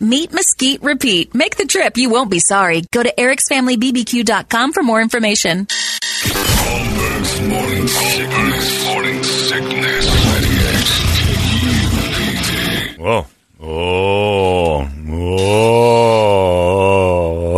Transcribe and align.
Meet, 0.00 0.32
mesquite, 0.32 0.82
repeat. 0.82 1.34
Make 1.34 1.56
the 1.56 1.64
trip. 1.66 1.96
You 1.96 2.10
won't 2.10 2.30
be 2.30 2.38
sorry. 2.40 2.82
Go 2.92 3.02
to 3.02 3.12
ericsfamilybbq.com 3.16 4.72
for 4.72 4.82
more 4.82 5.00
information. 5.00 5.66
Holmberg's 5.66 7.40
morning 7.48 7.86
sickness. 7.88 8.86
Morning 8.86 9.22
sickness. 9.22 10.08
Whoa. 12.98 13.26
Oh. 13.60 14.88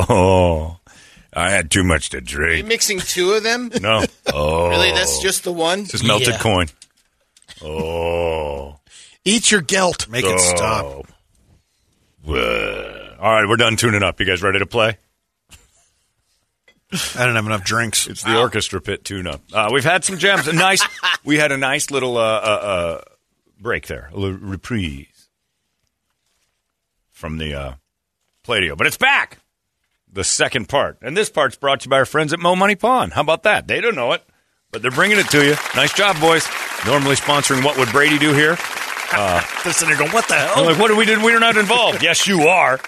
Oh. 0.08 0.76
I 1.36 1.50
had 1.50 1.70
too 1.70 1.82
much 1.84 2.10
to 2.10 2.18
You 2.18 2.22
drink. 2.22 2.66
mixing 2.68 3.00
two 3.00 3.32
of 3.32 3.42
them? 3.42 3.70
No. 3.80 4.04
Oh. 4.32 4.68
Really? 4.74 4.90
That's 4.92 5.20
just 5.22 5.44
the 5.44 5.52
one? 5.52 5.84
Just 5.86 6.04
melted 6.04 6.28
Yeah. 6.28 6.38
coin. 6.38 6.66
Oh. 7.62 8.76
Eat 9.24 9.50
your 9.50 9.60
gelt. 9.62 10.08
Make 10.08 10.24
it 10.24 10.34
oh. 10.34 10.38
stop. 10.56 11.06
All 12.26 13.32
right, 13.32 13.48
we're 13.48 13.56
done 13.56 13.76
tuning 13.76 14.02
up. 14.02 14.20
You 14.20 14.26
guys 14.26 14.42
ready 14.42 14.58
to 14.58 14.66
play? 14.66 14.98
I 17.16 17.24
don't 17.26 17.34
have 17.34 17.46
enough 17.46 17.64
drinks. 17.64 18.06
It's 18.06 18.22
the 18.22 18.38
orchestra 18.38 18.80
pit 18.80 19.04
tune 19.04 19.26
up. 19.26 19.42
Uh, 19.52 19.70
we've 19.72 19.84
had 19.84 20.04
some 20.04 20.18
gems. 20.18 20.46
A 20.46 20.52
nice. 20.52 20.82
we 21.24 21.38
had 21.38 21.50
a 21.50 21.56
nice 21.56 21.90
little 21.90 22.16
uh, 22.16 22.20
uh, 22.20 22.60
uh, 22.62 23.00
break 23.60 23.86
there, 23.86 24.10
a 24.12 24.16
little 24.16 24.38
reprise 24.38 25.28
from 27.10 27.38
the 27.38 27.54
uh, 27.54 27.74
Pladio, 28.46 28.76
but 28.76 28.86
it's 28.86 28.96
back. 28.96 29.38
The 30.12 30.22
second 30.22 30.68
part, 30.68 30.98
and 31.02 31.16
this 31.16 31.28
part's 31.28 31.56
brought 31.56 31.80
to 31.80 31.86
you 31.86 31.90
by 31.90 31.96
our 31.96 32.04
friends 32.04 32.32
at 32.32 32.38
Mo 32.38 32.54
Money 32.54 32.76
Pawn. 32.76 33.10
How 33.10 33.22
about 33.22 33.42
that? 33.42 33.66
They 33.66 33.80
don't 33.80 33.96
know 33.96 34.12
it, 34.12 34.22
but 34.70 34.80
they're 34.80 34.92
bringing 34.92 35.18
it 35.18 35.28
to 35.30 35.44
you. 35.44 35.56
Nice 35.74 35.92
job, 35.92 36.20
boys. 36.20 36.46
Normally 36.86 37.16
sponsoring 37.16 37.64
what 37.64 37.76
would 37.78 37.90
Brady 37.90 38.18
do 38.18 38.32
here? 38.32 38.56
They're 39.62 39.72
sitting 39.72 39.88
there 39.88 39.98
going, 39.98 40.12
what 40.12 40.28
the 40.28 40.34
hell? 40.34 40.54
I'm 40.56 40.66
like, 40.66 40.78
what 40.78 40.88
do 40.88 40.96
we 40.96 41.04
do? 41.04 41.22
We're 41.22 41.38
not 41.40 41.56
involved. 41.56 42.02
yes, 42.02 42.26
you 42.26 42.42
are. 42.42 42.80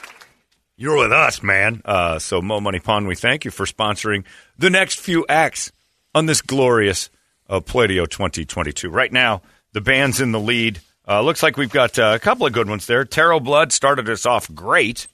You're 0.77 0.97
with 0.99 1.13
us, 1.13 1.43
man. 1.43 1.81
Uh, 1.85 2.19
so, 2.19 2.43
Mo 2.43 2.61
Money 2.61 2.81
Pawn, 2.81 3.07
we 3.07 3.15
thank 3.15 3.45
you 3.45 3.51
for 3.51 3.65
sponsoring 3.65 4.25
the 4.59 4.69
next 4.69 5.01
few 5.01 5.25
acts 5.29 5.73
on 6.15 6.27
this 6.27 6.43
glorious 6.43 7.09
uh, 7.49 7.61
Pladio 7.61 8.07
2022. 8.09 8.91
Right 8.91 9.13
now, 9.13 9.41
the 9.73 9.81
band's 9.81 10.21
in 10.21 10.33
the 10.33 10.41
lead. 10.41 10.81
Uh, 11.09 11.23
looks 11.23 11.43
like 11.43 11.57
we've 11.57 11.71
got 11.73 11.99
uh, 11.99 12.13
a 12.15 12.19
couple 12.19 12.47
of 12.47 12.53
good 12.53 12.69
ones 12.69 12.87
there. 12.87 13.05
Tarot 13.05 13.41
Blood 13.41 13.73
started 13.73 14.09
us 14.11 14.27
off 14.27 14.53
great. 14.55 15.07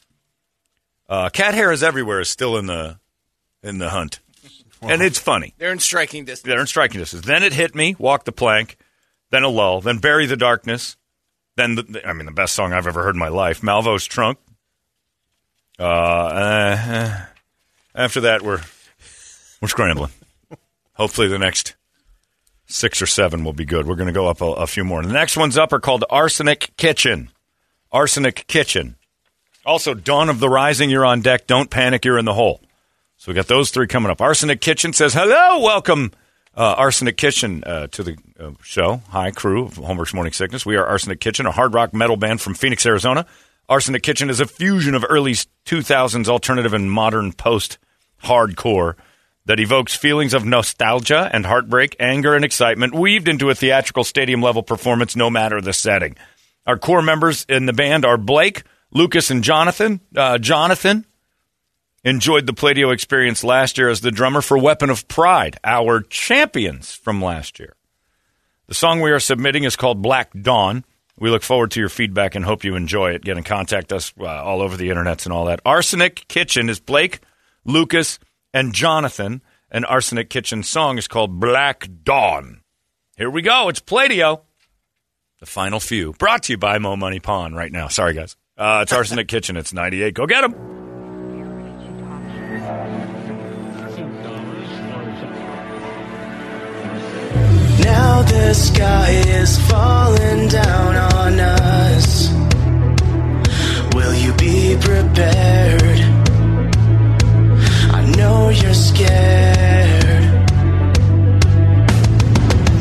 Uh, 1.09 1.29
Cat 1.29 1.55
Hair 1.55 1.73
is 1.73 1.83
everywhere 1.83 2.21
is 2.21 2.29
still 2.29 2.57
in 2.57 2.67
the 2.67 2.99
in 3.63 3.79
the 3.79 3.91
hunt, 3.91 4.19
and 4.81 5.03
it's 5.03 5.19
funny. 5.19 5.55
They're 5.59 5.71
in 5.71 5.79
striking 5.79 6.25
distance. 6.25 6.49
They're 6.49 6.61
in 6.61 6.67
striking 6.67 6.99
distance. 7.01 7.27
Then 7.27 7.43
it 7.43 7.53
hit 7.53 7.75
me, 7.75 7.95
walk 7.99 8.25
the 8.25 8.33
plank, 8.33 8.77
then 9.31 9.43
a 9.43 9.49
lull, 9.49 9.81
then 9.81 9.99
bury 9.99 10.27
the 10.27 10.37
darkness, 10.37 10.97
then 11.57 11.75
the, 11.77 12.03
I 12.07 12.13
mean 12.13 12.27
the 12.27 12.33
best 12.33 12.55
song 12.55 12.73
I've 12.73 12.87
ever 12.87 13.03
heard 13.03 13.15
in 13.15 13.19
my 13.19 13.29
life, 13.29 13.61
Malvo's 13.61 14.07
trunk. 14.07 14.39
Uh, 15.79 15.83
uh, 15.83 17.21
after 17.95 18.21
that 18.23 18.43
we're 18.43 18.61
we're 19.61 19.69
scrambling. 19.69 20.13
Hopefully 20.95 21.29
the 21.29 21.39
next 21.39 21.75
six 22.67 23.01
or 23.03 23.07
seven 23.07 23.45
will 23.45 23.53
be 23.53 23.65
good. 23.65 23.87
We're 23.87 23.97
going 23.97 24.09
to 24.09 24.13
go 24.13 24.27
up 24.29 24.41
a, 24.41 24.47
a 24.47 24.67
few 24.67 24.85
more. 24.85 25.03
The 25.03 25.13
next 25.13 25.37
ones 25.37 25.57
up 25.59 25.73
are 25.73 25.81
called 25.81 26.05
Arsenic 26.11 26.73
Kitchen. 26.77 27.31
Arsenic 27.93 28.47
Kitchen. 28.47 28.97
Also, 29.65 29.95
Dawn 29.95 30.29
of 30.29 30.41
the 30.41 30.49
Rising, 30.49 30.91
you're 30.91 31.05
on 31.05 31.21
deck. 31.21 31.47
Don't 31.47 31.71
panic, 31.71 32.05
you're 32.05 32.19
in 32.19 32.25
the 32.25 32.35
hole. 32.35 32.61
So 33.17 33.31
we 33.31 33.37
got 33.37 33.47
those 33.47 33.71
three 33.71 33.87
coming 33.87 34.11
up. 34.11 34.21
Arsenic 34.21 34.61
Kitchen 34.61 34.93
says, 34.93 35.15
hello, 35.15 35.61
welcome, 35.61 36.11
uh, 36.57 36.75
Arsenic 36.77 37.17
Kitchen, 37.17 37.63
uh, 37.65 37.87
to 37.89 38.03
the 38.03 38.17
uh, 38.39 38.51
show. 38.63 39.03
Hi, 39.09 39.31
crew 39.31 39.65
of 39.65 39.75
Holmberg's 39.75 40.15
Morning 40.15 40.33
Sickness. 40.33 40.67
We 40.67 40.77
are 40.77 40.87
Arsenic 40.87 41.21
Kitchen, 41.21 41.47
a 41.47 41.53
hard 41.53 41.75
rock 41.75 41.95
metal 41.95 42.17
band 42.17 42.41
from 42.41 42.55
Phoenix, 42.55 42.85
Arizona. 42.85 43.27
Arsenic 43.69 44.03
Kitchen 44.03 44.29
is 44.29 44.41
a 44.41 44.47
fusion 44.47 44.95
of 44.95 45.05
early 45.09 45.33
2000s 45.33 46.29
alternative 46.29 46.75
and 46.75 46.91
modern 46.91 47.33
post 47.33 47.79
hardcore 48.25 48.95
that 49.47 49.61
evokes 49.61 49.95
feelings 49.95 50.35
of 50.35 50.45
nostalgia 50.45 51.31
and 51.33 51.47
heartbreak, 51.47 51.97
anger 51.99 52.35
and 52.35 52.45
excitement, 52.45 52.95
weaved 52.95 53.29
into 53.29 53.51
a 53.51 53.55
theatrical 53.55 54.05
stadium 54.05 54.43
level 54.43 54.63
performance 54.63 55.17
no 55.17 55.31
matter 55.31 55.61
the 55.61 55.73
setting. 55.73 56.17
Our 56.67 56.79
core 56.79 57.03
members 57.03 57.45
in 57.49 57.67
the 57.67 57.73
band 57.73 58.05
are 58.05 58.17
Blake, 58.17 58.63
Lucas, 58.93 59.31
and 59.31 59.43
Jonathan. 59.43 60.01
Uh, 60.15 60.39
Jonathan 60.39 61.07
enjoyed 62.05 62.47
the 62.47 62.53
Pladio 62.53 62.93
experience 62.93 63.45
last 63.45 63.79
year 63.79 63.89
as 63.89 64.01
the 64.01 64.11
drummer 64.11 64.43
for 64.43 64.59
Weapon 64.59 64.91
of 64.91 65.07
Pride, 65.09 65.59
our 65.65 66.01
champions 66.01 66.95
from 66.95 67.23
last 67.23 67.59
year. 67.59 67.75
The 68.67 68.75
song 68.75 69.01
we 69.01 69.11
are 69.11 69.21
submitting 69.21 69.65
is 69.65 69.77
called 69.77 70.03
Black 70.03 70.33
Dawn. 70.41 70.85
We 71.19 71.31
look 71.31 71.43
forward 71.43 71.71
to 71.73 71.81
your 71.81 71.89
feedback 71.89 72.35
and 72.35 72.45
hope 72.45 72.65
you 72.65 72.75
enjoy 72.75 73.13
it. 73.13 73.23
Get 73.23 73.37
in 73.37 73.45
contact 73.45 73.93
us 73.93 74.13
uh, 74.19 74.25
all 74.25 74.63
over 74.63 74.77
the 74.77 74.89
internets 74.89 75.25
and 75.25 75.33
all 75.33 75.45
that. 75.47 75.61
Arsenic 75.65 76.27
Kitchen 76.27 76.69
is 76.69 76.81
Blake, 76.81 77.21
Lucas, 77.65 78.19
and 78.53 78.73
Jonathan. 78.75 79.43
And 79.71 79.87
Arsenic 79.87 80.31
Kitchen's 80.31 80.69
song 80.69 80.99
is 80.99 81.09
called 81.09 81.39
Black 81.39 81.89
Dawn. 82.03 82.63
Here 83.17 83.31
we 83.31 83.43
go. 83.43 83.69
It's 83.69 83.81
Pladio. 83.81 84.41
The 85.41 85.47
final 85.47 85.81
few. 85.81 86.13
Brought 86.15 86.45
to 86.45 86.55
you 86.55 86.59
by 86.59 86.79
Mo 86.79 86.97
Money 86.97 87.21
Pawn 87.21 87.55
right 87.55 87.73
now. 87.73 87.89
Sorry, 87.89 88.15
guys. 88.15 88.37
Uh, 88.57 88.81
it's 88.83 88.93
Arsenic 88.93 89.29
Kitchen. 89.29 89.57
It's 89.57 89.73
98. 89.73 90.15
Go 90.15 90.27
get 90.27 90.43
them. 90.43 90.82
Now 97.83 98.23
the 98.23 98.55
sky 98.55 99.11
is 99.11 99.59
falling 99.69 100.49
down 100.49 100.95
on 100.97 101.41
us. 101.41 102.31
Will 103.95 104.15
you 104.15 104.33
be 104.35 104.77
prepared? 104.81 106.01
I 107.91 108.05
know 108.17 108.51
you're 108.51 108.75
scared. 108.75 110.23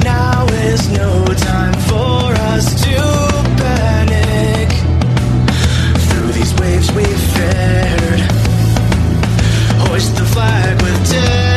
Now 0.03 0.45
is 0.45 0.89
no 0.91 1.25
time 1.25 1.73
for 1.89 2.33
us 2.53 2.83
to 2.83 3.30
The 10.01 10.25
flag 10.25 10.81
with 10.81 11.11
tears. 11.11 11.50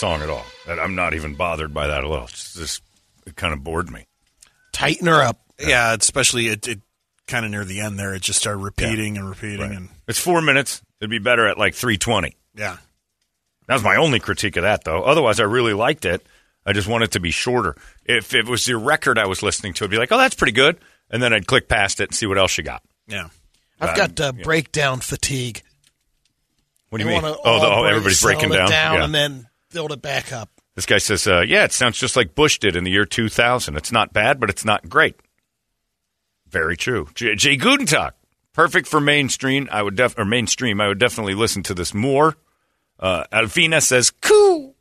Song 0.00 0.22
at 0.22 0.30
all. 0.30 0.44
I'm 0.66 0.94
not 0.94 1.14
even 1.14 1.34
bothered 1.34 1.72
by 1.74 1.86
that 1.88 1.98
at 1.98 2.04
all. 2.04 2.24
It's 2.24 2.54
just 2.54 2.82
it 3.26 3.36
kind 3.36 3.52
of 3.52 3.62
bored 3.62 3.90
me. 3.90 4.06
Tighten 4.72 5.06
her 5.06 5.22
up. 5.22 5.40
Yeah, 5.60 5.94
especially 5.94 6.48
it, 6.48 6.66
it 6.66 6.80
kind 7.26 7.44
of 7.44 7.50
near 7.50 7.64
the 7.64 7.80
end 7.80 7.98
there. 7.98 8.14
It 8.14 8.22
just 8.22 8.38
started 8.38 8.58
repeating 8.60 9.18
and 9.18 9.28
repeating. 9.28 9.72
And 9.74 9.88
It's 10.08 10.18
four 10.18 10.40
minutes. 10.40 10.82
It'd 11.00 11.10
be 11.10 11.18
better 11.18 11.46
at 11.46 11.58
like 11.58 11.74
320. 11.74 12.34
yeah. 12.54 12.78
That 13.66 13.74
was 13.74 13.84
my 13.84 13.96
only 13.96 14.18
critique 14.18 14.56
of 14.56 14.64
that, 14.64 14.82
though. 14.82 15.04
Otherwise, 15.04 15.38
I 15.38 15.44
really 15.44 15.74
liked 15.74 16.04
it. 16.04 16.26
I 16.66 16.72
just 16.72 16.88
want 16.88 17.04
it 17.04 17.12
to 17.12 17.20
be 17.20 17.30
shorter. 17.30 17.76
If 18.04 18.34
it 18.34 18.48
was 18.48 18.66
your 18.66 18.80
record 18.80 19.16
I 19.16 19.26
was 19.28 19.44
listening 19.44 19.74
to, 19.74 19.84
I'd 19.84 19.90
be 19.90 19.96
like, 19.96 20.10
oh, 20.10 20.18
that's 20.18 20.34
pretty 20.34 20.52
good. 20.54 20.76
And 21.08 21.22
then 21.22 21.32
I'd 21.32 21.46
click 21.46 21.68
past 21.68 22.00
it 22.00 22.08
and 22.08 22.14
see 22.14 22.26
what 22.26 22.36
else 22.36 22.58
you 22.58 22.64
got. 22.64 22.82
Yeah. 23.06 23.28
I've 23.80 23.96
got 23.96 24.18
uh, 24.20 24.32
breakdown 24.32 24.98
fatigue. 25.00 25.62
What 26.88 26.98
do 26.98 27.04
you 27.04 27.10
They 27.10 27.14
mean? 27.14 27.22
wanna 27.22 27.36
Oh, 27.44 27.60
the, 27.60 27.66
oh 27.68 27.84
everybody's 27.84 28.20
breaking 28.20 28.50
settle 28.50 28.66
it 28.66 28.70
down. 28.70 28.94
Yeah. 28.96 29.04
and 29.04 29.14
then 29.14 29.48
build 29.70 29.92
it 29.92 30.02
back 30.02 30.32
up. 30.32 30.50
This 30.74 30.86
guy 30.86 30.98
says, 30.98 31.26
uh, 31.26 31.40
yeah, 31.40 31.64
it 31.64 31.72
sounds 31.72 31.98
just 31.98 32.16
like 32.16 32.34
Bush 32.34 32.58
did 32.58 32.76
in 32.76 32.84
the 32.84 32.90
year 32.90 33.04
2000. 33.04 33.76
It's 33.76 33.92
not 33.92 34.12
bad, 34.12 34.38
but 34.40 34.50
it's 34.50 34.64
not 34.64 34.88
great. 34.88 35.16
Very 36.48 36.76
true. 36.76 37.08
J- 37.14 37.34
Jay 37.34 37.56
Gudentag, 37.56 38.12
perfect 38.52 38.86
for 38.86 39.00
mainstream. 39.00 39.68
I 39.70 39.82
would 39.82 39.96
def- 39.96 40.18
or 40.18 40.24
mainstream. 40.24 40.80
I 40.80 40.88
would 40.88 40.98
definitely 40.98 41.34
listen 41.34 41.62
to 41.64 41.74
this 41.74 41.92
more. 41.94 42.36
Uh, 42.98 43.24
Alvina 43.32 43.82
says, 43.82 44.10
cool. 44.10 44.74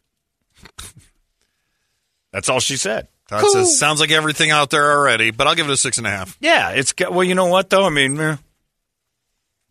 That's 2.32 2.50
all 2.50 2.60
she 2.60 2.78
said. 2.78 3.08
Todd 3.28 3.46
says, 3.52 3.78
sounds 3.78 4.00
like 4.00 4.12
everything 4.12 4.50
out 4.50 4.72
there 4.72 4.92
already, 4.92 5.30
but 5.32 5.46
I'll 5.48 5.56
give 5.56 5.68
it 5.70 5.72
a 5.72 5.78
six 5.78 6.00
and 6.00 6.08
a 6.08 6.10
half. 6.10 6.36
Yeah, 6.40 6.72
it's 6.72 6.94
got, 6.94 7.14
well, 7.14 7.24
you 7.24 7.36
know 7.36 7.46
what 7.46 7.70
though? 7.70 7.86
I 7.86 7.90
mean, 7.90 8.20
eh, 8.20 8.38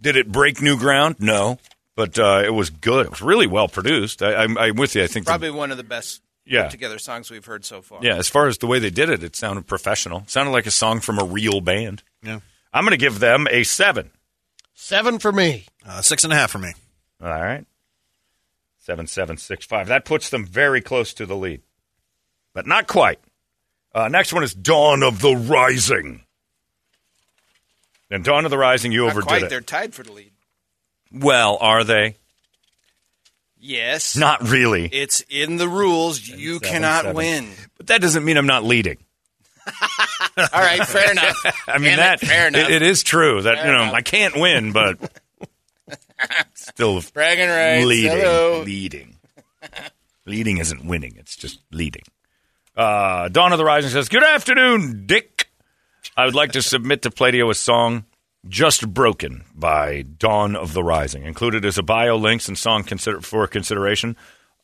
did 0.01 0.17
it 0.17 0.31
break 0.31 0.63
new 0.63 0.79
ground? 0.79 1.17
No, 1.19 1.59
but 1.99 2.17
uh, 2.17 2.43
it 2.45 2.51
was 2.55 2.71
good. 2.71 3.07
It 3.07 3.11
was 3.11 3.21
really 3.21 3.49
well 3.49 3.67
produced. 3.67 4.23
I, 4.23 4.37
I'm, 4.37 4.57
I'm 4.57 4.77
with 4.77 4.95
you. 4.95 5.03
I 5.03 5.09
think 5.09 5.27
the- 5.27 5.31
Probably 5.31 5.51
one 5.51 5.73
of 5.73 5.77
the 5.79 5.83
best 5.83 6.23
Yeah. 6.47 6.63
put 6.63 6.71
together 6.71 6.97
songs 7.01 7.29
we've 7.29 7.45
heard 7.45 7.65
so 7.65 7.83
far. 7.83 7.99
Yeah, 8.05 8.15
as 8.15 8.29
far 8.29 8.47
as 8.47 8.59
the 8.59 8.69
way 8.69 8.79
they 8.79 8.91
did 8.91 9.11
it, 9.11 9.25
it 9.25 9.35
sounded 9.35 9.67
professional. 9.67 10.21
It 10.21 10.31
sounded 10.31 10.53
like 10.53 10.67
a 10.67 10.71
song 10.71 11.01
from 11.01 11.19
a 11.19 11.25
real 11.25 11.61
band. 11.61 12.05
Yeah. 12.23 12.39
I'm 12.73 12.85
going 12.85 12.93
to 12.93 12.97
give 12.97 13.19
them 13.19 13.49
a 13.51 13.65
seven. 13.65 14.13
Seven 14.75 15.19
for 15.19 15.33
me. 15.33 15.65
Uh, 15.85 16.01
six 16.01 16.23
and 16.23 16.33
a 16.33 16.37
half 16.37 16.53
for 16.53 16.59
me. 16.59 16.73
All 17.21 17.29
right. 17.31 17.67
Seven, 18.79 19.09
seven, 19.09 19.37
six, 19.37 19.67
five. 19.67 19.89
That 19.89 20.05
puts 20.05 20.31
them 20.31 20.47
very 20.47 20.81
close 20.81 21.13
to 21.15 21.27
the 21.27 21.35
lead, 21.37 21.63
but 22.55 22.65
not 22.67 22.87
quite. 22.87 23.19
Uh, 23.93 24.07
next 24.07 24.33
one 24.33 24.45
is 24.45 24.55
Dawn 24.55 25.03
of 25.03 25.21
the 25.21 25.35
Rising. 25.35 26.23
And 28.09 28.25
Dawn 28.25 28.45
of 28.45 28.51
the 28.53 28.57
Rising, 28.59 28.93
you 28.93 29.03
Not 29.03 29.11
overdid 29.11 29.29
quite. 29.29 29.43
it. 29.43 29.51
They're 29.51 29.61
tied 29.61 29.95
for 29.95 30.05
the 30.05 30.13
lead. 30.13 30.31
Well, 31.13 31.59
are 31.61 31.85
they? 31.85 32.17
Yes. 33.61 34.17
Not 34.17 34.49
really. 34.49 34.87
It's 34.87 35.21
in 35.29 35.57
the 35.57 35.69
rules. 35.69 36.27
You 36.27 36.55
seven, 36.55 36.69
cannot 36.69 37.03
seven. 37.03 37.17
win. 37.17 37.49
But 37.77 37.89
that 37.89 38.01
doesn't 38.01 38.25
mean 38.25 38.37
I'm 38.37 38.47
not 38.47 38.65
leading. 38.65 38.99
All 40.37 40.45
right, 40.55 40.85
fair 40.87 41.11
enough. 41.11 41.37
I 41.69 41.79
mean 41.79 41.91
Damn 41.91 41.97
that 41.99 42.23
it, 42.23 42.27
fair 42.27 42.49
enough. 42.49 42.69
it- 42.71 42.77
it 42.77 42.83
is 42.83 43.03
true 43.03 43.43
that 43.43 43.57
Fair 43.57 43.67
you 43.67 43.73
know 43.73 43.83
enough. 43.83 43.95
I 43.95 44.01
can't 44.03 44.37
win, 44.41 44.73
but 44.73 44.99
still 46.55 47.03
Bragging 47.13 47.49
rights. 47.49 47.85
leading. 47.87 48.11
Hello. 48.19 48.63
Leading. 48.65 49.17
leading 50.27 50.59
isn't 50.59 50.85
winning; 50.85 51.15
it's 51.19 51.37
just 51.37 51.61
leading. 51.73 52.03
Uh, 52.77 53.29
Dawn 53.29 53.53
of 53.53 53.59
the 53.59 53.65
Rising 53.65 53.91
says, 53.91 54.09
"Good 54.09 54.23
afternoon, 54.25 55.05
Dick. 55.07 55.49
I 56.17 56.25
would 56.25 56.35
like 56.35 56.53
to 56.53 56.63
submit 56.63 57.03
to 57.03 57.11
Pladio 57.11 57.51
a 57.51 57.55
song." 57.55 58.05
Just 58.47 58.93
Broken 58.95 59.45
by 59.55 60.03
Dawn 60.03 60.55
of 60.55 60.73
the 60.75 60.85
Rising. 60.85 61.25
Included 61.25 61.65
as 61.65 61.77
a 61.79 61.83
bio, 61.83 62.17
links, 62.17 62.47
and 62.49 62.57
song 62.59 62.85
consider- 62.85 63.21
for 63.21 63.47
consideration. 63.47 64.17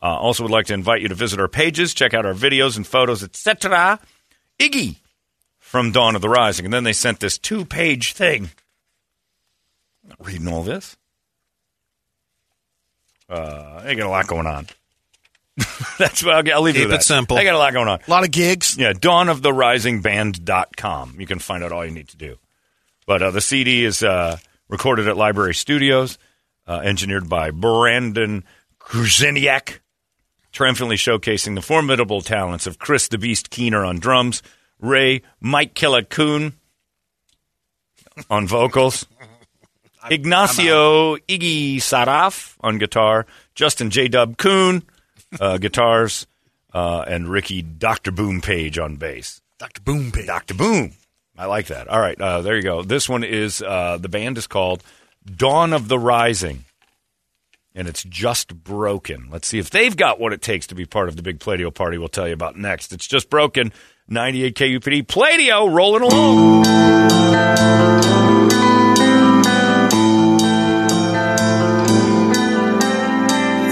Uh, 0.02 0.16
also, 0.16 0.42
would 0.44 0.52
like 0.52 0.66
to 0.66 0.74
invite 0.74 1.00
you 1.02 1.08
to 1.08 1.14
visit 1.14 1.40
our 1.40 1.48
pages, 1.48 1.94
check 1.94 2.12
out 2.14 2.26
our 2.26 2.34
videos 2.34 2.76
and 2.76 2.86
photos, 2.86 3.22
etc. 3.22 3.98
Iggy 4.60 4.96
from 5.58 5.90
Dawn 5.92 6.14
of 6.14 6.20
the 6.22 6.28
Rising. 6.28 6.66
And 6.66 6.72
then 6.74 6.84
they 6.84 6.92
sent 6.92 7.20
this 7.20 7.38
two 7.38 7.64
page 7.64 8.12
thing. 8.12 8.50
I'm 10.04 10.10
not 10.10 10.24
reading 10.26 10.46
all 10.48 10.62
this. 10.62 10.96
Uh, 13.28 13.82
they 13.82 13.94
got 13.94 14.06
a 14.06 14.10
lot 14.10 14.26
going 14.26 14.46
on. 14.46 14.66
That's 15.98 16.22
what 16.22 16.34
I'll, 16.34 16.42
get- 16.42 16.54
I'll 16.54 16.62
leave 16.62 16.74
Keep 16.74 16.84
it 16.84 16.88
at 16.88 16.94
it 16.94 16.98
that. 16.98 17.04
simple. 17.04 17.36
They 17.36 17.44
got 17.44 17.54
a 17.54 17.58
lot 17.58 17.72
going 17.72 17.88
on. 17.88 18.00
A 18.06 18.10
lot 18.10 18.24
of 18.24 18.30
gigs. 18.30 18.76
Yeah, 18.76 18.92
dawnoftherisingband.com. 18.92 21.16
You 21.18 21.26
can 21.26 21.38
find 21.38 21.64
out 21.64 21.72
all 21.72 21.84
you 21.86 21.92
need 21.92 22.08
to 22.08 22.16
do. 22.16 22.36
But 23.06 23.22
uh, 23.22 23.30
the 23.30 23.40
CD 23.40 23.84
is 23.84 24.02
uh, 24.02 24.38
recorded 24.68 25.08
at 25.08 25.16
Library 25.16 25.54
Studios, 25.54 26.18
uh, 26.66 26.80
engineered 26.82 27.28
by 27.28 27.50
Brandon 27.50 28.44
Kruzeniak, 28.80 29.80
triumphantly 30.52 30.96
showcasing 30.96 31.54
the 31.54 31.62
formidable 31.62 32.20
talents 32.20 32.66
of 32.66 32.78
Chris 32.78 33.08
the 33.08 33.18
Beast 33.18 33.50
Keener 33.50 33.84
on 33.84 33.98
drums, 33.98 34.42
Ray 34.78 35.22
Mike 35.40 35.74
Kuhn 35.74 36.54
on 38.30 38.46
vocals, 38.46 39.06
Ignacio 40.10 41.16
Iggy 41.16 41.76
Saraf 41.76 42.56
on 42.60 42.78
guitar, 42.78 43.26
Justin 43.54 43.90
J. 43.90 44.08
Dub 44.08 44.36
Kuhn 44.36 44.82
uh, 45.40 45.58
guitars, 45.58 46.26
uh, 46.72 47.04
and 47.06 47.28
Ricky 47.28 47.62
Dr. 47.62 48.10
Boom 48.10 48.40
Page 48.40 48.78
on 48.78 48.96
bass. 48.96 49.40
Dr. 49.58 49.80
Boom 49.80 50.12
Page. 50.12 50.26
Dr. 50.26 50.54
Boom. 50.54 50.92
I 51.36 51.46
like 51.46 51.66
that. 51.66 51.88
All 51.88 52.00
right, 52.00 52.20
uh, 52.20 52.42
there 52.42 52.56
you 52.56 52.62
go. 52.62 52.82
This 52.82 53.08
one 53.08 53.24
is 53.24 53.60
uh, 53.60 53.98
the 53.98 54.08
band 54.08 54.38
is 54.38 54.46
called 54.46 54.82
Dawn 55.24 55.72
of 55.72 55.88
the 55.88 55.98
Rising, 55.98 56.64
and 57.74 57.88
it's 57.88 58.04
just 58.04 58.54
broken. 58.54 59.28
Let's 59.30 59.48
see 59.48 59.58
if 59.58 59.70
they've 59.70 59.96
got 59.96 60.20
what 60.20 60.32
it 60.32 60.42
takes 60.42 60.68
to 60.68 60.74
be 60.76 60.84
part 60.86 61.08
of 61.08 61.16
the 61.16 61.22
big 61.22 61.40
Pladio 61.40 61.74
party. 61.74 61.98
We'll 61.98 62.08
tell 62.08 62.28
you 62.28 62.34
about 62.34 62.56
next. 62.56 62.92
It's 62.92 63.06
just 63.06 63.30
broken. 63.30 63.72
98 64.06 64.54
KUPD 64.54 65.06
Pladio 65.06 65.74
rolling 65.74 66.02
along. 66.02 66.62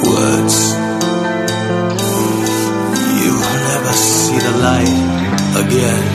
Words. 0.02 0.72
You 3.22 3.32
will 3.38 3.60
never 3.70 3.92
see 3.92 4.38
the 4.38 4.52
light 4.58 5.66
again. 5.66 6.11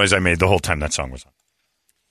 Noise 0.00 0.12
I 0.12 0.18
made 0.18 0.38
the 0.38 0.48
whole 0.48 0.58
time 0.58 0.80
that 0.80 0.92
song 0.92 1.10
was 1.10 1.24
on. 1.24 1.32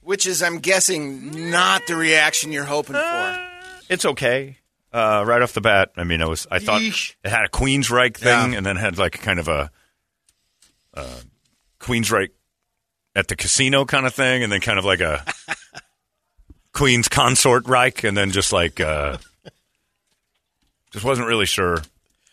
Which 0.01 0.25
is, 0.25 0.41
I'm 0.41 0.59
guessing, 0.59 1.49
not 1.51 1.81
the 1.87 1.95
reaction 1.95 2.51
you're 2.51 2.63
hoping 2.63 2.95
for. 2.95 3.47
It's 3.89 4.05
okay. 4.05 4.57
Uh, 4.91 5.23
right 5.25 5.41
off 5.41 5.53
the 5.53 5.61
bat, 5.61 5.91
I 5.97 6.03
mean, 6.03 6.21
I 6.21 6.25
was 6.25 6.47
I 6.49 6.57
thought 6.59 6.81
Yeesh. 6.81 7.15
it 7.23 7.29
had 7.29 7.45
a 7.45 7.49
Queensryche 7.49 8.17
thing, 8.17 8.51
Yeah. 8.53 8.57
and 8.57 8.65
then 8.65 8.75
had 8.75 8.97
like 8.97 9.21
kind 9.21 9.39
of 9.39 9.47
a 9.47 9.69
uh, 10.95 11.19
Queensryche 11.79 12.29
at 13.15 13.27
the 13.27 13.35
casino 13.35 13.85
kind 13.85 14.07
of 14.07 14.13
thing, 14.15 14.41
and 14.43 14.51
then 14.51 14.61
kind 14.61 14.79
of 14.79 14.85
like 14.85 14.99
a 15.01 15.23
Queen's 16.73 17.07
consort 17.07 17.67
Reich, 17.67 18.03
and 18.03 18.17
then 18.17 18.31
just 18.31 18.51
like 18.51 18.79
uh, 18.79 19.17
just 20.91 21.05
wasn't 21.05 21.27
really 21.27 21.45
sure 21.45 21.83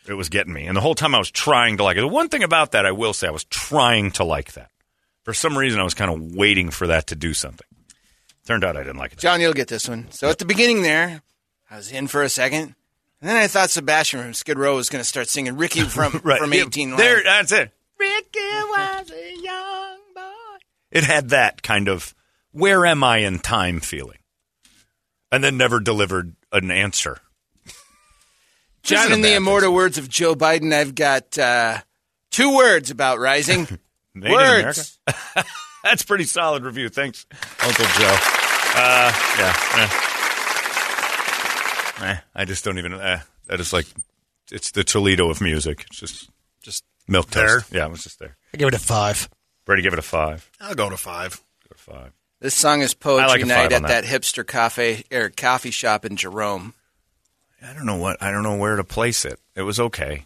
it 0.07 0.13
was 0.13 0.29
getting 0.29 0.53
me. 0.53 0.65
And 0.65 0.75
the 0.75 0.81
whole 0.81 0.95
time 0.95 1.13
I 1.13 1.19
was 1.19 1.29
trying 1.29 1.77
to 1.77 1.83
like 1.83 1.97
it. 1.97 2.01
The 2.01 2.07
one 2.07 2.29
thing 2.29 2.43
about 2.43 2.71
that 2.71 2.85
I 2.87 2.91
will 2.91 3.13
say, 3.13 3.27
I 3.27 3.31
was 3.31 3.43
trying 3.43 4.11
to 4.11 4.23
like 4.23 4.53
that. 4.53 4.71
For 5.27 5.33
some 5.33 5.57
reason, 5.57 5.77
I 5.81 5.83
was 5.83 5.93
kind 5.93 6.09
of 6.09 6.37
waiting 6.37 6.69
for 6.69 6.87
that 6.87 7.07
to 7.07 7.15
do 7.15 7.33
something. 7.33 7.67
Turned 8.45 8.63
out 8.63 8.77
I 8.77 8.83
didn't 8.83 8.95
like 8.95 9.11
it. 9.11 9.19
John, 9.19 9.41
you'll 9.41 9.51
get 9.51 9.67
this 9.67 9.89
one. 9.89 10.09
So 10.09 10.29
at 10.29 10.37
the 10.37 10.45
beginning 10.45 10.83
there, 10.83 11.21
I 11.69 11.75
was 11.75 11.91
in 11.91 12.07
for 12.07 12.23
a 12.23 12.29
second. 12.29 12.75
And 13.19 13.29
then 13.29 13.35
I 13.35 13.47
thought 13.47 13.69
Sebastian 13.69 14.21
from 14.21 14.33
Skid 14.33 14.57
Row 14.57 14.77
was 14.77 14.87
going 14.87 15.01
to 15.01 15.05
start 15.05 15.27
singing 15.27 15.57
Ricky 15.57 15.81
from, 15.89 16.21
Right. 16.23 16.39
from 16.39 16.53
Yeah, 16.53 16.63
There, 16.95 17.21
that's 17.25 17.51
it. 17.51 17.73
Ricky 17.99 18.39
was 18.39 19.11
a 19.11 19.35
young 19.43 19.97
boy. 20.15 20.57
It 20.91 21.03
had 21.03 21.27
that 21.31 21.61
kind 21.61 21.89
of 21.89 22.15
where 22.53 22.85
am 22.85 23.03
I 23.03 23.17
in 23.17 23.39
time 23.39 23.81
feeling. 23.81 24.19
And 25.29 25.43
then 25.43 25.57
never 25.57 25.81
delivered 25.81 26.37
an 26.53 26.71
answer. 26.71 27.19
John, 28.81 29.11
in 29.11 29.21
the 29.21 29.31
bad 29.31 29.37
immortal 29.39 29.73
words 29.73 29.97
of 29.97 30.07
Joe 30.07 30.35
Biden, 30.35 30.71
I've 30.71 30.95
got 30.95 31.37
uh, 31.37 31.79
two 32.31 32.55
words 32.55 32.91
about 32.91 33.19
rising. 33.19 33.67
Made 34.19 34.27
in 34.31 34.33
words. 34.33 34.99
America. 35.07 35.49
That's 35.83 36.03
pretty 36.03 36.25
solid 36.25 36.63
review. 36.63 36.89
Thanks, 36.89 37.25
Uncle 37.61 37.85
Joe. 37.85 38.17
Uh, 38.75 39.11
yeah. 39.39 39.55
Eh. 39.75 39.89
Eh, 41.99 42.17
I 42.35 42.45
just 42.45 42.63
don't 42.63 42.77
even. 42.77 42.93
Eh, 42.93 43.19
that 43.47 43.59
is 43.59 43.73
like, 43.73 43.87
it's 44.51 44.71
the 44.71 44.83
Toledo 44.83 45.29
of 45.29 45.41
music. 45.41 45.85
It's 45.89 45.99
just 45.99 46.29
Just 46.61 46.83
milk 47.07 47.29
There. 47.31 47.59
toast. 47.61 47.73
Yeah, 47.73 47.85
it 47.85 47.91
was 47.91 48.03
just 48.03 48.19
there. 48.19 48.37
I 48.53 48.57
give 48.57 48.67
it 48.67 48.73
a 48.73 48.79
five. 48.79 49.29
Brady 49.65 49.81
give 49.81 49.93
it 49.93 49.99
a 49.99 50.03
five. 50.03 50.49
I'll 50.61 50.75
go 50.75 50.89
to 50.89 50.97
five. 50.97 51.41
Go 51.67 51.75
to 51.75 51.81
five. 51.81 52.11
This 52.39 52.53
song 52.53 52.81
is 52.81 52.93
poetry 52.93 53.39
like 53.39 53.45
night 53.47 53.71
at 53.73 53.81
that. 53.81 54.03
that. 54.03 54.03
hipster 54.03 54.45
cafe 54.45 55.03
or 55.11 55.29
coffee 55.29 55.71
shop 55.71 56.05
in 56.05 56.15
Jerome. 56.17 56.75
I 57.67 57.73
don't 57.73 57.85
know 57.87 57.95
what 57.97 58.21
I 58.21 58.31
don't 58.31 58.43
know 58.43 58.57
where 58.57 58.75
to 58.75 58.83
place 58.83 59.25
it. 59.25 59.39
It 59.55 59.63
was 59.63 59.79
okay. 59.79 60.25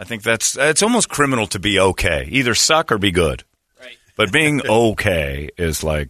I 0.00 0.04
think 0.04 0.22
that's 0.22 0.56
it's 0.56 0.82
almost 0.82 1.10
criminal 1.10 1.46
to 1.48 1.58
be 1.58 1.78
okay. 1.78 2.26
Either 2.30 2.54
suck 2.54 2.90
or 2.90 2.96
be 2.96 3.10
good. 3.10 3.44
Right. 3.78 3.98
But 4.16 4.32
being 4.32 4.66
okay 4.68 5.50
is 5.58 5.84
like 5.84 6.08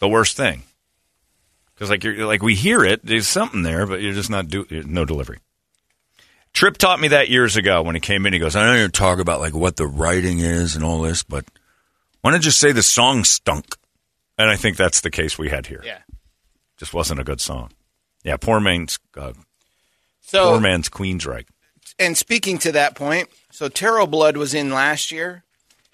the 0.00 0.08
worst 0.08 0.36
thing. 0.36 0.64
Because 1.72 1.88
like 1.88 2.02
you're 2.02 2.26
like 2.26 2.42
we 2.42 2.56
hear 2.56 2.84
it, 2.84 3.06
there's 3.06 3.28
something 3.28 3.62
there, 3.62 3.86
but 3.86 4.02
you're 4.02 4.12
just 4.12 4.28
not 4.28 4.48
do 4.48 4.66
no 4.70 5.04
delivery. 5.04 5.38
Trip 6.52 6.76
taught 6.76 7.00
me 7.00 7.08
that 7.08 7.30
years 7.30 7.56
ago 7.56 7.80
when 7.82 7.94
he 7.94 8.00
came 8.00 8.26
in. 8.26 8.32
He 8.32 8.40
goes, 8.40 8.56
"I 8.56 8.66
know 8.66 8.82
you 8.82 8.88
talk 8.88 9.20
about 9.20 9.40
like 9.40 9.54
what 9.54 9.76
the 9.76 9.86
writing 9.86 10.40
is 10.40 10.74
and 10.74 10.84
all 10.84 11.00
this, 11.00 11.22
but 11.22 11.44
why 12.22 12.32
don't 12.32 12.40
you 12.40 12.44
just 12.46 12.58
say 12.58 12.72
the 12.72 12.82
song 12.82 13.22
stunk?" 13.22 13.76
And 14.36 14.50
I 14.50 14.56
think 14.56 14.76
that's 14.76 15.00
the 15.00 15.10
case 15.10 15.38
we 15.38 15.48
had 15.48 15.66
here. 15.66 15.82
Yeah. 15.84 15.98
Just 16.76 16.92
wasn't 16.92 17.20
a 17.20 17.24
good 17.24 17.40
song. 17.40 17.70
Yeah, 18.24 18.36
poor 18.36 18.58
man's 18.58 18.98
uh, 19.16 19.32
So, 20.22 20.50
poor 20.50 20.60
man's 20.60 20.88
Queensryche. 20.88 21.46
And 22.02 22.16
speaking 22.16 22.58
to 22.58 22.72
that 22.72 22.94
point, 22.94 23.28
so 23.50 23.68
Tarot 23.68 24.06
Blood 24.08 24.36
was 24.36 24.54
in 24.54 24.70
last 24.70 25.10
year, 25.12 25.44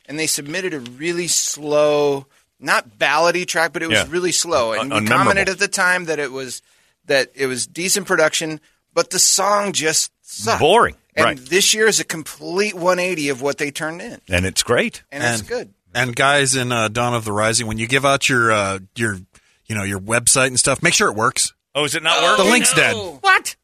and 0.07 0.19
they 0.19 0.27
submitted 0.27 0.75
a 0.75 0.81
really 0.81 1.29
slow, 1.29 2.27
not 2.61 2.99
ballady 2.99 3.47
track, 3.47 3.73
but 3.73 3.83
it 3.83 3.89
was 3.89 3.99
Yeah. 3.99 4.07
really 4.09 4.33
slow. 4.33 4.73
And 4.73 4.93
Un- 4.93 5.05
we 5.05 5.09
commented 5.09 5.49
at 5.49 5.59
the 5.59 5.69
time 5.69 6.07
that 6.07 6.19
it 6.19 6.33
was 6.33 6.63
that 7.07 7.31
it 7.35 7.47
was 7.47 7.67
decent 7.67 8.07
production, 8.07 8.61
but 8.93 9.11
the 9.11 9.19
song 9.19 9.73
just 9.73 10.11
sucked. 10.23 10.61
Boring, 10.61 10.95
And 11.17 11.25
right. 11.25 11.37
this 11.39 11.73
year 11.73 11.87
is 11.87 11.99
a 12.01 12.05
complete 12.05 12.75
180 12.75 13.31
of 13.31 13.41
what 13.41 13.57
they 13.57 13.71
turned 13.71 14.03
in, 14.03 14.21
and 14.29 14.45
it's 14.45 14.63
great. 14.63 15.03
and, 15.11 15.23
it's 15.25 15.41
good. 15.43 15.73
And 15.95 16.15
guys 16.15 16.55
in 16.55 16.71
uh, 16.71 16.89
Dawn 16.89 17.15
of 17.15 17.25
the 17.25 17.33
Rising, 17.33 17.67
when 17.67 17.79
you 17.79 17.87
give 17.87 18.05
out 18.05 18.29
your 18.29 18.53
uh, 18.53 18.79
your 18.95 19.19
you 19.67 19.75
know 19.75 19.85
your 19.85 20.01
website 20.01 20.49
and 20.49 20.59
stuff, 20.59 20.83
make 20.83 20.93
sure 20.95 21.09
it 21.09 21.17
works. 21.17 21.55
Oh, 21.75 21.85
is 21.85 21.95
it 21.95 22.03
not 22.03 22.23
working? 22.23 22.45
The 22.45 22.51
link's 22.51 22.73
dead. 22.75 22.95
What? 23.21 23.57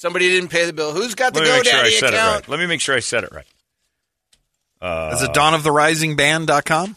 Somebody 0.00 0.30
didn't 0.30 0.48
pay 0.48 0.64
the 0.64 0.72
bill. 0.72 0.92
Who's 0.94 1.14
got 1.14 1.34
the 1.34 1.40
Let 1.40 1.62
me 1.62 1.70
sure 1.70 1.78
I 1.78 1.82
GoDaddy 1.84 1.98
said 1.98 2.08
it 2.08 2.14
account? 2.14 2.34
right. 2.36 2.48
Let 2.48 2.58
me 2.58 2.66
make 2.66 2.80
sure 2.80 2.96
I 2.96 3.00
said 3.00 3.22
it 3.22 3.32
right. 3.32 3.44
Is 5.12 5.20
it 5.20 5.32
dawnoftherising.band.com? 5.32 6.96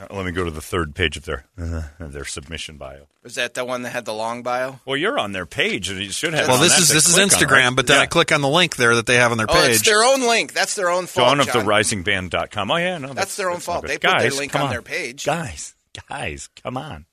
Uh, 0.00 0.06
let 0.16 0.24
me 0.24 0.32
go 0.32 0.42
to 0.42 0.50
the 0.50 0.62
third 0.62 0.94
page 0.94 1.18
of 1.18 1.26
their 1.26 1.44
uh, 1.60 1.82
their 2.00 2.24
submission 2.24 2.78
bio. 2.78 3.06
Was 3.22 3.34
that 3.34 3.52
the 3.52 3.66
one 3.66 3.82
that 3.82 3.90
had 3.90 4.06
the 4.06 4.14
long 4.14 4.42
bio? 4.42 4.80
Well, 4.86 4.96
you're 4.96 5.18
on 5.18 5.32
their 5.32 5.44
page, 5.44 5.90
and 5.90 6.00
you 6.00 6.10
should 6.10 6.32
have. 6.32 6.48
Well, 6.48 6.58
this 6.58 6.72
that 6.72 6.80
is 6.80 6.88
to 6.88 6.94
this 6.94 7.08
is 7.10 7.18
Instagram, 7.18 7.66
right? 7.68 7.76
but 7.76 7.86
then 7.86 7.96
Yeah. 7.98 8.04
I 8.04 8.06
click 8.06 8.32
on 8.32 8.40
the 8.40 8.48
link 8.48 8.76
there 8.76 8.94
that 8.94 9.04
they 9.04 9.16
have 9.16 9.30
on 9.32 9.36
their 9.36 9.50
Oh, 9.50 9.52
page. 9.52 9.74
it's 9.76 9.84
their 9.86 10.02
own 10.02 10.22
link. 10.22 10.54
That's 10.54 10.74
their 10.74 10.88
own 10.88 11.04
fault. 11.04 11.28
Dawn 11.28 11.40
of 11.40 11.46
the 11.48 11.52
John. 11.52 11.66
Rising 11.66 12.02
Band.com. 12.02 12.70
Oh 12.70 12.76
yeah, 12.76 12.96
no, 12.96 13.12
that's, 13.12 13.36
their 13.36 13.48
own 13.50 13.56
that's 13.56 13.66
fault. 13.66 13.82
good. 13.82 13.90
They 13.90 13.98
put 13.98 14.18
their 14.18 14.30
link 14.30 14.52
come 14.52 14.62
on 14.62 14.70
their 14.70 14.80
page. 14.80 15.26
Guys, 15.26 15.74
guys, 16.08 16.48
come 16.62 16.78
on. 16.78 17.04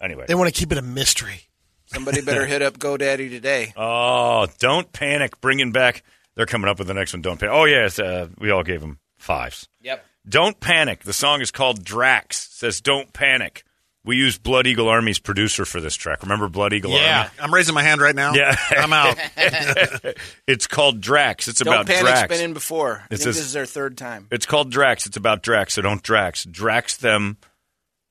Anyway, 0.00 0.24
They 0.26 0.34
want 0.34 0.52
to 0.52 0.58
keep 0.58 0.72
it 0.72 0.78
a 0.78 0.82
mystery. 0.82 1.45
Somebody 1.86 2.20
better 2.20 2.44
hit 2.46 2.62
up 2.62 2.78
GoDaddy 2.78 3.30
today. 3.30 3.72
oh, 3.76 4.46
don't 4.58 4.90
panic. 4.92 5.40
Bringing 5.40 5.72
back. 5.72 6.02
They're 6.34 6.46
coming 6.46 6.68
up 6.68 6.78
with 6.78 6.88
the 6.88 6.94
next 6.94 7.12
one. 7.14 7.22
Don't 7.22 7.38
panic. 7.40 7.54
Oh 7.54 7.64
yes, 7.64 7.98
uh, 7.98 8.28
we 8.38 8.50
all 8.50 8.62
gave 8.62 8.80
them 8.80 8.98
fives. 9.18 9.68
Yep. 9.82 10.04
Don't 10.28 10.58
panic. 10.60 11.04
The 11.04 11.12
song 11.12 11.40
is 11.40 11.50
called 11.50 11.84
Drax. 11.84 12.48
Says 12.50 12.80
don't 12.80 13.12
panic. 13.12 13.62
We 14.04 14.16
used 14.16 14.42
Blood 14.44 14.66
Eagle 14.68 14.88
Army's 14.88 15.18
producer 15.18 15.64
for 15.64 15.80
this 15.80 15.96
track. 15.96 16.22
Remember 16.22 16.48
Blood 16.48 16.72
Eagle 16.72 16.94
Army? 16.94 17.28
I'm 17.40 17.52
raising 17.52 17.74
my 17.74 17.82
hand 17.82 18.00
right 18.00 18.14
now. 18.14 18.34
Yeah. 18.34 18.56
I'm 18.70 18.92
out. 18.92 19.16
It's 20.46 20.66
called 20.68 21.00
Drax. 21.00 21.48
It's 21.48 21.58
Don't 21.60 21.74
about 21.74 21.86
panic's 21.86 22.02
Drax. 22.02 22.28
been 22.28 22.44
in 22.44 22.52
before. 22.54 22.98
I 23.00 23.04
It 23.06 23.08
think 23.08 23.20
says- 23.22 23.36
this 23.36 23.46
is 23.46 23.52
their 23.52 23.66
third 23.66 23.96
time. 23.98 24.28
It's 24.30 24.46
called 24.46 24.70
Drax. 24.70 25.06
It's 25.06 25.16
about 25.16 25.42
Drax. 25.42 25.74
So 25.74 25.82
don't 25.82 26.02
Drax. 26.02 26.44
Drax 26.44 26.96
them 26.98 27.36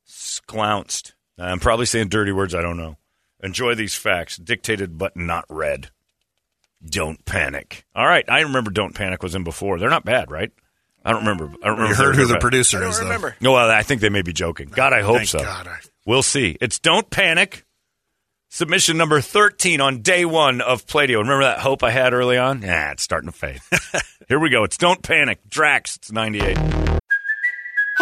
sclounced. 0.08 1.14
I'm 1.38 1.60
probably 1.60 1.86
saying 1.86 2.10
dirty 2.10 2.32
words. 2.32 2.54
I 2.56 2.62
don't 2.62 2.78
know. 2.78 2.98
Enjoy 3.42 3.76
these 3.76 3.96
facts. 3.96 4.38
Dictated 4.38 4.98
but 4.98 5.16
not 5.18 5.46
read. 5.50 5.90
Don't 6.84 7.24
panic. 7.26 7.86
All 7.96 8.06
right. 8.08 8.26
I 8.30 8.42
remember 8.42 8.72
Don't 8.72 8.94
Panic 8.94 9.24
was 9.24 9.34
in 9.36 9.44
before. 9.44 9.80
They're 9.80 9.90
not 9.90 10.06
bad, 10.06 10.30
right? 10.32 10.52
I 11.04 11.12
don't 11.12 11.22
remember. 11.26 11.46
I 11.64 11.68
don't 11.68 11.78
remember. 11.78 11.88
You 11.88 11.96
heard 11.96 12.16
who 12.16 12.26
the 12.26 12.34
bad. 12.34 12.42
producer 12.42 12.78
I 12.78 12.82
don't 12.82 12.90
is, 12.92 12.98
though. 12.98 13.04
remember. 13.06 13.36
No, 13.42 13.52
well, 13.54 13.70
I 13.70 13.84
think 13.84 14.02
they 14.02 14.10
may 14.10 14.22
be 14.24 14.34
joking. 14.34 14.70
God, 14.70 14.94
I 14.94 15.02
hope 15.02 15.18
Thank 15.18 15.30
so. 15.30 15.40
God. 15.40 15.68
I- 15.68 15.80
We'll 16.08 16.22
see. 16.24 16.56
It's 16.62 16.78
Don't 16.80 17.10
Panic. 17.10 17.64
Submission 18.50 18.96
number 18.98 19.20
13 19.22 19.82
on 19.82 20.02
day 20.02 20.24
one 20.26 20.62
of 20.62 20.86
Pladio. 20.86 21.18
Remember 21.18 21.44
that 21.44 21.60
hope 21.60 21.84
I 21.84 21.90
had 21.92 22.14
early 22.14 22.38
on? 22.38 22.62
Yeah, 22.62 22.92
it's 22.92 23.02
starting 23.04 23.30
to 23.32 23.36
fade. 23.36 23.60
Here 24.30 24.40
we 24.40 24.50
go. 24.52 24.64
It's 24.64 24.78
Don't 24.78 25.02
Panic. 25.02 25.40
Drax. 25.50 25.96
It's 25.98 26.12
98. 26.12 26.85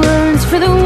words 0.00 0.44
for 0.44 0.58
the 0.58 0.85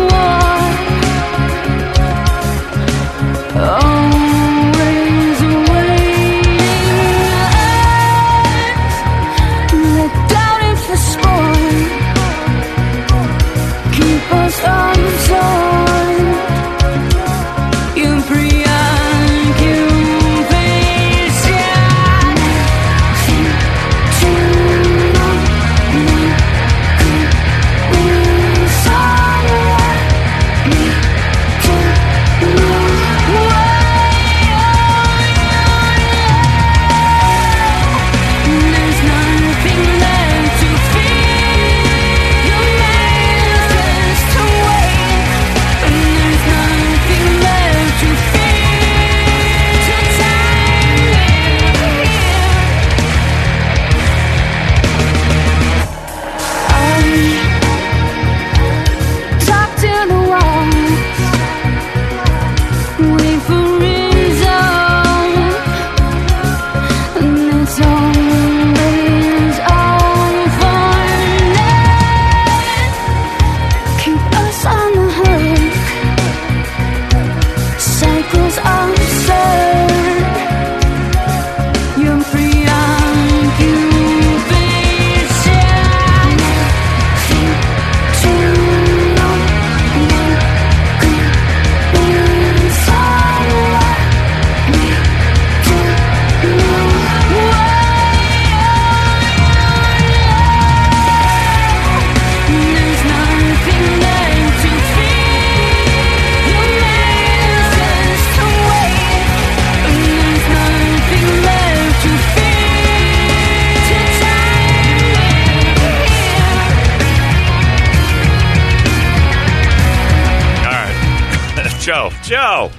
show. 122.30 122.70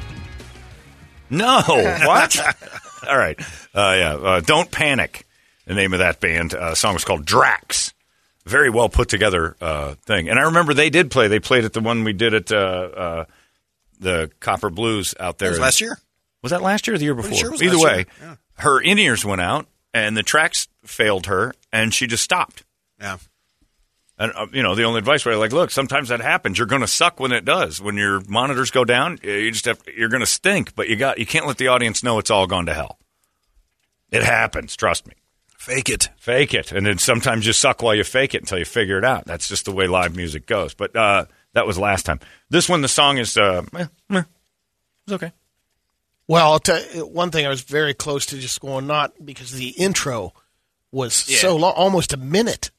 No, 1.29 1.61
what? 1.67 2.39
All 3.09 3.17
right, 3.17 3.37
uh, 3.75 3.95
yeah. 3.97 4.13
Uh, 4.13 4.39
Don't 4.39 4.71
panic. 4.71 5.25
The 5.65 5.73
name 5.73 5.91
of 5.91 5.99
that 5.99 6.21
band 6.21 6.53
uh, 6.53 6.73
song 6.73 6.93
was 6.93 7.03
called 7.03 7.25
Drax. 7.25 7.93
Very 8.45 8.69
well 8.69 8.87
put 8.87 9.09
together 9.09 9.57
uh, 9.59 9.95
thing. 10.05 10.29
And 10.29 10.39
I 10.39 10.43
remember 10.43 10.73
they 10.73 10.89
did 10.89 11.11
play. 11.11 11.27
They 11.27 11.39
played 11.39 11.65
at 11.65 11.73
the 11.73 11.81
one 11.81 12.05
we 12.05 12.13
did 12.13 12.33
at 12.33 12.51
uh, 12.51 12.55
uh, 12.55 13.25
the 13.99 14.31
Copper 14.39 14.69
Blues 14.69 15.13
out 15.19 15.37
there 15.37 15.49
That 15.49 15.53
was 15.53 15.59
last 15.59 15.81
year? 15.81 15.99
Was 16.41 16.51
that 16.51 16.61
last 16.61 16.87
year 16.87 16.95
or 16.95 16.97
the 16.97 17.03
year 17.03 17.13
before? 17.13 17.33
Sure 17.37 17.49
it 17.49 17.51
was 17.51 17.61
Either 17.61 17.75
last 17.75 17.83
way, 17.83 17.95
year, 17.97 18.05
yeah. 18.21 18.35
her 18.55 18.79
in 18.79 18.99
ears 18.99 19.25
went 19.25 19.41
out 19.41 19.67
and 19.93 20.15
the 20.15 20.23
tracks 20.23 20.69
failed 20.85 21.25
her, 21.27 21.53
and 21.73 21.93
she 21.93 22.07
just 22.07 22.23
stopped. 22.23 22.63
Yeah. 22.99 23.17
And 24.21 24.31
uh, 24.35 24.45
you 24.53 24.61
know, 24.61 24.75
the 24.75 24.83
only 24.83 24.99
advice 24.99 25.25
was 25.25 25.35
like, 25.37 25.51
look, 25.51 25.71
sometimes 25.71 26.09
that 26.09 26.21
happens. 26.21 26.59
You're 26.59 26.67
going 26.67 26.81
to 26.81 26.87
suck 26.87 27.19
when 27.19 27.31
it 27.31 27.43
does. 27.43 27.81
When 27.81 27.95
your 27.97 28.21
monitors 28.27 28.69
go 28.69 28.85
down, 28.85 29.17
you 29.23 29.49
just 29.49 29.65
have 29.65 29.81
you're 29.97 30.09
going 30.09 30.21
to 30.21 30.27
stink. 30.27 30.75
But 30.75 30.89
you 30.89 30.95
got 30.95 31.17
you 31.17 31.25
can't 31.25 31.47
let 31.47 31.57
the 31.57 31.69
audience 31.69 32.03
know 32.03 32.19
it's 32.19 32.29
all 32.29 32.45
gone 32.45 32.67
to 32.67 32.73
hell. 32.75 32.99
It 34.11 34.21
happens. 34.21 34.75
Trust 34.75 35.07
me. 35.07 35.15
Fake 35.57 35.89
it. 35.89 36.09
Fake 36.17 36.53
it, 36.53 36.71
and 36.71 36.85
then 36.85 36.99
sometimes 36.99 37.47
you 37.47 37.53
suck 37.53 37.81
while 37.81 37.95
you 37.95 38.03
fake 38.03 38.35
it 38.35 38.41
until 38.41 38.59
you 38.59 38.65
figure 38.65 38.99
it 38.99 39.05
out. 39.05 39.25
That's 39.25 39.47
just 39.47 39.65
the 39.65 39.71
way 39.71 39.87
live 39.87 40.15
music 40.15 40.45
goes. 40.45 40.75
But 40.75 40.95
uh, 40.95 41.25
that 41.53 41.65
was 41.65 41.79
last 41.79 42.05
time. 42.05 42.19
This 42.49 42.69
one, 42.69 42.81
the 42.81 42.87
song 42.87 43.17
is 43.17 43.37
uh, 43.37 43.63
eh, 43.75 43.85
eh, 44.11 44.23
it's 45.07 45.13
okay. 45.13 45.31
Well, 46.27 46.51
I'll 46.51 46.59
tell 46.59 46.79
you, 46.93 47.07
one 47.07 47.31
thing 47.31 47.45
I 47.45 47.49
was 47.49 47.61
very 47.61 47.93
close 47.95 48.27
to 48.27 48.37
just 48.37 48.61
going 48.61 48.85
not 48.85 49.13
because 49.23 49.51
the 49.51 49.69
intro 49.69 50.33
was 50.91 51.27
Yeah. 51.27 51.37
so 51.37 51.55
long, 51.55 51.73
almost 51.75 52.13
a 52.13 52.17
minute. 52.17 52.69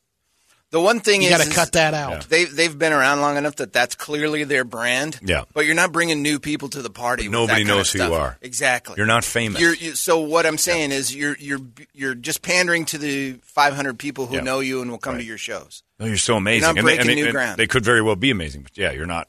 The 0.73 0.81
one 0.81 0.99
thing 1.01 1.23
You 1.23 1.29
is, 1.29 1.39
gotta 1.39 1.51
cut 1.51 1.73
that 1.73 1.93
out. 1.95 2.29
They 2.29 2.45
they've 2.47 2.77
been 2.77 2.93
around 2.93 3.21
long 3.21 3.37
enough 3.37 3.57
that 3.57 3.73
that's 3.73 3.95
clearly 3.95 4.45
their 4.45 4.65
brand. 4.65 5.21
Yeah. 5.23 5.45
but 5.53 5.67
you're 5.67 5.75
not 5.75 5.93
bringing 5.93 6.23
new 6.23 6.41
people 6.41 6.69
to 6.71 6.83
the 6.83 6.91
party. 6.91 7.25
with 7.29 7.33
that 7.33 7.39
Nobody 7.39 7.61
kind 7.65 7.71
of 7.71 7.77
knows 7.77 7.93
who 7.93 8.03
you 8.03 8.15
are. 8.15 8.39
Exactly. 8.43 8.95
You're 8.97 9.07
not 9.07 9.23
famous. 9.23 9.61
You're, 9.61 9.75
you, 9.75 9.95
so 9.95 10.21
what 10.21 10.47
I'm 10.47 10.59
saying 10.59 10.91
is 10.91 11.15
you're 11.15 11.37
you're 11.39 11.61
you're 11.93 12.15
just 12.15 12.43
pandering 12.43 12.87
to 12.87 12.99
the 12.99 13.35
500 13.45 13.99
people 13.99 14.27
who 14.27 14.37
Yeah. 14.37 14.41
know 14.41 14.61
you 14.61 14.81
and 14.83 14.91
will 14.91 14.99
come 14.99 15.15
Right. 15.15 15.21
to 15.21 15.27
your 15.27 15.39
shows. 15.39 15.83
No, 16.01 16.07
you're 16.07 16.17
so 16.17 16.37
amazing. 16.37 16.63
You're 16.63 16.69
not 16.75 16.79
And 16.79 16.89
they- 16.89 16.93
and 16.93 16.99
breaking 17.05 17.07
they, 17.17 17.21
new 17.21 17.25
and 17.27 17.33
ground. 17.35 17.57
They 17.59 17.67
could 17.67 17.85
very 17.85 18.01
well 18.03 18.17
be 18.17 18.31
amazing, 18.31 18.63
but 18.63 18.77
yeah, 18.77 18.93
you're 18.93 19.07
not. 19.07 19.29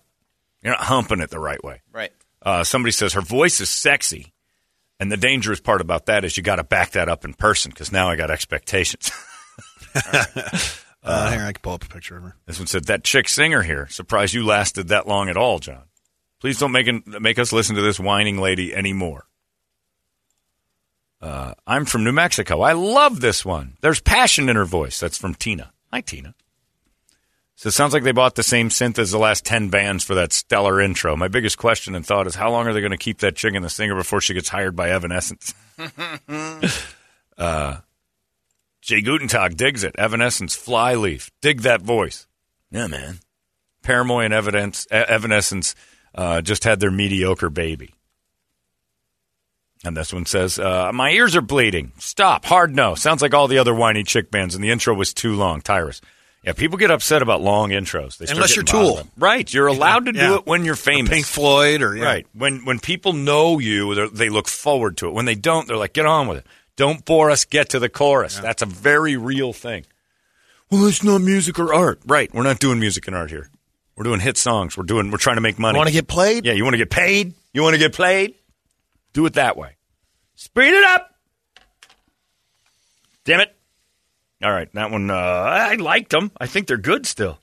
You're 0.63 0.71
not 0.73 0.83
humping 0.83 1.19
it 1.19 1.29
the 1.29 1.39
right 1.39 1.61
way. 1.61 1.81
Right. 1.91 2.13
Uh, 2.41 2.63
somebody 2.63 2.93
says 2.93 3.11
her 3.13 3.21
voice 3.21 3.59
is 3.59 3.69
sexy, 3.69 4.31
and 4.97 5.11
the 5.11 5.17
dangerous 5.17 5.59
part 5.59 5.81
about 5.81 6.05
that 6.05 6.23
is 6.23 6.37
you 6.37 6.43
got 6.43 6.55
to 6.55 6.63
back 6.63 6.91
that 6.91 7.09
up 7.09 7.25
in 7.25 7.33
person 7.33 7.69
because 7.71 7.91
now 7.91 8.07
I 8.09 8.15
got 8.15 8.31
expectations. 8.31 9.11
Uh, 11.03 11.31
here, 11.31 11.41
I 11.41 11.51
can 11.51 11.61
pull 11.61 11.73
up 11.73 11.83
a 11.83 11.89
picture 11.89 12.15
of 12.17 12.23
her. 12.23 12.35
this 12.45 12.59
one 12.59 12.67
said 12.67 12.85
that 12.85 13.03
chick 13.03 13.27
singer 13.27 13.61
here. 13.61 13.87
Surprised 13.89 14.33
you 14.33 14.45
lasted 14.45 14.87
that 14.87 15.07
long 15.07 15.29
at 15.29 15.35
all, 15.35 15.59
John. 15.59 15.83
Please 16.39 16.59
don't 16.59 16.71
make 16.71 17.07
make 17.07 17.39
us 17.39 17.51
listen 17.53 17.75
to 17.75 17.81
this 17.81 17.99
whining 17.99 18.37
lady 18.37 18.73
anymore. 18.73 19.25
Uh, 21.21 21.53
I'm 21.65 21.85
from 21.85 22.03
New 22.03 22.11
Mexico. 22.11 22.61
I 22.61 22.73
love 22.73 23.21
this 23.21 23.45
one. 23.45 23.77
There's 23.79 24.01
passion 24.01 24.49
in 24.49 24.57
her 24.57 24.65
voice. 24.65 24.99
That's 24.99 25.17
from 25.17 25.35
Tina. 25.35 25.71
Hi, 25.91 26.01
Tina. 26.01 26.35
So 27.55 27.67
it 27.67 27.71
sounds 27.71 27.93
like 27.93 28.03
they 28.03 28.11
bought 28.11 28.35
the 28.35 28.43
same 28.43 28.67
synth 28.67 28.99
as 28.99 29.11
the 29.11 29.17
last 29.17 29.45
10 29.45 29.69
bands 29.69 30.03
for 30.03 30.15
that 30.15 30.33
stellar 30.33 30.81
intro. 30.81 31.15
My 31.15 31.29
biggest 31.29 31.57
question 31.57 31.95
and 31.95 32.05
thought 32.05 32.27
is 32.27 32.35
how 32.35 32.51
long 32.51 32.67
are 32.67 32.73
they 32.73 32.81
going 32.81 32.91
to 32.91 32.97
keep 32.97 33.19
that 33.19 33.37
chick 33.37 33.53
in 33.53 33.61
the 33.61 33.69
singer 33.69 33.95
before 33.95 34.19
she 34.19 34.33
gets 34.33 34.49
hired 34.49 34.75
by 34.75 34.89
Evanescence? 34.89 35.53
uh, 37.37 37.77
Jay 38.83 39.01
Gutentag 39.01 39.55
digs 39.55 39.83
it. 39.85 39.95
Evanescence, 39.97 40.55
Flyleaf. 40.55 41.31
Dig 41.41 41.61
that 41.61 41.81
voice. 41.81 42.27
Yeah, 42.69 42.87
man. 42.87 43.19
Paramore 43.81 44.23
and 44.23 44.33
Evidence, 44.33 44.85
Evanescence 44.91 45.73
uh, 46.15 46.41
just 46.41 46.65
had 46.65 46.79
their 46.81 46.91
mediocre 46.91 47.49
baby. 47.49 47.93
And 49.85 49.95
this 49.97 50.13
one 50.13 50.25
says, 50.25 50.59
uh, 50.59 50.91
My 50.93 51.11
ears 51.11 51.35
are 51.35 51.41
bleeding. 51.41 51.91
Stop. 51.97 52.45
Hard 52.45 52.75
no. 52.75 52.95
Sounds 52.95 53.21
like 53.21 53.33
all 53.33 53.47
the 53.47 53.57
other 53.57 53.73
whiny 53.73 54.03
chick 54.03 54.31
bands, 54.31 54.55
and 54.55 54.63
the 54.63 54.69
intro 54.71 54.93
was 54.93 55.13
too 55.13 55.35
long. 55.35 55.61
Tyrus. 55.61 56.01
Yeah, 56.43 56.51
people 56.51 56.77
get 56.77 56.91
upset 56.91 57.21
about 57.21 57.41
long 57.41 57.69
intros. 57.69 58.17
They 58.17 58.25
Unless 58.29 58.57
you're 58.57 58.65
Tool. 58.65 59.07
Right. 59.17 59.51
You're 59.53 59.67
allowed 59.67 60.07
to 60.07 60.11
do 60.11 60.19
Yeah. 60.19 60.35
it 60.35 60.45
when 60.45 60.65
you're 60.65 60.75
famous. 60.75 61.09
Pink 61.09 61.25
Floyd 61.25 61.81
or 61.81 61.95
yeah. 61.95 62.03
Right. 62.03 62.27
When 62.33 62.65
when 62.65 62.79
people 62.79 63.13
know 63.13 63.59
you, 63.59 64.09
they 64.09 64.27
look 64.27 64.49
forward 64.49 64.97
to 64.97 65.07
it. 65.07 65.13
When 65.13 65.23
they 65.23 65.35
don't, 65.35 65.67
they're 65.69 65.77
like, 65.77 65.93
get 65.93 66.05
on 66.05 66.27
with 66.27 66.39
it. 66.39 66.47
Don't 66.75 67.05
bore 67.05 67.29
us. 67.29 67.45
Get 67.45 67.69
to 67.69 67.79
the 67.79 67.89
chorus. 67.89 68.39
That's 68.39 68.61
a 68.61 68.65
very 68.65 69.15
real 69.15 69.53
thing. 69.53 69.85
Well, 70.71 70.87
it's 70.87 71.03
not 71.03 71.19
music 71.21 71.59
or 71.59 71.73
art. 71.73 71.99
Right. 72.05 72.33
We're 72.33 72.43
not 72.43 72.59
doing 72.59 72.79
music 72.79 73.07
and 73.07 73.15
art 73.15 73.29
here. 73.29 73.49
We're 73.95 74.05
doing 74.05 74.19
hit 74.19 74.37
songs. 74.37 74.75
We're 74.75 74.85
doing. 74.85 75.11
We're 75.11 75.17
trying 75.17 75.35
to 75.37 75.41
make 75.41 75.59
money. 75.59 75.77
Want 75.77 75.87
to 75.87 75.93
get 75.93 76.07
played? 76.07 76.45
Yeah. 76.45 76.53
You 76.53 76.63
want 76.63 76.73
to 76.73 76.79
get 76.79 76.89
paid? 76.89 77.33
You 77.53 77.61
want 77.61 77.73
to 77.75 77.79
get 77.79 77.93
played? 77.93 78.33
Do 79.13 79.25
it 79.27 79.33
that 79.33 79.55
way. 79.55 79.75
Speed 80.35 80.73
it 80.73 80.83
up. 80.83 81.13
Damn 83.25 83.41
it. 83.41 83.55
All 84.43 84.51
right. 84.51 84.67
That 84.73 84.89
one. 84.89 85.11
Uh, 85.11 85.13
I 85.13 85.75
liked 85.75 86.09
them. 86.09 86.31
I 86.39 86.47
think 86.47 86.67
they're 86.67 86.77
good 86.77 87.05
still. 87.05 87.37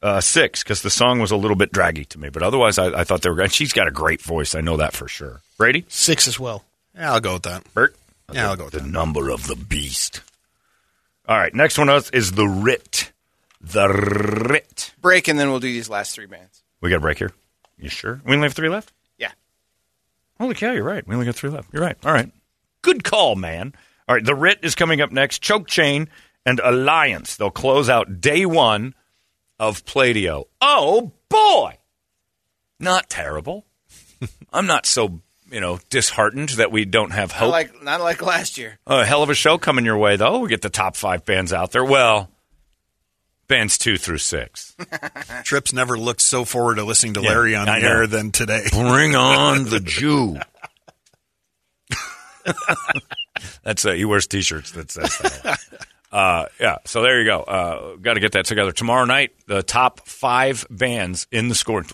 Uh, 0.00 0.20
six 0.20 0.62
because 0.62 0.82
the 0.82 0.90
song 0.90 1.18
was 1.18 1.32
a 1.32 1.36
little 1.36 1.56
bit 1.56 1.72
draggy 1.72 2.04
to 2.04 2.20
me, 2.20 2.28
but 2.28 2.40
otherwise 2.40 2.78
I, 2.78 3.00
I 3.00 3.04
thought 3.04 3.22
they 3.22 3.30
were. 3.30 3.40
And 3.40 3.52
she's 3.52 3.72
got 3.72 3.88
a 3.88 3.90
great 3.90 4.22
voice. 4.22 4.54
I 4.54 4.60
know 4.60 4.76
that 4.76 4.92
for 4.92 5.08
sure. 5.08 5.40
Brady, 5.56 5.84
Six 5.88 6.28
as 6.28 6.38
well. 6.38 6.64
Yeah, 6.94 7.12
I'll 7.12 7.20
go 7.20 7.32
with 7.34 7.42
that. 7.44 7.64
Bert, 7.74 7.96
Yeah, 8.32 8.50
I'll 8.50 8.56
go 8.56 8.64
with 8.64 8.74
the 8.74 8.80
that. 8.80 8.88
number 8.88 9.30
of 9.30 9.46
the 9.46 9.56
beast. 9.56 10.22
All 11.26 11.36
right, 11.38 11.54
next 11.54 11.78
one 11.78 11.88
us 11.88 12.10
is 12.10 12.32
the 12.32 12.46
Writ. 12.46 13.12
The 13.60 13.88
Writ. 13.88 14.92
Break 15.00 15.28
and 15.28 15.38
then 15.38 15.50
we'll 15.50 15.60
do 15.60 15.72
these 15.72 15.88
last 15.90 16.14
three 16.14 16.26
bands. 16.26 16.62
We 16.80 16.90
got 16.90 16.96
a 16.96 17.00
break 17.00 17.18
here. 17.18 17.32
You 17.78 17.88
sure? 17.88 18.20
We 18.24 18.34
only 18.34 18.46
have 18.46 18.54
three 18.54 18.68
left. 18.68 18.92
Yeah. 19.18 19.32
Holy 20.38 20.54
cow, 20.54 20.72
you're 20.72 20.84
right. 20.84 21.06
We 21.06 21.14
only 21.14 21.26
got 21.26 21.34
three 21.34 21.50
left. 21.50 21.68
You're 21.72 21.82
right. 21.82 21.96
All 22.04 22.12
right. 22.12 22.30
Good 22.82 23.04
call, 23.04 23.34
man. 23.36 23.74
All 24.08 24.14
right, 24.14 24.24
the 24.24 24.34
Writ 24.34 24.60
is 24.62 24.74
coming 24.74 25.00
up 25.00 25.12
next. 25.12 25.40
Choke 25.42 25.66
Chain 25.66 26.08
and 26.46 26.60
Alliance. 26.62 27.36
They'll 27.36 27.50
close 27.50 27.90
out 27.90 28.20
day 28.20 28.46
one 28.46 28.94
of 29.58 29.84
Pladio. 29.84 30.44
Oh 30.60 31.12
boy, 31.28 31.76
not 32.80 33.10
terrible. 33.10 33.66
I'm 34.52 34.66
not 34.66 34.86
so 34.86 35.20
you 35.50 35.60
know 35.60 35.78
disheartened 35.90 36.50
that 36.50 36.70
we 36.72 36.84
don't 36.84 37.10
have 37.10 37.30
Not 37.30 37.38
hope. 37.38 37.50
like 37.52 37.82
not 37.82 38.00
like 38.00 38.22
last 38.22 38.58
year. 38.58 38.78
a 38.86 39.04
hell 39.04 39.22
of 39.22 39.30
a 39.30 39.34
show 39.34 39.58
coming 39.58 39.84
your 39.84 39.98
way, 39.98 40.16
though. 40.16 40.38
We 40.40 40.48
get 40.48 40.62
the 40.62 40.70
top 40.70 40.96
five 40.96 41.24
bands 41.24 41.52
out 41.52 41.72
there. 41.72 41.84
Well, 41.84 42.30
bands 43.48 43.78
two 43.78 43.96
through 43.96 44.18
six. 44.18 44.76
Trips 45.44 45.72
never 45.72 45.96
looked 45.98 46.20
so 46.20 46.44
forward 46.44 46.76
to 46.76 46.84
listening 46.84 47.14
to 47.14 47.22
Yeah, 47.22 47.30
Larry 47.30 47.54
on 47.56 47.66
the 47.66 47.72
I 47.72 47.80
know. 47.80 47.88
air 47.88 48.06
than 48.06 48.30
today. 48.32 48.64
Bring 48.70 49.14
on 49.16 49.64
the 49.64 49.80
Jew. 49.84 50.38
That's 53.62 53.84
uh, 53.84 53.92
he 53.92 54.04
wears 54.04 54.26
T-shirts 54.26 54.72
that 54.72 54.90
says 54.90 55.16
that. 55.18 55.58
Uh, 56.10 56.46
yeah, 56.58 56.78
so 56.86 57.02
there 57.02 57.18
you 57.20 57.26
go. 57.26 57.40
Uh, 57.42 57.96
Got 57.96 58.14
to 58.14 58.20
get 58.20 58.32
that 58.32 58.46
together 58.46 58.72
tomorrow 58.72 59.04
night. 59.04 59.32
The 59.46 59.62
top 59.62 60.06
five 60.08 60.66
bands 60.70 61.26
in 61.30 61.48
the 61.48 61.54
score 61.54 61.84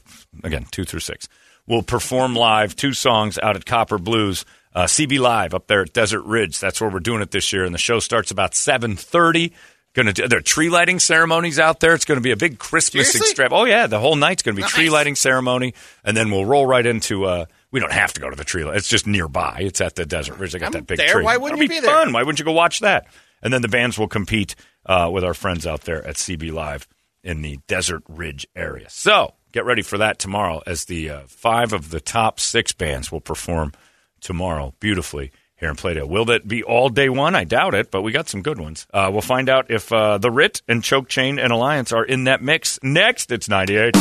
again, 0.45 0.67
two 0.71 0.85
through 0.85 1.01
six, 1.01 1.29
will 1.67 1.83
perform 1.83 2.35
live 2.35 2.77
two 2.77 2.93
songs 2.93 3.39
out 3.39 3.57
at 3.57 3.65
Copper 3.67 3.99
Blues, 3.99 4.45
uh, 4.75 4.85
CB 4.85 5.19
Live 5.21 5.55
up 5.55 5.67
there 5.67 5.83
at 5.83 5.93
Desert 5.93 6.23
Ridge. 6.23 6.59
That's 6.61 6.81
where 6.81 6.91
we're 6.91 7.01
doing 7.01 7.23
it 7.23 7.31
this 7.31 7.53
year, 7.53 7.65
and 7.65 7.75
the 7.75 7.79
show 7.79 8.01
starts 8.01 8.31
about 8.31 8.55
seven 8.55 8.97
thirty. 8.97 9.53
Going 9.95 10.07
to 10.07 10.13
do 10.13 10.27
there 10.27 10.41
are 10.41 10.43
tree 10.43 10.71
lighting 10.71 10.99
ceremonies 10.99 11.61
out 11.61 11.79
there. 11.79 11.95
It's 11.95 12.05
going 12.05 12.19
to 12.19 12.23
be 12.23 12.33
a 12.33 12.37
big 12.37 12.59
Christmas 12.59 13.13
Seriously? 13.13 13.31
extra. 13.45 13.49
Oh 13.57 13.65
yeah, 13.65 13.87
the 13.87 14.01
whole 14.01 14.17
night's 14.17 14.43
going 14.43 14.57
to 14.57 14.63
be 14.63 14.67
tree 14.67 14.91
lighting 14.91 15.15
ceremony, 15.15 15.75
and 16.03 16.17
then 16.17 16.33
we'll 16.33 16.45
roll 16.45 16.67
right 16.67 16.85
into. 16.85 17.25
Uh, 17.27 17.45
we 17.71 17.79
don't 17.79 17.93
have 17.93 18.13
to 18.15 18.21
go 18.21 18.29
to 18.29 18.35
the 18.37 18.43
tree. 18.45 18.65
light. 18.65 18.77
It's 18.77 18.89
just 18.89 19.07
nearby. 19.07 19.59
It's 19.61 19.81
at 19.81 19.95
the 19.95 20.05
Desert 20.05 20.39
Ridge. 20.39 20.53
They 20.53 20.59
got 20.59 20.67
I'm 20.67 20.73
that 20.73 20.87
big 20.89 20.99
there. 20.99 21.07
tree. 21.09 21.25
Why 21.25 21.37
wouldn't 21.37 21.61
That'll 21.61 21.63
you 21.63 21.69
be 21.69 21.77
be 21.77 21.87
there? 21.87 21.95
fun? 22.05 22.13
Why 22.13 22.23
wouldn't 22.25 22.41
you 22.41 22.45
go 22.45 22.51
watch 22.53 22.81
that? 22.81 23.07
And 23.41 23.53
then 23.53 23.63
the 23.63 23.69
bands 23.69 23.97
will 23.97 24.09
compete 24.09 24.57
uh, 24.85 25.11
with 25.13 25.23
our 25.23 25.35
friends 25.35 25.65
out 25.65 25.83
there 25.83 26.05
at 26.05 26.17
CB 26.17 26.51
Live 26.53 26.89
in 27.23 27.43
the 27.43 27.59
Desert 27.69 28.03
Ridge 28.09 28.49
area. 28.57 28.87
So 28.91 29.35
get 29.55 29.65
ready 29.65 29.83
for 29.83 29.99
that 29.99 30.19
tomorrow 30.19 30.61
as 30.67 30.87
the 30.87 31.09
uh, 31.09 31.21
five 31.29 31.73
of 31.73 31.91
the 31.91 32.01
top 32.01 32.41
six 32.41 32.73
bands 32.73 33.13
will 33.13 33.21
perform 33.21 33.73
tomorrow 34.21 34.75
beautifully 34.81 35.31
here 35.55 35.71
in 35.71 35.77
Pladio. 35.77 36.09
Will 36.09 36.25
that 36.25 36.49
be 36.49 36.65
all 36.65 36.89
day 36.89 37.09
one? 37.09 37.37
I 37.37 37.45
doubt 37.45 37.73
it, 37.75 37.93
but 37.93 38.03
we 38.03 38.11
got 38.11 38.29
some 38.29 38.43
good 38.43 38.59
ones. 38.59 38.89
Uh, 38.93 39.11
we'll 39.13 39.23
find 39.23 39.49
out 39.49 39.71
if 39.71 39.93
uh, 39.93 40.19
the 40.19 40.33
Writ 40.33 40.61
and 40.67 40.83
Choke 40.83 41.09
Chain 41.09 41.39
and 41.39 41.53
Alliance 41.53 41.93
are 41.93 42.05
in 42.05 42.25
that 42.25 42.43
mix 42.43 42.81
next. 42.83 43.31
It's 43.31 43.49
98. 43.49 43.95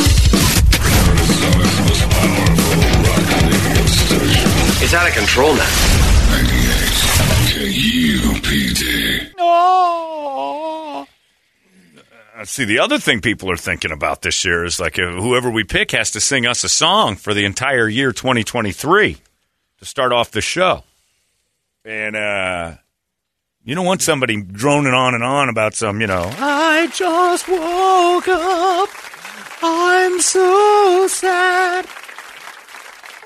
It's 4.82 4.92
out 4.92 5.06
of 5.06 5.14
control 5.14 5.54
now. 5.54 5.70
98 6.30 6.74
KUPD. 8.34 9.34
Uh, 9.38 10.73
see, 12.42 12.64
the 12.64 12.80
other 12.80 12.98
thing 12.98 13.20
people 13.20 13.50
are 13.50 13.56
thinking 13.56 13.92
about 13.92 14.22
this 14.22 14.44
year 14.44 14.64
is 14.64 14.80
like 14.80 14.96
whoever 14.96 15.50
we 15.50 15.62
pick 15.62 15.92
has 15.92 16.10
to 16.12 16.20
sing 16.20 16.46
us 16.46 16.64
a 16.64 16.68
song 16.68 17.14
for 17.14 17.32
the 17.32 17.44
entire 17.44 17.88
year 17.88 18.12
2023 18.12 19.16
to 19.78 19.84
start 19.84 20.12
off 20.12 20.32
the 20.32 20.40
show. 20.40 20.82
And 21.84 22.16
uh, 22.16 22.74
you 23.62 23.74
don't 23.74 23.86
want 23.86 24.02
somebody 24.02 24.42
droning 24.42 24.94
on 24.94 25.14
and 25.14 25.22
on 25.22 25.48
about 25.48 25.74
some, 25.74 26.00
you 26.00 26.06
know, 26.06 26.28
I 26.38 26.88
just 26.92 27.48
woke 27.48 28.28
up. 28.28 28.88
I'm 29.62 30.20
so 30.20 31.06
sad. 31.08 31.86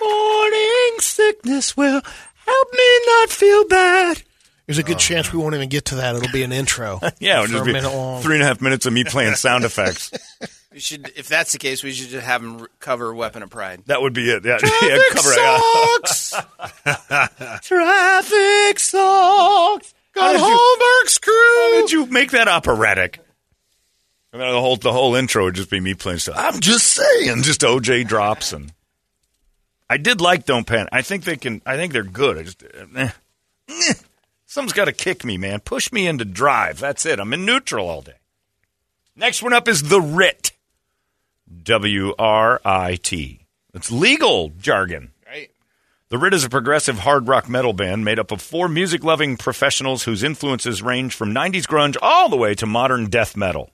Morning 0.01 0.99
sickness 0.99 1.77
will 1.77 2.03
help 2.47 2.73
me 2.73 3.01
not 3.07 3.31
feel 3.31 3.67
bad. 3.69 4.23
There's 4.69 4.77
a 4.77 4.83
good 4.83 4.99
chance 4.99 5.33
we 5.33 5.39
won't 5.39 5.55
even 5.55 5.71
get 5.71 5.87
to 5.87 5.95
that. 5.95 6.15
It'll 6.15 6.31
be 6.31 6.43
an 6.43 6.53
intro. 6.53 7.01
Yeah, 7.21 7.43
it'll 7.43 7.47
for 7.47 7.53
just 7.53 7.63
a 7.63 7.65
be 7.65 7.73
minute 7.73 7.91
long. 7.91 8.21
three 8.23 8.35
and 8.35 8.45
a 8.45 8.47
half 8.47 8.61
minutes 8.61 8.85
of 8.85 8.93
me 8.93 9.03
playing 9.03 9.35
sound 9.35 9.65
effects. 9.65 10.11
We 10.71 10.81
should, 10.81 11.11
if 11.17 11.29
that's 11.29 11.53
the 11.53 11.59
case, 11.59 11.83
we 11.83 11.93
should 11.93 12.11
just 12.11 12.27
have 12.27 12.43
them 12.43 12.67
cover 12.79 13.15
"Weapon 13.15 13.43
of 13.43 13.49
Pride." 13.49 13.85
That 13.87 14.03
would 14.03 14.13
be 14.13 14.29
it. 14.31 14.45
Yeah, 14.45 14.59
yeah 14.63 14.99
cover 15.11 15.31
it. 15.33 15.63
Traffic 17.63 18.79
sucks. 18.79 19.95
Got 20.15 20.23
How 20.23 20.33
did 20.33 20.41
you- 20.41 21.03
Holmberg's 21.03 21.19
crew. 21.19 21.33
How 21.33 21.81
did 21.81 21.91
you 21.91 22.07
make 22.07 22.31
that 22.33 22.49
operatic? 22.49 23.19
And 24.33 24.43
then 24.43 24.51
the 24.53 24.61
whole 24.61 24.77
the 24.77 24.93
whole 24.93 25.15
intro 25.15 25.45
would 25.45 25.55
just 25.55 25.71
be 25.71 25.81
me 25.81 25.95
playing 25.95 26.19
stuff. 26.19 26.37
I'm 26.39 26.61
just 26.61 26.87
saying, 26.87 27.43
just 27.43 27.63
OJ 27.63 28.07
drops 28.07 28.53
and 28.53 28.71
I 29.89 29.97
did 29.97 30.21
like 30.21 30.45
Don't 30.45 30.67
Panic. 30.67 30.91
I 30.93 31.01
think 31.03 31.25
they 31.25 31.37
can. 31.39 31.63
I 31.65 31.77
think 31.77 31.93
they're 31.95 32.03
good. 32.05 32.37
I 32.39 32.43
just 32.43 32.63
eh. 32.95 33.11
Someone's 34.51 34.73
got 34.73 34.87
to 34.87 34.93
kick 34.93 35.27
me, 35.27 35.37
man. 35.37 35.61
Push 35.61 35.93
me 35.93 36.07
into 36.07 36.25
drive. 36.25 36.81
That's 36.81 37.05
it. 37.05 37.21
I'm 37.21 37.35
in 37.35 37.45
neutral 37.45 37.87
all 37.87 38.01
day. 38.01 38.15
Next 39.15 39.43
one 39.43 39.53
up 39.53 39.69
is 39.69 39.83
the 39.83 40.01
Writ. 40.01 40.53
W 41.65 42.15
R 42.19 42.59
I 42.65 42.97
T. 42.97 43.41
It's 43.75 43.93
legal 43.93 44.49
jargon. 44.59 45.13
Right. 45.27 45.51
The 46.09 46.17
Writ 46.17 46.33
is 46.33 46.45
a 46.45 46.49
progressive 46.49 47.01
hard 47.01 47.29
rock 47.29 47.47
metal 47.47 47.75
band 47.75 48.07
made 48.07 48.19
up 48.19 48.31
of 48.33 48.41
four 48.41 48.71
music 48.71 49.05
loving 49.05 49.37
professionals 49.37 50.05
whose 50.05 50.23
influences 50.23 50.81
range 50.81 51.15
from 51.15 51.35
90s 51.35 51.67
grunge 51.67 51.99
all 52.01 52.31
the 52.31 52.37
way 52.37 52.55
to 52.55 52.65
modern 52.65 53.11
death 53.11 53.37
metal 53.37 53.69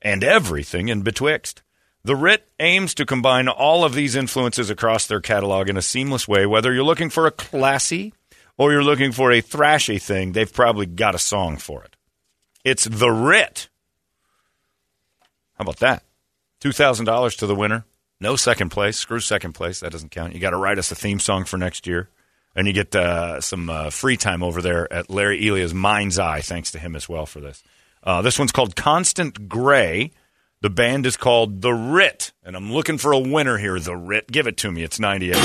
and 0.00 0.24
everything 0.24 0.88
in 0.88 1.02
betwixt. 1.02 1.60
The 2.04 2.16
Writ 2.16 2.48
aims 2.58 2.94
to 2.94 3.04
combine 3.04 3.48
all 3.48 3.84
of 3.84 3.92
these 3.92 4.16
influences 4.16 4.70
across 4.70 5.06
their 5.06 5.20
catalog 5.20 5.68
in 5.68 5.76
a 5.76 5.82
seamless 5.82 6.26
way. 6.26 6.46
Whether 6.46 6.72
you're 6.72 6.84
looking 6.84 7.10
for 7.10 7.26
a 7.26 7.30
classy 7.30 8.14
or 8.58 8.72
you're 8.72 8.82
looking 8.82 9.12
for 9.12 9.30
a 9.30 9.42
thrashy 9.42 10.00
thing, 10.00 10.32
they've 10.32 10.52
probably 10.52 10.86
got 10.86 11.14
a 11.14 11.18
song 11.18 11.56
for 11.56 11.84
it. 11.84 11.96
It's 12.64 12.84
The 12.84 13.10
Writ. 13.10 13.68
How 15.54 15.62
about 15.62 15.78
that? 15.78 16.02
$2,000 16.60 17.38
to 17.38 17.46
the 17.46 17.54
winner. 17.54 17.84
No 18.20 18.36
second 18.36 18.70
place. 18.70 18.98
Screw 18.98 19.20
second 19.20 19.52
place. 19.52 19.80
That 19.80 19.92
doesn't 19.92 20.10
count. 20.10 20.34
You 20.34 20.40
got 20.40 20.50
to 20.50 20.56
write 20.56 20.78
us 20.78 20.90
a 20.90 20.94
theme 20.94 21.18
song 21.18 21.44
for 21.44 21.58
next 21.58 21.86
year. 21.86 22.08
And 22.54 22.66
you 22.66 22.72
get 22.72 22.96
uh, 22.96 23.40
some 23.42 23.68
uh, 23.68 23.90
free 23.90 24.16
time 24.16 24.42
over 24.42 24.62
there 24.62 24.90
at 24.90 25.10
Larry 25.10 25.42
Elyea's 25.42 25.74
Mind's 25.74 26.18
Eye. 26.18 26.40
Thanks 26.40 26.70
to 26.72 26.78
him 26.78 26.96
as 26.96 27.08
well 27.08 27.26
for 27.26 27.40
this. 27.40 27.62
Uh, 28.02 28.22
this 28.22 28.38
one's 28.38 28.52
called 28.52 28.74
Constant 28.74 29.48
Gray. 29.48 30.12
The 30.62 30.70
band 30.70 31.04
is 31.04 31.18
called 31.18 31.60
The 31.60 31.74
Writ. 31.74 32.32
And 32.42 32.56
I'm 32.56 32.72
looking 32.72 32.96
for 32.96 33.12
a 33.12 33.18
winner 33.18 33.58
here, 33.58 33.78
The 33.78 33.96
Writ. 33.96 34.32
Give 34.32 34.46
it 34.46 34.56
to 34.58 34.72
me. 34.72 34.82
It's 34.82 34.98
98. 34.98 35.36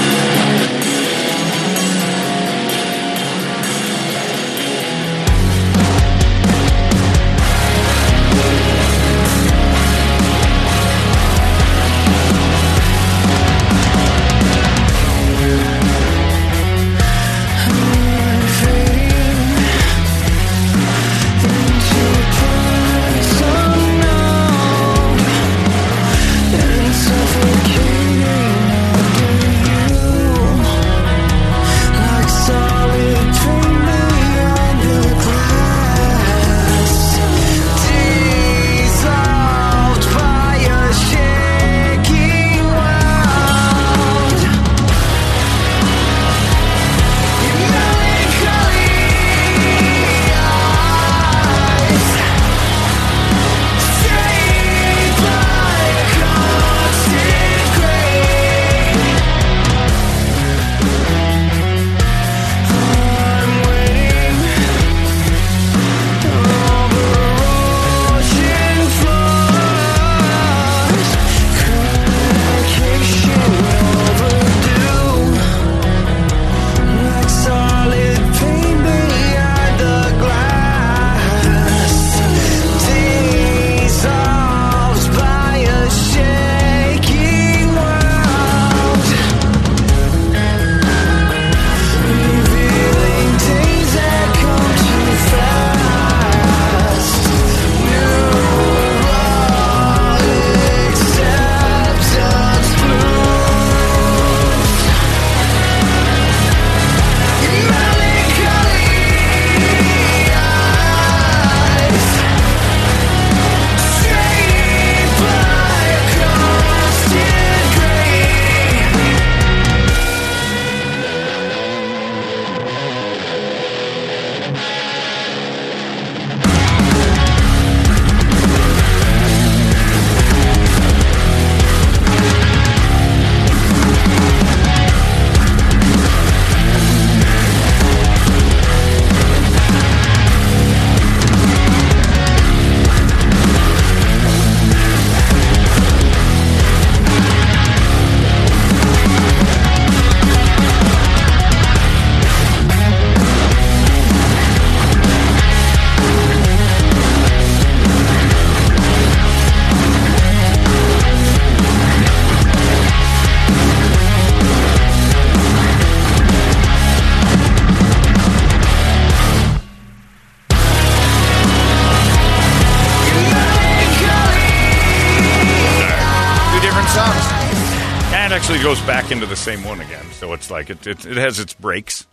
Goes 178.72 178.82
back 178.84 179.12
into 179.12 179.26
the 179.26 179.36
same 179.36 179.66
one 179.66 179.82
again. 179.82 180.06
So 180.14 180.32
it's 180.32 180.50
like 180.50 180.70
it, 180.70 180.88
it, 180.88 181.06
it 181.06 181.18
has 181.18 181.40
its 181.40 181.54
breaks. 181.54 182.08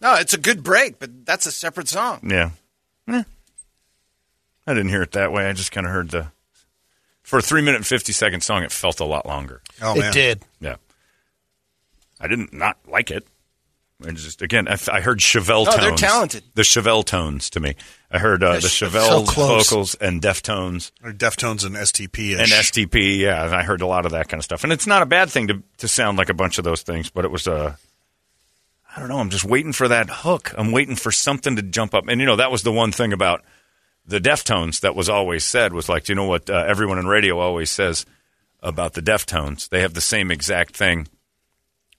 No, 0.00 0.14
it's 0.14 0.34
a 0.34 0.38
good 0.38 0.62
break, 0.62 1.00
but 1.00 1.26
that's 1.26 1.46
a 1.46 1.50
separate 1.50 1.88
song. 1.88 2.20
Yeah. 2.22 2.50
Eh. 3.08 3.24
I 4.68 4.72
didn't 4.72 4.90
hear 4.90 5.02
it 5.02 5.10
that 5.12 5.32
way. 5.32 5.48
I 5.48 5.52
just 5.52 5.72
kind 5.72 5.84
of 5.84 5.92
heard 5.92 6.10
the. 6.10 6.28
For 7.24 7.40
a 7.40 7.42
three 7.42 7.60
minute 7.60 7.78
and 7.78 7.86
50 7.86 8.12
second 8.12 8.42
song, 8.42 8.62
it 8.62 8.70
felt 8.70 9.00
a 9.00 9.04
lot 9.04 9.26
longer. 9.26 9.62
Oh, 9.82 9.98
it 10.00 10.12
did. 10.12 10.44
Yeah. 10.60 10.76
I 12.20 12.28
didn't 12.28 12.52
not 12.52 12.78
like 12.86 13.10
it. 13.10 13.26
And 14.06 14.16
just 14.16 14.42
again, 14.42 14.68
I, 14.68 14.78
I 14.92 15.00
heard 15.00 15.18
Chevelle 15.18 15.64
No, 15.64 15.72
tones. 15.72 15.82
they're 15.82 16.08
talented. 16.08 16.44
The 16.54 16.62
Chevelle 16.62 17.04
tones 17.04 17.50
to 17.50 17.58
me. 17.58 17.74
I 18.10 18.18
heard 18.18 18.42
uh, 18.42 18.54
the 18.54 18.68
Chevelle 18.68 19.26
vocals 19.34 19.94
and 19.96 20.22
Deftones 20.22 20.92
Or 21.02 21.12
Deftones 21.12 21.64
and 21.66 21.74
STP 21.74 22.38
and 22.38 22.48
STP. 22.48 23.18
Yeah, 23.18 23.44
and 23.44 23.54
I 23.54 23.62
heard 23.62 23.80
a 23.80 23.86
lot 23.86 24.06
of 24.06 24.12
that 24.12 24.28
kind 24.28 24.40
of 24.40 24.44
stuff. 24.44 24.62
And 24.64 24.72
it's 24.72 24.86
not 24.86 25.02
a 25.02 25.06
bad 25.06 25.28
thing 25.30 25.48
to 25.48 25.62
to 25.78 25.88
sound 25.88 26.16
like 26.18 26.28
a 26.28 26.34
bunch 26.34 26.58
of 26.58 26.64
those 26.64 26.82
things, 26.82 27.10
but 27.10 27.24
it 27.24 27.30
was 27.30 27.48
Uh, 27.48 27.74
I 28.96 29.00
don't 29.00 29.08
know. 29.08 29.18
I'm 29.18 29.30
just 29.30 29.44
waiting 29.44 29.72
for 29.72 29.88
that 29.88 30.08
hook. 30.08 30.54
I'm 30.56 30.72
waiting 30.72 30.96
for 30.96 31.12
something 31.12 31.56
to 31.56 31.62
jump 31.62 31.94
up. 31.94 32.08
And 32.08 32.20
you 32.20 32.26
know, 32.26 32.36
that 32.36 32.50
was 32.50 32.62
the 32.62 32.72
one 32.72 32.92
thing 32.92 33.12
about 33.12 33.44
the 34.06 34.20
Deftones 34.20 34.80
that 34.80 34.94
was 34.94 35.08
always 35.08 35.44
said 35.44 35.72
was 35.72 35.88
like, 35.88 36.08
you 36.08 36.14
know 36.14 36.26
what 36.26 36.48
uh, 36.48 36.64
everyone 36.66 36.98
in 36.98 37.06
radio 37.06 37.38
always 37.38 37.70
says 37.70 38.06
about 38.62 38.94
the 38.94 39.02
Deftones? 39.02 39.68
They 39.68 39.80
have 39.82 39.94
the 39.94 40.00
same 40.00 40.30
exact 40.30 40.76
thing 40.76 41.08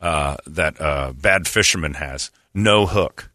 uh, 0.02 0.38
that 0.48 0.80
uh, 0.82 1.12
Bad 1.14 1.48
Fisherman 1.48 1.96
has: 1.96 2.32
no 2.54 2.86
hook. 2.86 3.30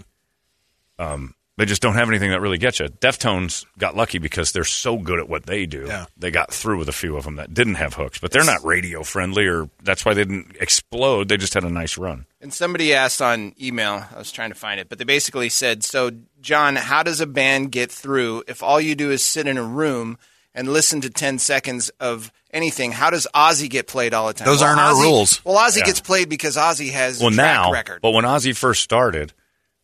um, 0.98 1.34
they 1.58 1.64
just 1.66 1.82
don't 1.82 1.94
have 1.94 2.08
anything 2.08 2.30
that 2.30 2.40
really 2.40 2.56
gets 2.56 2.78
you. 2.80 2.86
Deftones 2.86 3.66
got 3.78 3.96
lucky 3.96 4.18
because 4.18 4.52
they're 4.52 4.64
so 4.64 4.96
good 4.96 5.18
at 5.18 5.28
what 5.28 5.44
they 5.46 5.66
do. 5.66 5.84
Yeah. 5.86 6.06
They 6.16 6.30
got 6.30 6.52
through 6.52 6.78
with 6.78 6.88
a 6.88 6.92
few 6.92 7.16
of 7.16 7.24
them 7.24 7.36
that 7.36 7.52
didn't 7.52 7.74
have 7.74 7.94
hooks, 7.94 8.18
but 8.18 8.30
they're 8.30 8.44
not 8.44 8.64
radio 8.64 9.02
friendly, 9.02 9.46
or 9.46 9.68
that's 9.82 10.04
why 10.04 10.14
they 10.14 10.22
didn't 10.24 10.56
explode. 10.60 11.28
They 11.28 11.36
just 11.36 11.54
had 11.54 11.64
a 11.64 11.70
nice 11.70 11.98
run. 11.98 12.26
And 12.40 12.54
somebody 12.54 12.94
asked 12.94 13.20
on 13.20 13.54
email, 13.60 14.04
I 14.14 14.18
was 14.18 14.32
trying 14.32 14.50
to 14.50 14.54
find 14.56 14.78
it, 14.80 14.88
but 14.88 14.98
they 14.98 15.04
basically 15.04 15.48
said, 15.48 15.82
So, 15.84 16.12
John, 16.40 16.76
how 16.76 17.02
does 17.02 17.20
a 17.20 17.26
band 17.26 17.72
get 17.72 17.90
through 17.90 18.44
if 18.48 18.62
all 18.62 18.80
you 18.80 18.94
do 18.94 19.10
is 19.10 19.24
sit 19.24 19.46
in 19.48 19.58
a 19.58 19.62
room 19.64 20.16
and 20.54 20.72
listen 20.72 21.00
to 21.02 21.10
10 21.10 21.38
seconds 21.40 21.90
of 21.98 22.30
anything? 22.52 22.92
How 22.92 23.10
does 23.10 23.26
Ozzy 23.34 23.68
get 23.68 23.88
played 23.88 24.14
all 24.14 24.28
the 24.28 24.34
time? 24.34 24.46
Those 24.46 24.62
aren't 24.62 24.80
our 24.80 24.94
rules. 24.94 25.44
Well, 25.44 25.56
Ozzy 25.56 25.78
Yeah. 25.78 25.86
gets 25.86 26.00
played 26.00 26.28
because 26.28 26.56
Ozzy 26.56 26.90
has 26.92 27.18
well, 27.18 27.28
a 27.30 27.34
track 27.34 27.44
now, 27.54 27.72
record. 27.72 28.00
but 28.02 28.12
when 28.12 28.24
Ozzy 28.24 28.56
first 28.56 28.82
started, 28.82 29.32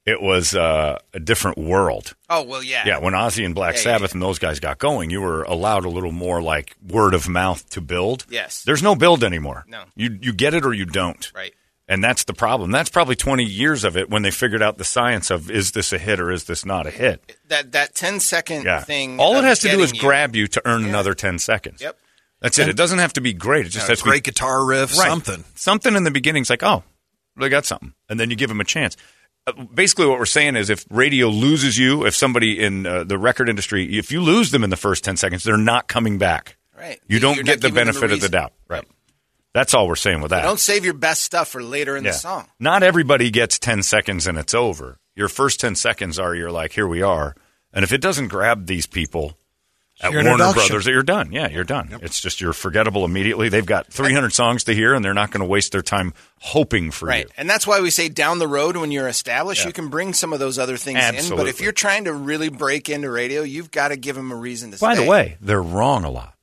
it 0.07 0.21
was 0.21 0.55
uh, 0.55 0.99
a 1.15 1.21
different 1.21 1.57
world. 1.59 2.15
oh, 2.29 2.43
well, 2.43 2.63
yeah. 2.63 2.85
Yeah, 2.87 2.99
when 2.99 3.15
Ozzy 3.15 3.45
and 3.45 3.55
Black 3.55 3.75
Yeah, 3.75 3.79
yeah, 3.81 3.85
Sabbath 3.85 4.13
and 4.13 4.23
those 4.23 4.39
guys 4.39 4.61
got 4.61 4.79
going, 4.79 5.11
you 5.11 5.21
were 5.21 5.43
allowed 5.45 5.85
a 5.85 5.89
little 5.89 6.13
more 6.13 6.43
like 6.43 6.77
word 6.87 7.15
of 7.15 7.29
mouth 7.29 7.69
to 7.71 7.81
build. 7.81 8.27
Yes. 8.29 8.63
There's 8.65 8.83
no 8.83 8.95
build 8.95 9.25
anymore. 9.25 9.65
No. 9.67 9.85
You 9.97 10.19
you 10.21 10.33
get 10.33 10.53
it 10.55 10.65
or 10.67 10.73
you 10.75 10.85
don't. 10.85 11.31
Right. 11.35 11.55
And 11.87 12.03
that's 12.03 12.25
the 12.25 12.33
problem. 12.35 12.71
That's 12.71 12.89
probably 12.89 13.15
20 13.17 13.45
years 13.45 13.85
of 13.85 13.97
it 13.97 14.09
when 14.09 14.23
they 14.23 14.31
figured 14.31 14.63
out 14.63 14.79
the 14.79 14.85
science 14.85 15.31
of 15.31 15.51
is 15.51 15.73
this 15.73 15.93
a 15.93 15.99
hit 15.99 16.19
or 16.19 16.31
is 16.31 16.45
this 16.45 16.65
not 16.65 16.87
a 16.87 16.91
hit? 16.91 17.37
That, 17.49 17.73
that 17.73 17.95
10 17.95 18.21
second 18.21 18.65
Yeah. 18.65 18.81
thing. 18.83 19.21
All 19.21 19.37
it 19.37 19.45
has 19.45 19.59
to 19.61 19.71
do 19.71 19.81
is 19.81 19.93
you- 19.93 20.01
grab 20.01 20.35
you 20.35 20.47
to 20.49 20.63
earn 20.65 20.83
Yeah. 20.83 20.89
another 20.89 21.13
10 21.15 21.39
seconds. 21.39 21.83
Yep. 21.83 21.99
That's 22.41 22.59
it. 22.59 22.69
It 22.69 22.77
doesn't 22.77 22.99
have 22.99 23.13
to 23.15 23.21
be 23.23 23.33
great. 23.33 23.67
It 23.67 23.71
just 23.71 23.85
Yeah, 23.87 23.93
has 23.93 23.99
to 24.01 24.05
be 24.05 24.11
great 24.11 24.25
guitar 24.25 24.65
riff, 24.67 24.97
Right. 24.99 25.09
something. 25.09 25.45
Something 25.55 25.95
in 25.95 26.05
the 26.05 26.11
beginning 26.11 26.43
is 26.43 26.51
like, 26.51 26.63
oh, 26.63 26.85
they 27.39 27.49
got 27.49 27.65
something, 27.67 27.95
and 28.09 28.19
then 28.21 28.29
you 28.31 28.37
give 28.37 28.49
them 28.51 28.61
a 28.61 28.65
chance. 28.65 28.97
Basically, 29.75 30.07
what 30.07 30.19
we're 30.19 30.25
saying 30.25 30.57
is, 30.57 30.71
if 30.71 30.87
radio 30.91 31.29
loses 31.29 31.77
you, 31.77 32.07
if 32.07 32.15
somebody 32.15 32.63
in 32.63 32.87
uh, 32.87 33.05
the 33.05 33.19
record 33.19 33.49
industry, 33.51 33.99
if 33.99 34.11
you 34.11 34.23
lose 34.23 34.51
them 34.51 34.65
in 34.65 34.71
the 34.71 34.77
first 34.77 35.05
ten 35.05 35.17
seconds, 35.19 35.45
they're 35.45 35.59
not 35.59 35.87
coming 35.87 36.17
back. 36.17 36.57
Right. 36.77 36.99
You 37.07 37.21
don't 37.21 37.37
You're 37.37 37.45
get 37.45 37.61
the 37.61 37.69
giving 37.69 37.87
them 37.87 37.89
a 37.89 38.01
benefit 38.01 38.13
of 38.13 38.21
the 38.23 38.29
doubt. 38.31 38.53
Right. 38.69 38.85
That's 39.53 39.75
all 39.75 39.87
we're 39.87 39.97
saying 39.97 40.23
with 40.23 40.31
that. 40.31 40.43
Don't 40.43 40.59
save 40.59 40.85
your 40.85 40.95
best 40.95 41.23
stuff 41.23 41.49
for 41.49 41.63
later 41.63 41.97
in 41.97 42.05
Yeah. 42.05 42.13
the 42.13 42.17
song. 42.17 42.49
Not 42.59 42.83
everybody 42.83 43.31
gets 43.31 43.59
ten 43.59 43.83
seconds 43.83 44.27
and 44.27 44.39
it's 44.39 44.55
over. 44.55 44.99
Your 45.15 45.29
first 45.29 45.61
ten 45.61 45.75
seconds 45.77 46.19
are 46.19 46.35
you're 46.35 46.51
like, 46.51 46.73
here 46.73 46.89
we 46.89 47.03
are, 47.03 47.37
and 47.73 47.85
if 47.85 47.93
it 47.93 48.01
doesn't 48.01 48.29
grab 48.29 48.67
these 48.67 48.87
people. 48.87 49.37
At 50.05 50.13
Your 50.13 50.23
Warner 50.23 50.45
introduction. 50.45 50.69
Brothers, 50.69 50.87
you're 50.87 51.03
done. 51.03 51.33
Yeah, 51.33 51.49
you're 51.49 51.65
done. 51.65 51.99
It's 52.03 52.21
just 52.21 52.41
you're 52.41 52.53
forgettable 52.53 53.05
immediately. 53.05 53.49
They've 53.49 53.65
got 53.65 53.87
300 53.93 54.33
songs 54.33 54.65
to 54.65 54.75
hear, 54.75 54.95
and 54.95 55.05
they're 55.05 55.15
not 55.15 55.31
going 55.31 55.41
to 55.41 55.47
waste 55.47 55.73
their 55.73 55.83
time 55.83 56.13
hoping 56.41 56.91
for 56.91 57.07
Right. 57.07 57.25
you. 57.25 57.31
And 57.37 57.49
that's 57.49 57.67
why 57.67 57.81
we 57.81 57.91
say 57.91 58.09
down 58.09 58.39
the 58.39 58.49
road 58.49 58.77
when 58.77 58.91
you're 58.93 59.09
established, 59.09 59.63
Yeah. 59.63 59.69
you 59.69 59.73
can 59.73 59.89
bring 59.89 60.13
some 60.13 60.33
of 60.33 60.39
those 60.39 60.59
other 60.59 60.77
things 60.77 60.99
in. 61.31 61.37
But 61.37 61.49
if 61.49 61.61
you're 61.61 61.73
trying 61.73 62.05
to 62.05 62.13
really 62.13 62.49
break 62.51 62.89
into 62.89 63.11
radio, 63.11 63.43
you've 63.43 63.71
got 63.71 63.89
to 63.89 63.97
give 63.97 64.15
them 64.17 64.31
a 64.31 64.37
reason 64.37 64.71
to 64.73 64.79
By 64.79 64.95
stay. 64.95 65.05
the 65.05 65.11
way, 65.11 65.37
they're 65.41 65.63
wrong 65.63 66.05
a 66.05 66.11
lot. 66.11 66.35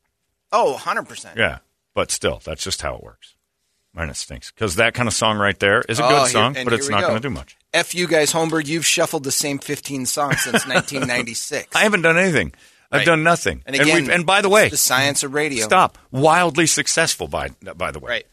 Oh, 0.52 0.74
100%. 0.84 1.38
Yeah, 1.38 1.60
but 1.94 2.12
still, 2.12 2.42
that's 2.44 2.64
just 2.64 2.82
how 2.82 2.96
it 2.96 3.04
works. 3.04 3.36
And 3.96 4.10
it 4.10 4.16
stinks 4.16 4.52
because 4.52 4.76
that 4.78 4.94
kind 4.94 5.10
of 5.10 5.14
song 5.14 5.38
right 5.38 5.60
there 5.60 5.84
is 5.90 6.00
a 6.00 6.06
Oh, 6.06 6.10
good 6.24 6.32
song, 6.32 6.56
and 6.56 6.64
but 6.66 6.74
it's 6.74 6.88
not 6.88 7.02
go. 7.02 7.08
going 7.10 7.22
to 7.22 7.28
do 7.28 7.34
much. 7.34 7.58
F 7.74 7.94
you 7.94 8.08
guys, 8.08 8.32
Holmberg, 8.32 8.68
you've 8.68 8.86
shuffled 8.86 9.24
the 9.26 9.32
same 9.34 9.60
15 9.60 10.06
songs 10.06 10.40
since 10.42 10.66
1996. 10.66 11.76
I 11.76 11.80
haven't 11.84 12.02
done 12.02 12.18
anything. 12.18 12.54
I've 12.92 13.00
Right. 13.00 13.06
done 13.06 13.24
nothing. 13.24 13.64
And 13.66 13.76
again, 13.76 13.96
we've, 14.04 14.10
and 14.10 14.26
by 14.26 14.42
the 14.42 14.50
way, 14.50 14.70
the 14.70 14.78
science 14.78 15.24
of 15.24 15.34
radio. 15.34 15.64
Stop. 15.64 15.98
Wildly 16.12 16.68
successful. 16.68 17.28
By 17.28 17.50
by 17.76 17.92
the 17.92 18.00
way, 18.00 18.10
Right. 18.10 18.28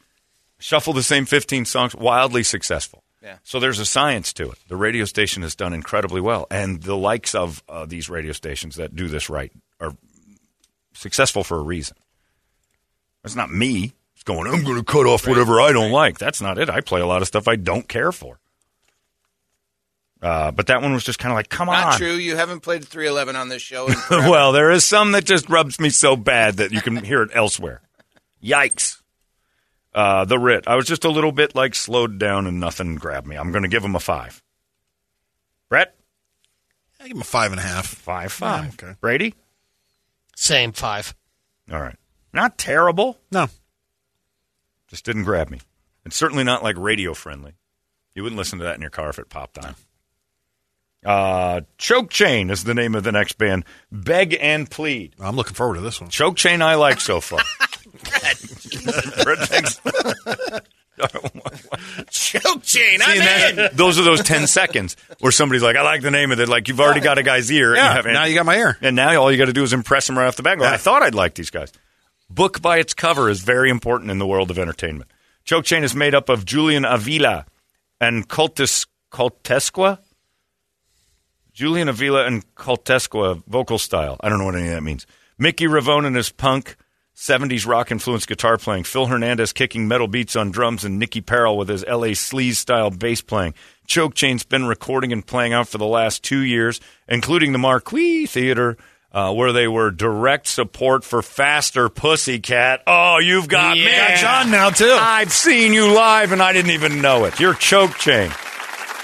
Shuffle 0.58 0.92
the 0.92 1.02
same 1.04 1.24
15 1.26 1.64
songs. 1.64 1.94
Wildly 1.94 2.42
successful. 2.42 3.04
Yeah. 3.22 3.38
So 3.44 3.60
there's 3.60 3.78
a 3.78 3.84
science 3.86 4.32
to 4.34 4.50
it. 4.50 4.58
The 4.68 4.76
radio 4.76 5.04
station 5.04 5.42
has 5.42 5.54
done 5.54 5.72
incredibly 5.72 6.20
well, 6.20 6.46
and 6.50 6.82
the 6.82 6.96
likes 6.96 7.34
of 7.34 7.62
uh, 7.68 7.86
these 7.86 8.08
radio 8.08 8.32
stations 8.32 8.76
that 8.76 8.96
do 8.96 9.06
this 9.08 9.28
right 9.30 9.52
are 9.80 9.92
successful 10.94 11.44
for 11.44 11.58
a 11.58 11.62
reason. 11.62 11.96
It's 13.24 13.36
not 13.36 13.50
me. 13.50 13.92
It's 14.14 14.24
going. 14.24 14.52
I'm 14.52 14.64
going 14.64 14.78
to 14.78 14.84
cut 14.84 15.06
off 15.06 15.26
whatever 15.26 15.60
I 15.60 15.72
don't 15.72 15.92
like. 15.92 16.18
That's 16.18 16.40
not 16.40 16.58
it. 16.58 16.68
I 16.70 16.80
play 16.80 17.00
a 17.00 17.06
lot 17.06 17.22
of 17.22 17.28
stuff 17.28 17.46
I 17.46 17.56
don't 17.56 17.86
care 17.88 18.10
for. 18.12 18.40
Uh, 20.20 20.50
but 20.50 20.66
that 20.66 20.82
one 20.82 20.92
was 20.92 21.04
just 21.04 21.18
kind 21.18 21.30
of 21.32 21.36
like, 21.36 21.48
come 21.48 21.66
Not 21.66 21.92
on. 21.92 21.98
true. 21.98 22.14
You 22.14 22.34
haven't 22.36 22.60
played 22.60 22.84
311 22.84 23.36
on 23.36 23.48
this 23.48 23.62
show. 23.62 23.88
well, 24.10 24.52
there 24.52 24.70
is 24.70 24.84
some 24.84 25.12
that 25.12 25.24
just 25.24 25.48
rubs 25.48 25.78
me 25.78 25.90
so 25.90 26.16
bad 26.16 26.56
that 26.56 26.72
you 26.72 26.80
can 26.80 26.96
hear 27.04 27.22
it 27.22 27.30
elsewhere. 27.34 27.82
Yikes. 28.42 29.00
Uh, 29.94 30.24
the 30.24 30.38
Writ. 30.38 30.64
I 30.66 30.74
was 30.76 30.86
just 30.86 31.04
a 31.04 31.08
little 31.10 31.32
bit 31.32 31.54
like 31.54 31.74
slowed 31.74 32.18
down 32.18 32.46
and 32.46 32.58
nothing 32.58 32.96
grabbed 32.96 33.26
me. 33.26 33.36
I'm 33.36 33.52
going 33.52 33.62
to 33.62 33.68
give 33.68 33.84
him 33.84 33.94
a 33.94 34.00
five. 34.00 34.42
Brett? 35.68 35.94
I 37.00 37.04
give 37.08 37.16
him 37.16 37.20
a 37.20 37.24
five 37.24 37.52
and 37.52 37.60
a 37.60 37.64
half. 37.64 37.86
Five, 37.86 38.32
five. 38.32 38.76
Yeah, 38.80 38.88
okay. 38.88 38.96
Brady? 39.00 39.34
Same 40.34 40.72
five. 40.72 41.14
All 41.70 41.80
right. 41.80 41.96
Not 42.32 42.58
terrible. 42.58 43.18
No. 43.30 43.48
Just 44.88 45.04
didn't 45.04 45.24
grab 45.24 45.48
me. 45.50 45.60
It's 46.04 46.16
certainly 46.16 46.44
not 46.44 46.62
like 46.62 46.76
radio 46.76 47.14
friendly. 47.14 47.54
You 48.14 48.22
wouldn't 48.22 48.38
listen 48.38 48.58
to 48.58 48.64
that 48.64 48.74
in 48.74 48.80
your 48.80 48.90
car 48.90 49.10
if 49.10 49.18
it 49.18 49.28
popped 49.28 49.58
on. 49.58 49.74
Uh, 51.04 51.60
Choke 51.78 52.10
Chain 52.10 52.50
is 52.50 52.64
the 52.64 52.74
name 52.74 52.94
of 52.94 53.04
the 53.04 53.12
next 53.12 53.34
band. 53.38 53.64
Beg 53.92 54.36
and 54.40 54.68
Plead. 54.70 55.14
I'm 55.20 55.36
looking 55.36 55.54
forward 55.54 55.74
to 55.76 55.80
this 55.80 56.00
one. 56.00 56.10
Choke 56.10 56.36
chain 56.36 56.60
I 56.60 56.74
like 56.74 57.00
so 57.00 57.20
far. 57.20 57.40
Brett 59.24 59.38
thinks- 59.48 59.80
Choke 62.10 62.62
chain. 62.64 62.98
See, 63.00 63.20
I'm 63.20 63.58
in. 63.58 63.68
those 63.74 63.98
are 63.98 64.02
those 64.02 64.22
10 64.22 64.46
seconds 64.48 64.96
where 65.20 65.30
somebody's 65.32 65.62
like, 65.62 65.76
I 65.76 65.82
like 65.82 66.02
the 66.02 66.10
name 66.10 66.32
of 66.32 66.40
it. 66.40 66.48
Like, 66.48 66.66
you've 66.68 66.80
already 66.80 67.00
got 67.00 67.18
a 67.18 67.22
guy's 67.22 67.50
ear. 67.52 67.70
and 67.70 67.76
Yeah, 67.76 67.88
you 67.90 67.94
haven't- 67.96 68.12
now 68.14 68.24
you 68.24 68.34
got 68.34 68.46
my 68.46 68.56
ear. 68.56 68.76
And 68.82 68.96
now 68.96 69.14
all 69.20 69.30
you 69.30 69.38
got 69.38 69.44
to 69.46 69.52
do 69.52 69.62
is 69.62 69.72
impress 69.72 70.08
him 70.08 70.18
right 70.18 70.26
off 70.26 70.36
the 70.36 70.42
bat. 70.42 70.58
Go, 70.58 70.64
Yeah. 70.64 70.72
I 70.72 70.76
thought 70.76 71.02
I'd 71.02 71.14
like 71.14 71.34
these 71.34 71.50
guys. 71.50 71.72
Book 72.28 72.60
by 72.60 72.78
its 72.78 72.92
cover 72.94 73.30
is 73.30 73.40
very 73.40 73.70
important 73.70 74.10
in 74.10 74.18
the 74.18 74.26
world 74.26 74.50
of 74.50 74.58
entertainment. 74.58 75.10
Choke 75.44 75.64
Chain 75.64 75.84
is 75.84 75.94
made 75.94 76.14
up 76.14 76.28
of 76.28 76.44
Julian 76.44 76.84
Avila 76.84 77.46
and 78.00 78.28
Cultus 78.28 78.86
Cultesqua. 79.12 79.98
Julian 81.58 81.88
Avila 81.88 82.24
and 82.24 82.44
Cultesqua 82.54 83.42
vocal 83.48 83.78
style. 83.78 84.16
I 84.20 84.28
don't 84.28 84.38
know 84.38 84.44
what 84.44 84.54
any 84.54 84.68
of 84.68 84.74
that 84.74 84.84
means. 84.84 85.08
Mickey 85.38 85.66
Ravone 85.66 86.04
and 86.04 86.14
his 86.14 86.30
punk, 86.30 86.76
70s 87.16 87.66
rock 87.66 87.90
influenced 87.90 88.28
guitar 88.28 88.58
playing. 88.58 88.84
Phil 88.84 89.06
Hernandez 89.06 89.52
kicking 89.52 89.88
metal 89.88 90.06
beats 90.06 90.36
on 90.36 90.52
drums, 90.52 90.84
and 90.84 91.00
Nicky 91.00 91.20
Parrell 91.20 91.58
with 91.58 91.68
his 91.68 91.84
LA 91.84 92.14
sleaze 92.14 92.54
style 92.54 92.92
bass 92.92 93.22
playing. 93.22 93.54
Choke 93.88 94.14
Chain's 94.14 94.44
been 94.44 94.66
recording 94.66 95.12
and 95.12 95.26
playing 95.26 95.52
out 95.52 95.66
for 95.66 95.78
the 95.78 95.84
last 95.84 96.22
two 96.22 96.44
years, 96.44 96.80
including 97.08 97.50
the 97.50 97.58
Marquis 97.58 98.26
Theater, 98.26 98.76
uh, 99.10 99.34
where 99.34 99.52
they 99.52 99.66
were 99.66 99.90
direct 99.90 100.46
support 100.46 101.02
for 101.02 101.22
Faster 101.22 101.88
Pussycat. 101.88 102.84
Oh, 102.86 103.18
you've 103.18 103.48
got 103.48 103.76
me. 103.76 103.90
Got 103.90 104.18
John 104.18 104.52
now, 104.52 104.70
too. 104.70 104.96
I've 104.96 105.32
seen 105.32 105.72
you 105.72 105.92
live, 105.92 106.30
and 106.30 106.40
I 106.40 106.52
didn't 106.52 106.70
even 106.70 107.02
know 107.02 107.24
it. 107.24 107.40
You're 107.40 107.54
Choke 107.54 107.96
Chain. 107.96 108.30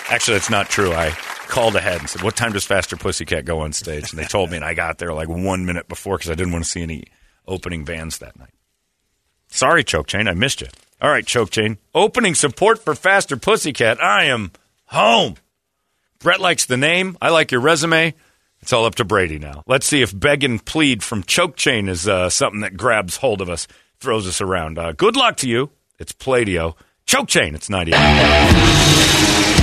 Actually, 0.08 0.34
that's 0.34 0.50
not 0.50 0.68
true. 0.68 0.92
I 0.92 1.16
called 1.48 1.76
ahead 1.76 2.00
and 2.00 2.08
said, 2.08 2.22
"What 2.22 2.36
time 2.36 2.52
does 2.52 2.64
Faster 2.64 2.96
Pussycat 2.96 3.44
go 3.44 3.60
on 3.60 3.72
stage?" 3.72 4.10
And 4.10 4.18
they 4.18 4.24
told 4.24 4.50
me, 4.50 4.56
and 4.56 4.64
I 4.64 4.74
got 4.74 4.98
there 4.98 5.12
like 5.12 5.28
one 5.28 5.64
minute 5.66 5.88
before 5.88 6.16
because 6.16 6.30
I 6.30 6.34
didn't 6.34 6.52
want 6.52 6.64
to 6.64 6.70
see 6.70 6.82
any 6.82 7.04
opening 7.46 7.84
bands 7.84 8.18
that 8.18 8.38
night. 8.38 8.54
Sorry, 9.48 9.84
Choke 9.84 10.06
Chain, 10.08 10.26
I 10.26 10.34
missed 10.34 10.60
you. 10.60 10.68
All 11.00 11.10
right, 11.10 11.26
Choke 11.26 11.50
Chain, 11.50 11.78
opening 11.94 12.34
support 12.34 12.82
for 12.82 12.94
Faster 12.94 13.36
Pussycat. 13.36 14.02
I 14.02 14.24
am 14.24 14.52
home. 14.86 15.36
Brett 16.18 16.40
likes 16.40 16.66
the 16.66 16.76
name. 16.76 17.16
I 17.20 17.30
like 17.30 17.52
your 17.52 17.60
resume. 17.60 18.14
It's 18.60 18.72
all 18.72 18.86
up 18.86 18.94
to 18.94 19.04
Brady 19.04 19.38
now. 19.38 19.62
Let's 19.66 19.84
see 19.86 20.00
if 20.00 20.18
Beg 20.18 20.42
and 20.42 20.64
Plead 20.64 21.02
from 21.02 21.22
Choke 21.22 21.54
Chain 21.56 21.88
is 21.88 22.08
uh, 22.08 22.30
something 22.30 22.60
that 22.62 22.78
grabs 22.78 23.18
hold 23.18 23.42
of 23.42 23.50
us, 23.50 23.66
throws 24.00 24.26
us 24.26 24.40
around. 24.40 24.78
Uh, 24.78 24.92
good 24.92 25.16
luck 25.16 25.36
to 25.38 25.48
you. 25.48 25.70
It's 25.98 26.12
Pladio. 26.12 26.74
Choke 27.04 27.28
Chain, 27.28 27.54
it's 27.54 27.68
98. 27.68 29.60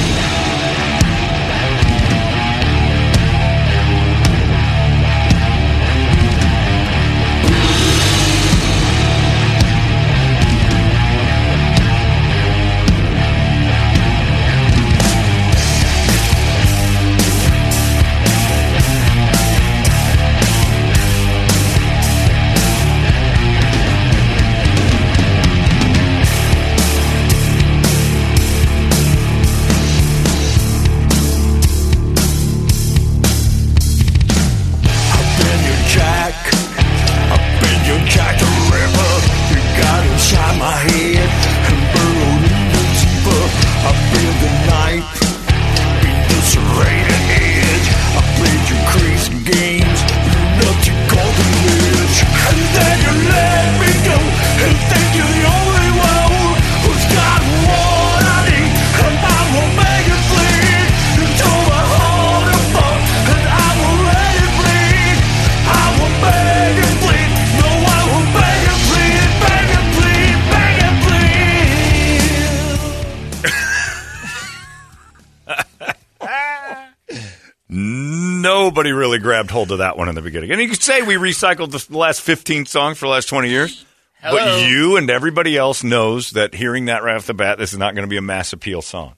Grabbed 79.22 79.51
hold 79.51 79.72
of 79.72 79.78
that 79.80 79.97
one 79.97 80.09
in 80.09 80.15
the 80.15 80.22
beginning. 80.22 80.51
And 80.51 80.61
you 80.61 80.67
could 80.67 80.82
say 80.82 81.01
we 81.01 81.15
recycled 81.15 81.72
the 81.72 81.97
last 81.97 82.22
15 82.22 82.65
songs 82.65 82.97
for 82.97 83.05
the 83.05 83.11
last 83.11 83.28
20 83.28 83.49
years. 83.49 83.86
Hello. 84.22 84.38
But 84.38 84.69
you 84.69 84.97
and 84.97 85.09
everybody 85.09 85.57
else 85.57 85.84
knows 85.84 86.32
that 86.32 86.53
hearing 86.53 86.86
that 86.86 87.03
right 87.03 87.15
off 87.15 87.26
the 87.26 87.34
bat, 87.34 87.57
this 87.57 87.74
is 87.74 87.80
not 87.80 87.95
going 87.95 88.05
to 88.05 88.09
be 88.09 88.17
a 88.17 88.22
mass 88.22 88.53
appeal 88.53 88.82
song. 88.82 89.15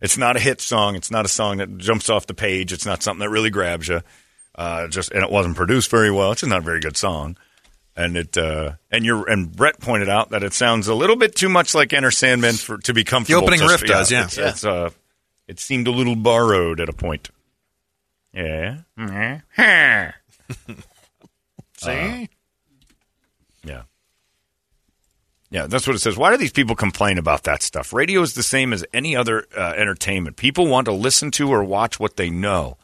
It's 0.00 0.16
not 0.16 0.36
a 0.36 0.40
hit 0.40 0.60
song. 0.60 0.94
It's 0.96 1.10
not 1.10 1.24
a 1.24 1.28
song 1.28 1.58
that 1.58 1.76
jumps 1.78 2.08
off 2.08 2.26
the 2.26 2.34
page. 2.34 2.72
It's 2.72 2.86
not 2.86 3.02
something 3.02 3.20
that 3.20 3.30
really 3.30 3.50
grabs 3.50 3.88
you. 3.88 4.02
Uh, 4.54 4.88
just 4.88 5.10
and 5.12 5.22
it 5.22 5.30
wasn't 5.30 5.56
produced 5.56 5.90
very 5.90 6.10
well. 6.10 6.32
It's 6.32 6.40
just 6.40 6.48
not 6.50 6.58
a 6.58 6.62
very 6.62 6.80
good 6.80 6.96
song. 6.96 7.36
And 7.94 8.16
it 8.16 8.36
uh, 8.36 8.72
and 8.90 9.04
you're 9.04 9.28
and 9.28 9.54
Brett 9.54 9.80
pointed 9.80 10.08
out 10.08 10.30
that 10.30 10.42
it 10.42 10.52
sounds 10.52 10.88
a 10.88 10.94
little 10.94 11.16
bit 11.16 11.34
too 11.34 11.48
much 11.48 11.74
like 11.74 11.92
Enter 11.92 12.10
Sandman 12.10 12.54
for 12.54 12.78
to 12.78 12.94
be 12.94 13.04
comfortable. 13.04 13.40
The 13.40 13.46
opening 13.46 13.60
to- 13.60 13.68
riff 13.68 13.84
does, 13.84 14.10
yeah. 14.10 14.24
It's, 14.24 14.38
it's, 14.38 14.64
uh, 14.64 14.90
it 15.48 15.60
seemed 15.60 15.86
a 15.86 15.90
little 15.90 16.16
borrowed 16.16 16.80
at 16.80 16.88
a 16.88 16.92
point. 16.92 17.30
Yeah. 18.36 18.82
See? 21.78 22.28
yeah. 23.64 23.82
Yeah, 25.50 25.66
that's 25.66 25.86
what 25.86 25.96
it 25.96 26.00
says. 26.00 26.16
Why 26.16 26.30
do 26.30 26.36
these 26.36 26.52
people 26.52 26.76
complain 26.76 27.18
about 27.18 27.44
that 27.44 27.62
stuff? 27.62 27.92
Radio 27.92 28.20
is 28.20 28.34
the 28.34 28.42
same 28.42 28.72
as 28.72 28.84
any 28.92 29.16
other 29.16 29.46
uh, 29.56 29.72
entertainment. 29.76 30.36
People 30.36 30.66
want 30.66 30.84
to 30.86 30.92
listen 30.92 31.30
to 31.32 31.48
or 31.48 31.64
watch 31.64 31.98
what 31.98 32.16
they 32.16 32.28
know. 32.28 32.76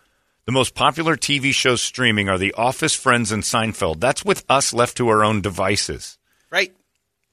The 0.46 0.52
most 0.52 0.74
popular 0.74 1.16
TV 1.16 1.52
shows 1.52 1.82
streaming 1.82 2.28
are 2.28 2.38
The 2.38 2.54
Office, 2.54 2.94
Friends, 2.94 3.30
and 3.30 3.42
Seinfeld. 3.42 4.00
That's 4.00 4.24
with 4.24 4.44
us 4.48 4.72
left 4.72 4.96
to 4.96 5.08
our 5.08 5.22
own 5.24 5.40
devices. 5.40 6.18
Right. 6.50 6.72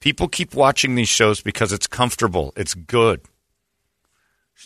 People 0.00 0.28
keep 0.28 0.54
watching 0.54 0.94
these 0.94 1.08
shows 1.08 1.40
because 1.40 1.72
it's 1.72 1.86
comfortable, 1.86 2.52
it's 2.56 2.74
good. 2.74 3.20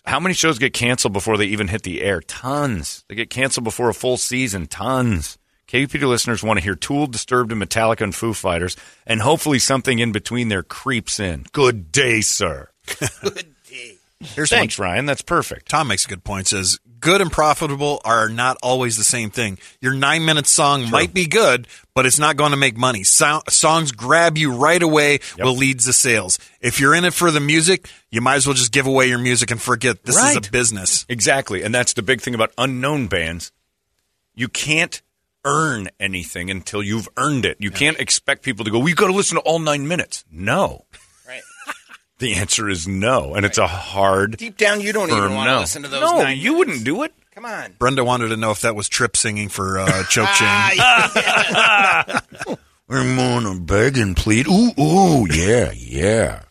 How 0.05 0.21
many 0.21 0.35
shows 0.35 0.59
get 0.59 0.73
canceled 0.73 1.13
before 1.13 1.37
they 1.37 1.47
even 1.47 1.69
hit 1.69 1.83
the 1.83 2.03
air? 2.03 2.21
Tons. 2.21 3.05
They 3.09 3.15
get 3.15 3.31
canceled 3.31 3.65
before 3.65 3.89
a 3.89 3.95
full 3.95 4.17
season. 4.17 4.67
Tons. 4.67 5.39
KUPD 5.69 6.07
listeners 6.09 6.43
want 6.43 6.59
to 6.59 6.65
hear 6.65 6.75
Tool, 6.75 7.07
Disturbed, 7.07 7.51
and 7.51 7.61
Metallica 7.61 8.03
and 8.03 8.15
Foo 8.15 8.35
Fighters, 8.35 8.77
and 9.07 9.21
hopefully 9.23 9.59
something 9.59 9.99
in 9.99 10.13
between 10.13 10.49
there 10.49 10.63
creeps 10.63 11.19
in. 11.19 11.47
Good 11.53 11.91
day, 11.91 12.21
sir. 12.21 12.71
Good 13.23 13.55
day. 13.69 13.97
Here's 14.21 14.51
Thanks, 14.51 14.79
one. 14.79 14.89
Ryan. 14.89 15.07
That's 15.07 15.23
perfect. 15.23 15.69
Tom 15.69 15.89
makes 15.89 16.05
a 16.05 16.09
good 16.09 16.25
point. 16.25 16.49
Says 16.49 16.79
good 17.05 17.21
and 17.21 17.31
profitable 17.31 18.01
are 18.05 18.29
not 18.31 18.57
always 18.63 18.97
the 18.97 19.05
same 19.05 19.31
thing. 19.31 19.59
Your 19.81 19.93
nine 19.93 20.25
minute 20.25 20.47
song 20.47 20.91
might 20.91 21.13
be 21.13 21.27
good, 21.27 21.69
but 21.95 22.07
it's 22.07 22.19
not 22.19 22.37
going 22.37 22.53
to 22.53 22.57
make 22.57 22.77
money. 22.77 23.05
So- 23.05 23.43
songs 23.49 23.93
grab 23.93 24.39
you 24.39 24.53
right 24.55 24.83
away. 24.83 25.21
Will 25.39 25.55
lead 25.55 25.81
to 25.81 25.93
sales. 25.93 26.39
If 26.61 26.81
you're 26.81 26.95
in 26.95 27.05
it 27.05 27.13
for 27.13 27.31
the 27.31 27.41
music, 27.41 27.89
you 28.11 28.23
might 28.23 28.37
as 28.37 28.47
well 28.47 28.55
just 28.55 28.73
give 28.73 28.87
away 28.87 29.07
your 29.07 29.19
music 29.19 29.51
and 29.51 29.61
forget 29.61 30.03
this 30.05 30.17
is 30.17 30.37
a 30.37 30.51
business. 30.51 31.05
Exactly. 31.09 31.63
And 31.63 31.75
that's 31.75 31.93
the 31.93 32.03
big 32.03 32.23
thing 32.23 32.35
about 32.35 32.53
unknown 32.57 33.07
bands. 33.07 33.53
You 34.35 34.49
can't 34.49 35.01
earn 35.45 35.91
anything 36.01 36.51
until 36.51 36.83
you've 36.83 37.09
earned 37.19 37.45
it. 37.45 37.59
You 37.61 37.71
can't 37.71 38.01
expect 38.01 38.43
people 38.43 38.65
to 38.65 38.71
go, 38.71 38.79
we've 38.79 38.97
got 38.97 39.09
to 39.09 39.13
listen 39.13 39.37
to 39.37 39.43
all 39.43 39.59
nine 39.59 39.87
minutes. 39.87 40.25
No. 40.33 40.87
Right. 42.21 42.27
The 42.27 42.35
answer 42.35 42.69
is 42.69 42.87
no. 42.87 43.35
And 43.35 43.45
it's 43.45 43.59
a 43.59 43.67
hard. 43.67 44.37
Deep 44.37 44.57
down, 44.57 44.81
you 44.81 44.93
don't 44.93 45.11
even 45.11 45.21
firm 45.23 45.35
want 45.35 45.49
to 45.49 45.55
no. 45.55 45.61
listen 45.61 45.83
to 45.83 45.89
those. 45.89 46.01
No, 46.01 46.23
nine 46.23 46.39
you 46.39 46.55
wouldn't 46.55 46.85
do 46.85 47.03
it. 47.03 47.13
Come 47.35 47.45
on. 47.45 47.75
Brenda 47.79 48.05
wanted 48.05 48.29
to 48.29 48.37
know 48.37 48.53
if 48.53 48.61
that 48.61 48.77
was 48.77 48.89
Trip 48.89 49.17
singing 49.17 49.49
for 49.49 49.79
uh, 49.79 50.05
Choke 50.05 50.29
Chain. 50.35 50.49
Ah, 50.49 52.23
I'm 52.89 53.19
on 53.19 53.47
a 53.47 53.59
beg 53.59 53.99
and 53.99 54.17
plead. 54.17 54.47
Ooh, 54.47 54.71
ooh, 54.81 55.27
yeah, 55.29 55.73
yeah. 55.75 56.43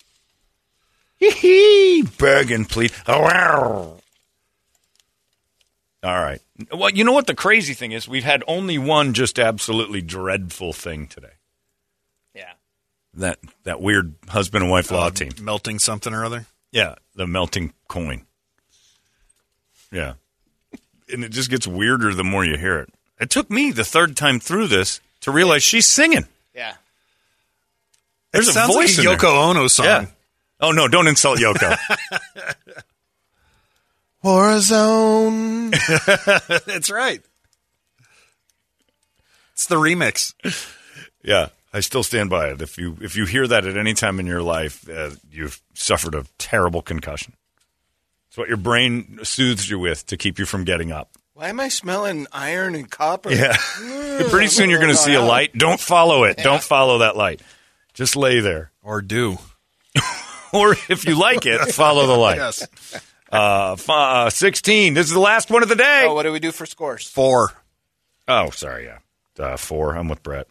Hee 1.18 1.32
hee, 1.32 2.08
beg 2.18 2.52
and 2.52 2.68
plead. 2.68 2.92
Oh, 3.08 3.22
wow. 3.22 3.98
All 6.04 6.22
right. 6.22 6.42
Well, 6.76 6.90
you 6.90 7.06
know 7.06 7.14
what 7.14 7.28
the 7.28 7.36
crazy 7.36 7.74
thing 7.74 7.94
is? 7.94 8.10
We've 8.10 8.26
had 8.26 8.44
only 8.46 8.78
one 8.78 9.14
just 9.14 9.40
absolutely 9.40 10.02
dreadful 10.02 10.74
thing 10.74 11.08
today. 11.08 11.32
Yeah. 13.16 13.20
That 13.22 13.40
that 13.64 13.82
weird 13.82 14.16
husband 14.28 14.64
and 14.64 14.72
wife 14.72 14.92
law 14.92 15.08
um, 15.08 15.14
team. 15.14 15.32
melting 15.42 15.80
something 15.80 16.14
or 16.14 16.26
other. 16.26 16.46
Yeah, 16.72 16.96
the 17.16 17.28
melting 17.28 17.74
coin. 17.88 18.26
Yeah. 19.92 20.14
And 21.12 21.24
it 21.24 21.30
just 21.30 21.50
gets 21.52 21.68
weirder 21.68 22.14
the 22.16 22.24
more 22.24 22.44
you 22.44 22.58
hear 22.58 22.80
it. 22.80 22.90
It 23.20 23.30
took 23.30 23.52
me 23.52 23.72
the 23.72 23.84
third 23.86 24.18
time 24.18 24.40
through 24.40 24.68
this 24.68 25.00
to 25.22 25.32
realize 25.32 25.62
she's 25.62 25.86
singing. 25.86 26.26
Yeah. 26.56 26.74
There's 28.32 28.48
it 28.48 28.52
a 28.52 28.54
sounds 28.54 28.74
voice 28.74 28.98
like 28.98 29.06
in 29.06 29.14
a 29.14 29.18
there. 29.18 29.30
Yoko 29.30 29.50
Ono 29.52 29.68
song. 29.68 29.86
Yeah. 29.86 30.06
Oh 30.60 30.72
no! 30.72 30.88
Don't 30.88 31.08
insult 31.08 31.40
Yoko. 31.40 31.78
Warzone. 34.24 35.72
That's 36.66 36.90
right. 36.90 37.22
It's 39.52 39.68
the 39.68 39.76
remix. 39.76 40.34
yeah, 41.22 41.50
I 41.74 41.80
still 41.80 42.04
stand 42.04 42.30
by 42.30 42.50
it. 42.50 42.62
If 42.62 42.78
you 42.78 42.98
if 43.02 43.16
you 43.16 43.26
hear 43.26 43.48
that 43.48 43.66
at 43.66 43.76
any 43.78 43.94
time 43.96 44.20
in 44.20 44.28
your 44.28 44.44
life, 44.44 44.88
uh, 44.88 45.12
you've 45.32 45.60
suffered 45.74 46.14
a 46.14 46.26
terrible 46.38 46.82
concussion. 46.84 47.34
It's 48.28 48.38
what 48.38 48.48
your 48.48 48.58
brain 48.58 49.20
soothes 49.24 49.70
you 49.70 49.80
with 49.80 50.06
to 50.08 50.18
keep 50.18 50.38
you 50.40 50.46
from 50.46 50.64
getting 50.66 50.92
up. 50.92 51.12
Why 51.34 51.50
am 51.50 51.60
I 51.60 51.70
smelling 51.70 52.28
iron 52.32 52.76
and 52.76 52.90
copper? 52.90 53.32
Yeah. 53.32 53.58
Pretty 54.30 54.48
soon 54.48 54.70
you're 54.70 54.80
going 54.80 54.92
to 54.92 54.98
see 54.98 55.16
a 55.16 55.22
light. 55.22 55.58
Don't 55.58 55.80
follow 55.80 56.26
it. 56.26 56.38
Don't 56.38 56.62
follow 56.62 57.00
that 57.00 57.18
light. 57.18 57.42
Just 57.96 58.16
lay 58.16 58.40
there. 58.40 58.72
Or 58.84 59.02
do. 59.02 59.38
Or 60.54 60.74
if 60.88 61.06
you 61.06 61.18
like 61.18 61.48
it, 61.48 61.60
follow 61.74 62.06
the 62.06 62.14
light. 62.16 62.38
Yes. 62.38 62.68
Uh, 63.32 63.72
f- 63.74 63.90
uh, 63.90 64.30
16. 64.30 64.94
This 64.94 65.08
is 65.08 65.12
the 65.12 65.20
last 65.20 65.50
one 65.50 65.64
of 65.64 65.70
the 65.70 65.76
day. 65.76 66.04
Oh, 66.06 66.14
what 66.14 66.22
do 66.22 66.32
we 66.32 66.40
do 66.40 66.52
for 66.52 66.68
scores? 66.68 67.08
Four. 67.08 67.52
Oh, 68.28 68.52
sorry. 68.52 68.86
Yeah. 68.86 69.00
Uh, 69.44 69.58
four. 69.58 69.98
I'm 69.98 70.08
with 70.10 70.22
Brett. 70.22 70.46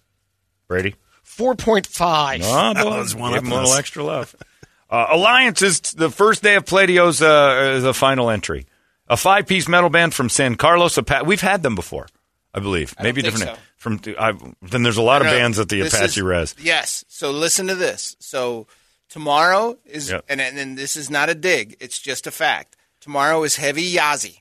Brady? 0.67 0.97
4.5. 1.27 2.41
Oh, 2.45 2.75
That 2.75 2.83
boy, 2.85 2.99
was 2.99 3.15
one 3.15 3.33
give 3.33 3.39
up 3.39 3.45
him 3.47 3.53
a 3.53 3.55
little 3.57 3.75
extra 3.75 4.03
love. 4.05 4.35
Uh, 4.91 5.07
Alliance 5.13 5.63
is 5.63 5.81
the 5.81 6.11
first 6.11 6.43
day 6.43 6.55
of 6.55 6.67
Pladio's 6.67 7.23
uh, 7.23 7.81
the 7.83 7.95
final 7.95 8.29
entry. 8.29 8.67
A 9.09 9.17
five 9.17 9.47
piece 9.47 9.67
metal 9.67 9.89
band 9.89 10.13
from 10.13 10.29
San 10.29 10.55
Carlos. 10.57 10.99
Apa- 10.99 11.23
We've 11.25 11.41
had 11.41 11.63
them 11.63 11.75
before, 11.75 12.09
I 12.53 12.61
believe. 12.61 12.95
I 12.99 13.03
don't 13.03 13.09
Maybe 13.09 13.23
think 13.23 13.37
different. 13.39 13.57
so. 13.57 13.63
From 13.79 14.01
I, 14.19 14.35
then 14.61 14.83
there's 14.83 14.99
a 14.99 15.03
lot 15.03 15.23
of 15.23 15.29
bands 15.29 15.59
at 15.59 15.71
the 15.71 15.81
this 15.81 15.95
Apache 15.95 16.21
is- 16.21 16.23
Res. 16.23 16.55
Yes. 16.61 17.07
So 17.09 17.31
listen 17.31 17.69
to 17.69 17.75
this. 17.75 18.17
So 18.21 18.67
tomorrow 19.09 19.79
is, 19.87 20.11
Yep. 20.11 20.27
and, 20.29 20.43
and 20.43 20.59
and 20.59 20.77
this 20.77 20.95
is 20.99 21.09
not 21.09 21.31
a 21.31 21.35
dig. 21.35 21.75
It's 21.81 21.99
just 21.99 22.27
a 22.27 22.31
fact. 22.31 22.77
Tomorrow 23.01 23.45
is 23.45 23.57
heavy 23.57 23.95
Yazzie. 23.95 24.41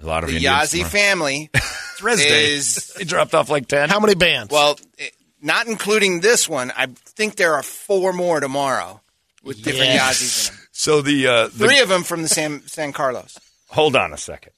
A 0.00 0.06
lot 0.06 0.24
of 0.24 0.30
The 0.30 0.36
Indians 0.36 0.56
Yazzie 0.56 0.70
tomorrow. 0.78 0.88
family 0.90 1.50
It's 1.54 2.02
Res 2.02 2.18
Day. 2.24 2.54
is 2.54 2.94
They 2.96 3.04
dropped 3.04 3.34
off 3.34 3.50
like 3.50 3.68
ten. 3.68 3.90
How 3.90 4.00
many 4.00 4.14
bands? 4.14 4.50
well, 4.50 4.78
it, 4.96 5.14
not 5.44 5.66
including 5.68 6.20
this 6.20 6.48
one. 6.48 6.72
I 6.76 6.86
think 6.86 7.36
there 7.36 7.54
are 7.54 7.62
four 7.62 8.12
more 8.12 8.40
tomorrow 8.40 9.00
with 9.44 9.58
different 9.62 9.90
Yes. 9.92 10.20
Yazzies 10.22 10.50
in 10.50 10.56
them. 10.56 10.66
So 10.72 11.02
the, 11.02 11.26
uh, 11.28 11.42
the 11.44 11.50
Three 11.68 11.78
of 11.80 11.88
them 11.88 12.02
from 12.02 12.22
the 12.22 12.28
San 12.28 12.66
San 12.66 12.92
Carlos. 12.92 13.38
hold 13.68 13.94
on 13.94 14.12
a 14.12 14.16
second. 14.18 14.52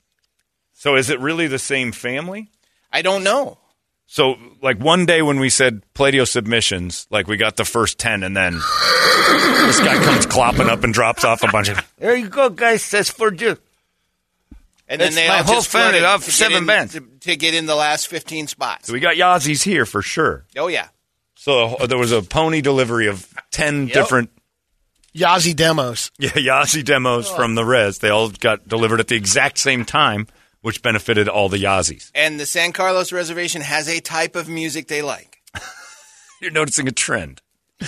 So 0.72 0.96
is 0.96 1.10
it 1.10 1.20
really 1.20 1.46
the 1.48 1.58
same 1.58 1.92
family? 1.92 2.50
I 2.92 3.02
don't 3.02 3.24
know. 3.24 3.58
So, 4.08 4.36
like 4.62 4.78
one 4.78 5.04
day 5.04 5.20
when 5.20 5.40
we 5.40 5.50
said 5.50 5.82
Pladio 5.94 6.26
submissions, 6.28 7.08
like 7.10 7.26
we 7.26 7.36
got 7.36 7.56
the 7.56 7.64
first 7.64 7.98
10, 7.98 8.22
and 8.22 8.36
then 8.36 8.52
this 8.52 9.80
guy 9.80 9.96
comes 10.04 10.26
clopping 10.26 10.68
up 10.68 10.84
and 10.84 10.94
drops 10.94 11.24
off 11.24 11.42
a 11.42 11.48
bunch 11.48 11.68
of. 11.70 11.80
There 11.98 12.14
you 12.14 12.28
go, 12.28 12.48
guys. 12.50 12.88
That's 12.88 13.10
for 13.10 13.34
you. 13.34 13.58
And 14.88 15.00
That's 15.00 15.14
then 15.16 15.24
they 15.24 15.28
my 15.28 15.38
all 15.38 15.44
whole 15.44 15.54
just 15.56 15.68
family 15.68 15.98
flooded 15.98 16.04
of 16.04 16.24
to 16.24 16.30
seven 16.30 16.58
in- 16.58 16.66
bands. 16.66 16.92
to, 16.92 17.00
to 17.00 17.36
get 17.36 17.54
in 17.54 17.66
the 17.66 17.74
last 17.74 18.06
fifteen 18.08 18.46
spots. 18.46 18.86
So 18.86 18.92
we 18.92 19.00
got 19.00 19.16
Yazzies 19.16 19.62
here 19.64 19.84
for 19.86 20.00
sure. 20.02 20.44
Oh 20.56 20.68
yeah. 20.68 20.88
So 21.34 21.74
uh, 21.76 21.86
there 21.86 21.98
was 21.98 22.12
a 22.12 22.22
pony 22.22 22.60
delivery 22.60 23.06
of 23.08 23.32
10 23.52 23.86
Yep. 23.88 23.94
different 23.94 24.30
Yazzie 25.14 25.54
demos. 25.54 26.10
yeah, 26.18 26.30
Yazzie 26.30 26.84
demos 26.84 27.30
from 27.30 27.54
the 27.54 27.64
res. 27.64 27.98
They 27.98 28.08
all 28.10 28.30
got 28.30 28.66
delivered 28.66 29.00
at 29.00 29.08
the 29.08 29.16
exact 29.16 29.58
same 29.58 29.84
time, 29.84 30.26
which 30.62 30.82
benefited 30.82 31.28
all 31.28 31.48
the 31.48 31.58
Yazzies. 31.58 32.10
And 32.14 32.38
the 32.40 32.46
San 32.46 32.72
Carlos 32.72 33.12
Reservation 33.12 33.62
has 33.62 33.88
a 33.88 34.00
type 34.00 34.34
of 34.34 34.48
music 34.48 34.88
they 34.88 35.02
like. 35.02 35.38
You're 36.42 36.50
noticing 36.50 36.88
a 36.88 36.92
trend. 36.92 37.40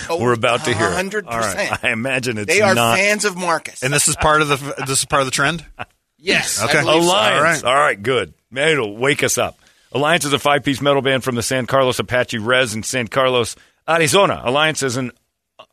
Oh, 0.09 0.21
We're 0.21 0.33
about 0.33 0.65
to 0.65 0.73
hear. 0.73 0.87
it. 0.87 0.91
100%. 1.11 1.23
All 1.27 1.39
right. 1.39 1.83
I 1.83 1.89
imagine 1.91 2.37
it's 2.37 2.47
They 2.53 2.61
are 2.61 2.75
not. 2.75 2.97
fans 2.97 3.25
of 3.25 3.35
Marcus. 3.35 3.83
And 3.83 3.91
this 3.93 4.07
is 4.07 4.15
part 4.15 4.41
of 4.41 4.47
the 4.47 4.55
this 4.85 4.99
is 4.99 5.05
part 5.05 5.21
of 5.21 5.25
the 5.27 5.31
trend. 5.31 5.65
yes. 6.19 6.63
Okay. 6.63 6.81
believe 6.81 7.03
so. 7.03 7.09
Alliance. 7.09 7.63
All 7.63 7.69
All 7.69 7.75
right. 7.75 7.81
right. 7.87 8.01
good. 8.03 8.33
Man, 8.51 8.69
it'll 8.69 8.97
wake 8.97 9.23
us 9.23 9.37
up. 9.37 9.57
Alliance 9.91 10.25
is 10.25 10.33
a 10.33 10.39
five 10.39 10.63
piece 10.63 10.81
metal 10.81 11.01
band 11.01 11.23
from 11.23 11.35
the 11.35 11.43
San 11.43 11.65
Carlos 11.65 11.99
Apache 11.99 12.37
Res 12.37 12.75
in 12.75 12.83
San 12.83 13.07
Carlos, 13.07 13.55
Arizona. 13.87 14.41
Alliance 14.43 14.83
is 14.83 14.97
an 14.97 15.11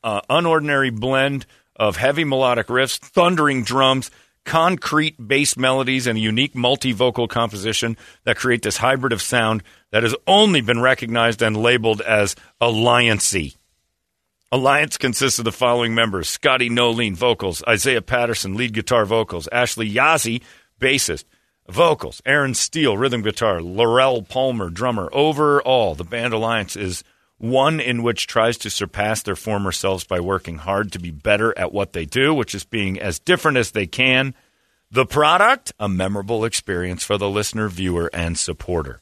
uh, 0.02 0.20
unordinary 0.30 0.94
blend 0.94 1.46
of 1.74 1.96
heavy 1.96 2.24
melodic 2.24 2.68
riffs, 2.68 2.98
thundering 2.98 3.62
drums, 3.62 4.10
concrete 4.44 5.16
bass 5.28 5.56
melodies, 5.56 6.06
and 6.06 6.16
a 6.16 6.20
unique 6.20 6.54
multi 6.54 6.92
vocal 6.92 7.28
composition 7.28 7.96
that 8.24 8.36
create 8.36 8.62
this 8.62 8.78
hybrid 8.78 9.12
of 9.12 9.20
sound 9.20 9.62
that 9.90 10.02
has 10.02 10.14
only 10.26 10.60
been 10.62 10.80
recognized 10.80 11.42
and 11.42 11.56
labeled 11.56 12.00
as 12.00 12.36
Alliancey. 12.60 13.56
Alliance 14.52 14.96
consists 14.96 15.38
of 15.40 15.44
the 15.44 15.52
following 15.52 15.94
members 15.94 16.28
Scotty 16.28 16.70
Nolene, 16.70 17.16
vocals, 17.16 17.64
Isaiah 17.66 18.02
Patterson, 18.02 18.54
lead 18.54 18.72
guitar 18.72 19.04
vocals, 19.04 19.48
Ashley 19.50 19.90
Yazzie, 19.90 20.42
bassist, 20.80 21.24
Vocals, 21.68 22.22
Aaron 22.24 22.54
Steele, 22.54 22.96
rhythm 22.96 23.22
guitar, 23.22 23.60
Laurel 23.60 24.22
Palmer, 24.22 24.70
drummer. 24.70 25.10
Overall, 25.12 25.96
the 25.96 26.04
band 26.04 26.32
Alliance 26.32 26.76
is 26.76 27.02
one 27.38 27.80
in 27.80 28.02
which 28.02 28.28
tries 28.28 28.56
to 28.58 28.70
surpass 28.70 29.22
their 29.22 29.36
former 29.36 29.72
selves 29.72 30.04
by 30.04 30.20
working 30.20 30.58
hard 30.58 30.92
to 30.92 31.00
be 31.00 31.10
better 31.10 31.56
at 31.58 31.72
what 31.72 31.92
they 31.92 32.04
do, 32.04 32.32
which 32.32 32.54
is 32.54 32.64
being 32.64 33.00
as 33.00 33.18
different 33.18 33.58
as 33.58 33.72
they 33.72 33.86
can. 33.86 34.34
The 34.92 35.06
product, 35.06 35.72
a 35.80 35.88
memorable 35.88 36.44
experience 36.44 37.02
for 37.02 37.18
the 37.18 37.28
listener, 37.28 37.68
viewer, 37.68 38.08
and 38.12 38.38
supporter. 38.38 39.00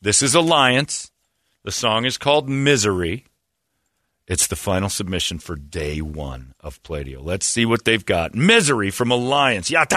This 0.00 0.22
is 0.22 0.34
Alliance. 0.34 1.12
The 1.64 1.72
song 1.72 2.06
is 2.06 2.16
called 2.16 2.48
Misery. 2.48 3.26
It's 4.28 4.46
the 4.46 4.56
final 4.56 4.90
submission 4.90 5.38
for 5.38 5.56
day 5.56 6.02
one 6.02 6.52
of 6.60 6.82
Pladio. 6.82 7.24
Let's 7.24 7.46
see 7.46 7.64
what 7.64 7.86
they've 7.86 8.04
got. 8.04 8.34
Misery 8.34 8.90
from 8.90 9.10
Alliance. 9.10 9.70
Yata 9.70 9.96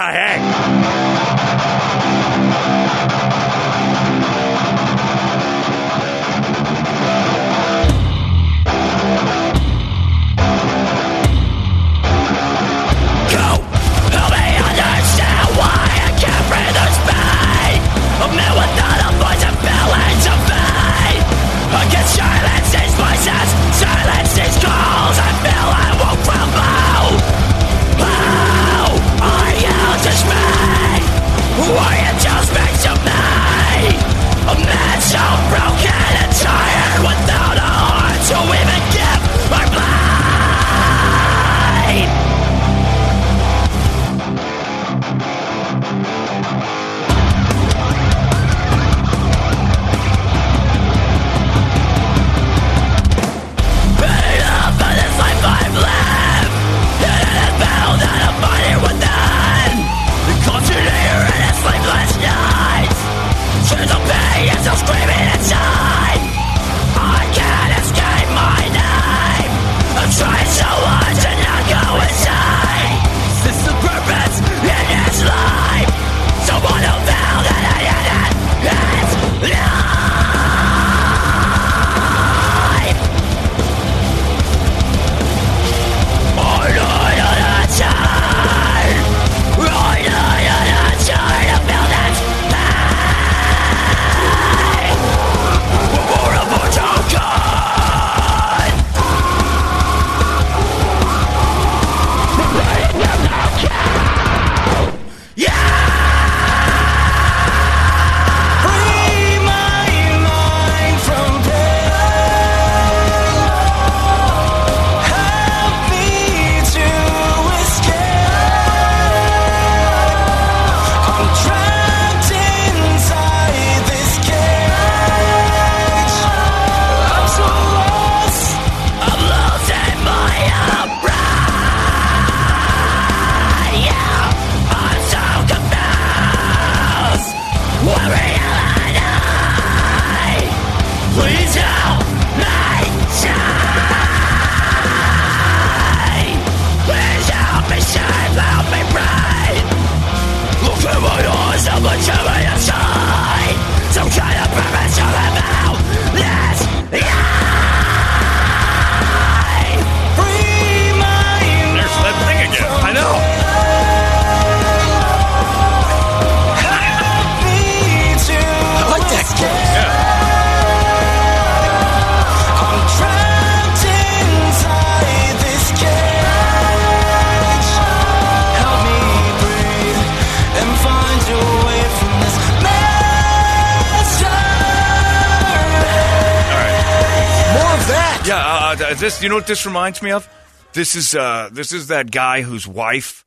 You 189.22 189.28
know 189.28 189.36
what 189.36 189.46
this 189.46 189.66
reminds 189.66 190.02
me 190.02 190.10
of? 190.10 190.28
This 190.72 190.96
is 190.96 191.14
uh, 191.14 191.48
this 191.52 191.72
is 191.72 191.88
that 191.88 192.10
guy 192.10 192.42
whose 192.42 192.66
wife, 192.66 193.24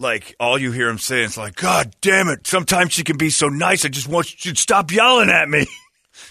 like, 0.00 0.34
all 0.40 0.58
you 0.58 0.72
hear 0.72 0.88
him 0.88 0.96
saying 0.96 1.24
is 1.24 1.36
like, 1.36 1.56
"God 1.56 1.94
damn 2.00 2.28
it! 2.28 2.46
Sometimes 2.46 2.94
she 2.94 3.04
can 3.04 3.18
be 3.18 3.28
so 3.28 3.48
nice. 3.48 3.84
I 3.84 3.88
just 3.88 4.08
want 4.08 4.42
you 4.46 4.54
to 4.54 4.60
stop 4.60 4.90
yelling 4.90 5.28
at 5.28 5.46
me." 5.46 5.66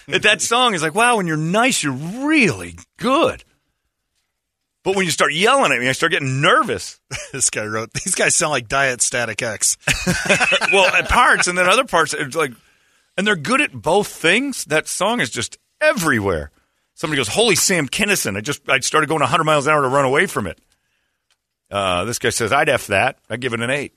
that 0.08 0.22
that 0.22 0.42
song 0.42 0.74
is 0.74 0.82
like, 0.82 0.96
"Wow, 0.96 1.18
when 1.18 1.28
you're 1.28 1.36
nice, 1.36 1.84
you're 1.84 1.92
really 1.92 2.74
good." 2.98 3.44
But 4.82 4.96
when 4.96 5.04
you 5.04 5.12
start 5.12 5.32
yelling 5.32 5.70
at 5.70 5.78
me, 5.78 5.88
I 5.88 5.92
start 5.92 6.10
getting 6.10 6.40
nervous. 6.40 6.98
this 7.32 7.50
guy 7.50 7.64
wrote, 7.66 7.92
these 7.92 8.16
guys 8.16 8.34
sound 8.34 8.50
like 8.50 8.66
Diet 8.66 9.00
Static 9.00 9.40
X. 9.42 9.78
well, 10.72 10.92
at 10.92 11.08
parts, 11.08 11.46
and 11.46 11.56
then 11.56 11.66
other 11.66 11.84
parts, 11.84 12.14
it's 12.14 12.36
like, 12.36 12.52
and 13.16 13.24
they're 13.24 13.36
good 13.36 13.60
at 13.60 13.72
both 13.72 14.08
things. 14.08 14.64
That 14.64 14.88
song 14.88 15.20
is 15.20 15.30
just 15.30 15.56
everywhere. 15.80 16.50
Somebody 16.94 17.18
goes, 17.18 17.28
"Holy 17.28 17.56
Sam 17.56 17.88
Kinnison!" 17.88 18.36
I 18.36 18.40
just 18.40 18.68
I 18.68 18.80
started 18.80 19.08
going 19.08 19.20
100 19.20 19.44
miles 19.44 19.66
an 19.66 19.74
hour 19.74 19.82
to 19.82 19.88
run 19.88 20.04
away 20.04 20.26
from 20.26 20.46
it. 20.46 20.58
Uh, 21.70 22.04
this 22.04 22.18
guy 22.18 22.30
says, 22.30 22.52
"I'd 22.52 22.68
f 22.68 22.86
that. 22.88 23.18
I 23.28 23.36
give 23.36 23.52
it 23.52 23.60
an 23.60 23.70
eight. 23.70 23.94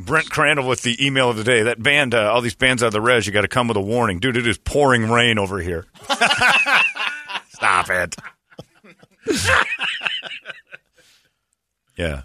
Brent 0.00 0.30
Crandall 0.30 0.66
with 0.66 0.82
the 0.82 1.04
email 1.04 1.28
of 1.28 1.36
the 1.36 1.44
day. 1.44 1.62
That 1.64 1.82
band, 1.82 2.14
uh, 2.14 2.32
all 2.32 2.40
these 2.40 2.54
bands 2.54 2.82
out 2.82 2.86
of 2.88 2.92
the 2.92 3.00
res, 3.00 3.26
you 3.26 3.32
got 3.32 3.42
to 3.42 3.48
come 3.48 3.68
with 3.68 3.76
a 3.76 3.82
warning, 3.82 4.18
dude. 4.18 4.36
It 4.36 4.46
is 4.46 4.56
pouring 4.58 5.10
rain 5.10 5.38
over 5.38 5.58
here. 5.58 5.86
Stop 7.50 7.90
it. 7.90 8.16
yeah. 11.96 12.22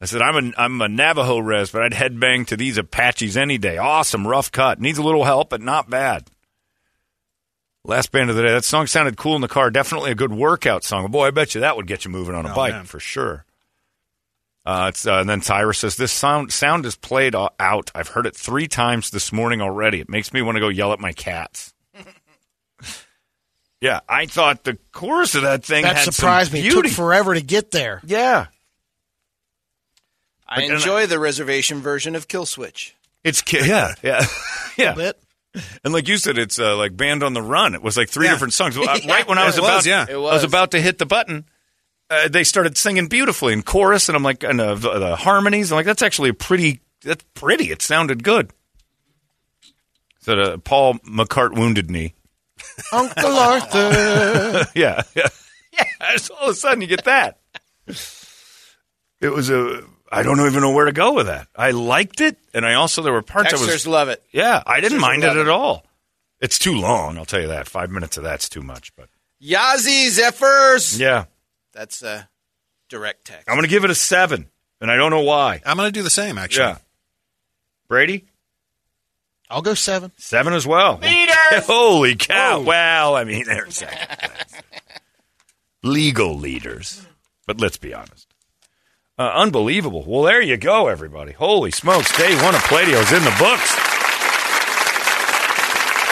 I 0.00 0.04
said, 0.04 0.20
I'm 0.20 0.36
a, 0.36 0.52
I'm 0.60 0.82
a 0.82 0.88
Navajo 0.88 1.38
res, 1.38 1.70
but 1.70 1.82
I'd 1.82 1.92
headbang 1.92 2.46
to 2.48 2.56
these 2.56 2.76
Apaches 2.76 3.38
any 3.38 3.56
day. 3.56 3.78
Awesome, 3.78 4.26
rough 4.26 4.52
cut. 4.52 4.78
Needs 4.78 4.98
a 4.98 5.02
little 5.02 5.24
help, 5.24 5.48
but 5.48 5.62
not 5.62 5.88
bad. 5.88 6.28
Last 7.86 8.12
band 8.12 8.30
of 8.30 8.36
the 8.36 8.42
day. 8.42 8.52
That 8.52 8.64
song 8.64 8.86
sounded 8.86 9.16
cool 9.16 9.34
in 9.36 9.42
the 9.42 9.48
car. 9.48 9.70
Definitely 9.70 10.10
a 10.10 10.14
good 10.14 10.32
workout 10.32 10.84
song. 10.84 11.10
Boy, 11.10 11.26
I 11.26 11.30
bet 11.30 11.54
you 11.54 11.60
that 11.60 11.76
would 11.76 11.86
get 11.86 12.04
you 12.04 12.10
moving 12.10 12.34
on 12.34 12.46
a 12.46 12.52
Oh, 12.52 12.54
bike 12.54 12.72
man. 12.72 12.84
for 12.86 12.98
sure. 12.98 13.44
Uh, 14.64 14.86
it's, 14.88 15.06
uh, 15.06 15.16
and 15.16 15.28
then 15.28 15.42
Tyra 15.42 15.76
says, 15.76 15.96
This 15.96 16.10
sound, 16.10 16.50
sound 16.50 16.86
is 16.86 16.96
played 16.96 17.34
out. 17.34 17.90
I've 17.94 18.08
heard 18.08 18.24
it 18.26 18.34
three 18.34 18.66
times 18.68 19.10
this 19.10 19.30
morning 19.32 19.60
already. 19.60 20.00
It 20.00 20.08
makes 20.08 20.32
me 20.32 20.40
want 20.40 20.56
to 20.56 20.60
go 20.60 20.68
yell 20.70 20.94
at 20.94 21.00
my 21.00 21.12
cats. 21.12 21.74
yeah, 23.82 24.00
I 24.08 24.24
thought 24.26 24.64
the 24.64 24.78
chorus 24.92 25.34
of 25.34 25.42
that 25.42 25.64
thing 25.64 25.82
That 25.82 25.96
had 25.96 26.04
some 26.04 26.12
surprised 26.12 26.52
me. 26.54 26.66
It 26.66 26.70
took 26.72 26.86
forever 26.88 27.34
to 27.34 27.42
get 27.42 27.70
there. 27.70 28.00
yeah. 28.04 28.46
I 30.48 30.62
And- 30.62 30.74
enjoy 30.74 31.06
the 31.06 31.18
reservation 31.18 31.80
version 31.80 32.14
of 32.14 32.28
Kill 32.28 32.46
Switch. 32.46 32.94
It's 33.22 33.40
ki- 33.42 33.66
yeah, 33.66 33.94
yeah, 34.02 34.24
yeah. 34.78 35.12
Bit. 35.54 35.62
And 35.84 35.94
like 35.94 36.08
you 36.08 36.16
said, 36.18 36.36
it's 36.38 36.58
uh, 36.58 36.76
like 36.76 36.96
Band 36.96 37.22
on 37.22 37.32
the 37.32 37.42
Run. 37.42 37.74
It 37.74 37.82
was 37.82 37.96
like 37.96 38.08
three 38.08 38.26
Yeah. 38.26 38.32
different 38.32 38.52
songs. 38.52 38.76
Well, 38.78 38.88
uh, 38.90 38.98
right 39.08 39.26
when 39.26 39.38
I 39.38 39.46
was 39.46 39.56
it 39.56 39.64
about, 39.64 39.86
yeah. 39.86 40.04
It 40.08 40.14
I 40.14 40.16
was 40.16 40.42
was. 40.42 40.44
about 40.44 40.72
to 40.72 40.80
hit 40.80 40.98
the 40.98 41.06
button, 41.06 41.44
uh, 42.10 42.28
they 42.28 42.44
started 42.44 42.76
singing 42.76 43.06
beautifully 43.08 43.52
in 43.54 43.62
chorus, 43.62 44.08
and 44.08 44.16
I'm 44.16 44.22
like, 44.22 44.42
and 44.44 44.60
uh, 44.60 44.74
the, 44.74 44.98
the 44.98 45.16
harmonies. 45.16 45.72
I'm 45.72 45.76
like, 45.76 45.86
that's 45.86 46.02
actually 46.02 46.28
a 46.30 46.34
pretty. 46.34 46.80
That's 47.02 47.24
pretty. 47.34 47.70
It 47.70 47.82
sounded 47.82 48.22
good. 48.24 48.50
So 50.20 50.32
uh, 50.40 50.56
Paul 50.58 50.94
McCart 51.00 51.54
wounded 51.54 51.90
knee. 51.90 52.14
Uncle 52.92 53.26
Arthur. 53.36 54.66
yeah, 54.74 55.02
yeah, 55.14 55.28
yeah. 55.72 55.84
All 56.40 56.44
of 56.48 56.50
a 56.50 56.54
sudden, 56.54 56.80
you 56.80 56.86
get 56.86 57.04
that. 57.04 57.38
It 59.20 59.28
was 59.30 59.50
a. 59.50 59.82
I 60.14 60.22
don't 60.22 60.40
even 60.46 60.60
know 60.60 60.72
where 60.72 60.84
to 60.86 60.92
go 60.92 61.12
with 61.14 61.26
that. 61.26 61.48
I 61.56 61.72
liked 61.72 62.20
it, 62.20 62.36
and 62.52 62.64
I 62.64 62.74
also 62.74 63.02
there 63.02 63.12
were 63.12 63.22
parts 63.22 63.52
I 63.52 63.56
was 63.56 63.86
love 63.86 64.08
it. 64.08 64.22
Yeah, 64.32 64.62
I 64.66 64.80
didn't 64.80 64.98
Texters 64.98 65.02
mind 65.02 65.24
it 65.24 65.28
love 65.28 65.36
at 65.38 65.48
all. 65.48 65.84
It's 66.40 66.58
too 66.58 66.74
long, 66.74 67.16
I'll 67.18 67.24
tell 67.24 67.40
you 67.40 67.48
that. 67.48 67.66
Five 67.68 67.90
minutes 67.90 68.16
of 68.16 68.22
that's 68.24 68.48
too 68.48 68.60
much, 68.62 68.94
but 68.96 69.08
Yazzie 69.42 70.08
Zephyrs. 70.08 70.98
yeah, 71.00 71.24
That's 71.72 72.02
a 72.02 72.28
direct 72.88 73.24
text. 73.26 73.48
I'm 73.48 73.54
going 73.56 73.64
to 73.64 73.68
give 73.70 73.84
it 73.84 73.90
a 73.90 73.94
seven, 73.94 74.48
and 74.80 74.90
I 74.90 74.96
don't 74.96 75.10
know 75.10 75.22
why. 75.22 75.60
I'm 75.64 75.76
going 75.76 75.88
to 75.88 75.92
do 75.92 76.02
the 76.02 76.10
same, 76.10 76.38
actually. 76.38 76.66
Yeah, 76.66 76.78
Brady 77.88 78.26
I'll 79.50 79.62
go 79.62 79.74
seven. 79.74 80.12
seven 80.16 80.52
as 80.54 80.66
well. 80.66 80.98
Leaders, 80.98 81.36
holy 81.66 82.16
cow! 82.16 82.58
Oh. 82.58 82.62
Well, 82.62 83.16
I 83.16 83.24
mean, 83.24 83.44
they're 83.46 83.70
second. 83.70 84.30
legal 85.82 86.36
leaders, 86.36 87.06
but 87.46 87.60
let's 87.60 87.76
be 87.76 87.94
honest. 87.94 88.33
Uh, 89.16 89.22
unbelievable. 89.34 90.04
Well, 90.06 90.22
there 90.24 90.42
you 90.42 90.56
go, 90.56 90.88
everybody. 90.88 91.32
Holy 91.32 91.70
smokes! 91.70 92.16
Day 92.16 92.34
one 92.42 92.54
of 92.54 92.60
Pladio's 92.62 93.12
in 93.12 93.22
the 93.22 93.34
books. 93.38 93.76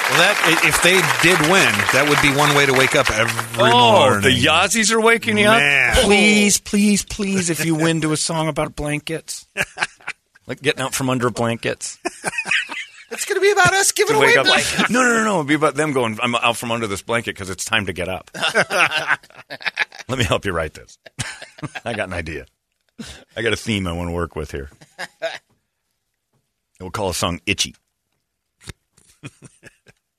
Well, 0.09 0.21
that 0.21 0.61
if 0.65 0.83
they 0.83 1.01
did 1.27 1.41
win, 1.51 1.73
that 1.95 2.07
would 2.07 2.21
be 2.21 2.37
one 2.37 2.55
way 2.55 2.67
to 2.67 2.73
wake 2.75 2.95
up 2.95 3.11
every 3.11 3.73
Oh, 3.73 3.93
morning. 4.11 4.21
the 4.23 4.29
Yazzies 4.47 4.93
are 4.93 5.01
waking 5.01 5.39
you 5.39 5.47
Man. 5.47 5.97
up. 5.97 6.05
Please, 6.05 6.59
please, 6.61 7.03
please, 7.05 7.49
if 7.51 7.65
you 7.65 7.75
win, 7.75 8.01
do 8.01 8.13
a 8.13 8.17
song 8.17 8.47
about 8.47 8.77
blankets, 8.77 9.47
like 10.47 10.61
getting 10.61 10.83
out 10.83 10.95
from 10.95 11.09
under 11.11 11.31
blankets. 11.31 11.99
It's 13.15 13.27
going 13.27 13.37
to 13.37 13.43
be 13.43 13.51
about 13.51 13.75
us 13.75 13.93
giving 13.93 14.17
away 14.17 14.35
up. 14.39 14.47
blankets. 14.47 14.89
No, 14.89 15.03
no, 15.03 15.13
no, 15.19 15.25
no. 15.25 15.35
It'd 15.35 15.47
be 15.47 15.53
about 15.53 15.75
them 15.75 15.93
going. 15.93 16.19
I'm 16.23 16.35
out 16.35 16.57
from 16.57 16.73
under 16.73 16.87
this 16.87 17.03
blanket 17.03 17.35
because 17.35 17.51
it's 17.51 17.63
time 17.67 17.85
to 17.85 17.93
get 17.93 18.09
up. 18.09 18.31
Let 20.09 20.17
me 20.19 20.25
help 20.25 20.47
you 20.47 20.53
write 20.53 20.73
this. 20.73 20.97
I 21.85 21.93
got 21.93 22.09
an 22.09 22.15
idea. 22.15 22.47
I 23.37 23.43
got 23.43 23.53
a 23.53 23.57
theme 23.57 23.87
I 23.87 23.93
want 23.93 24.09
to 24.09 24.15
work 24.15 24.37
with 24.37 24.51
here. 24.51 24.71
We'll 26.81 26.91
call 26.91 27.11
a 27.11 27.15
song 27.15 27.41
"Itchy." 27.47 27.77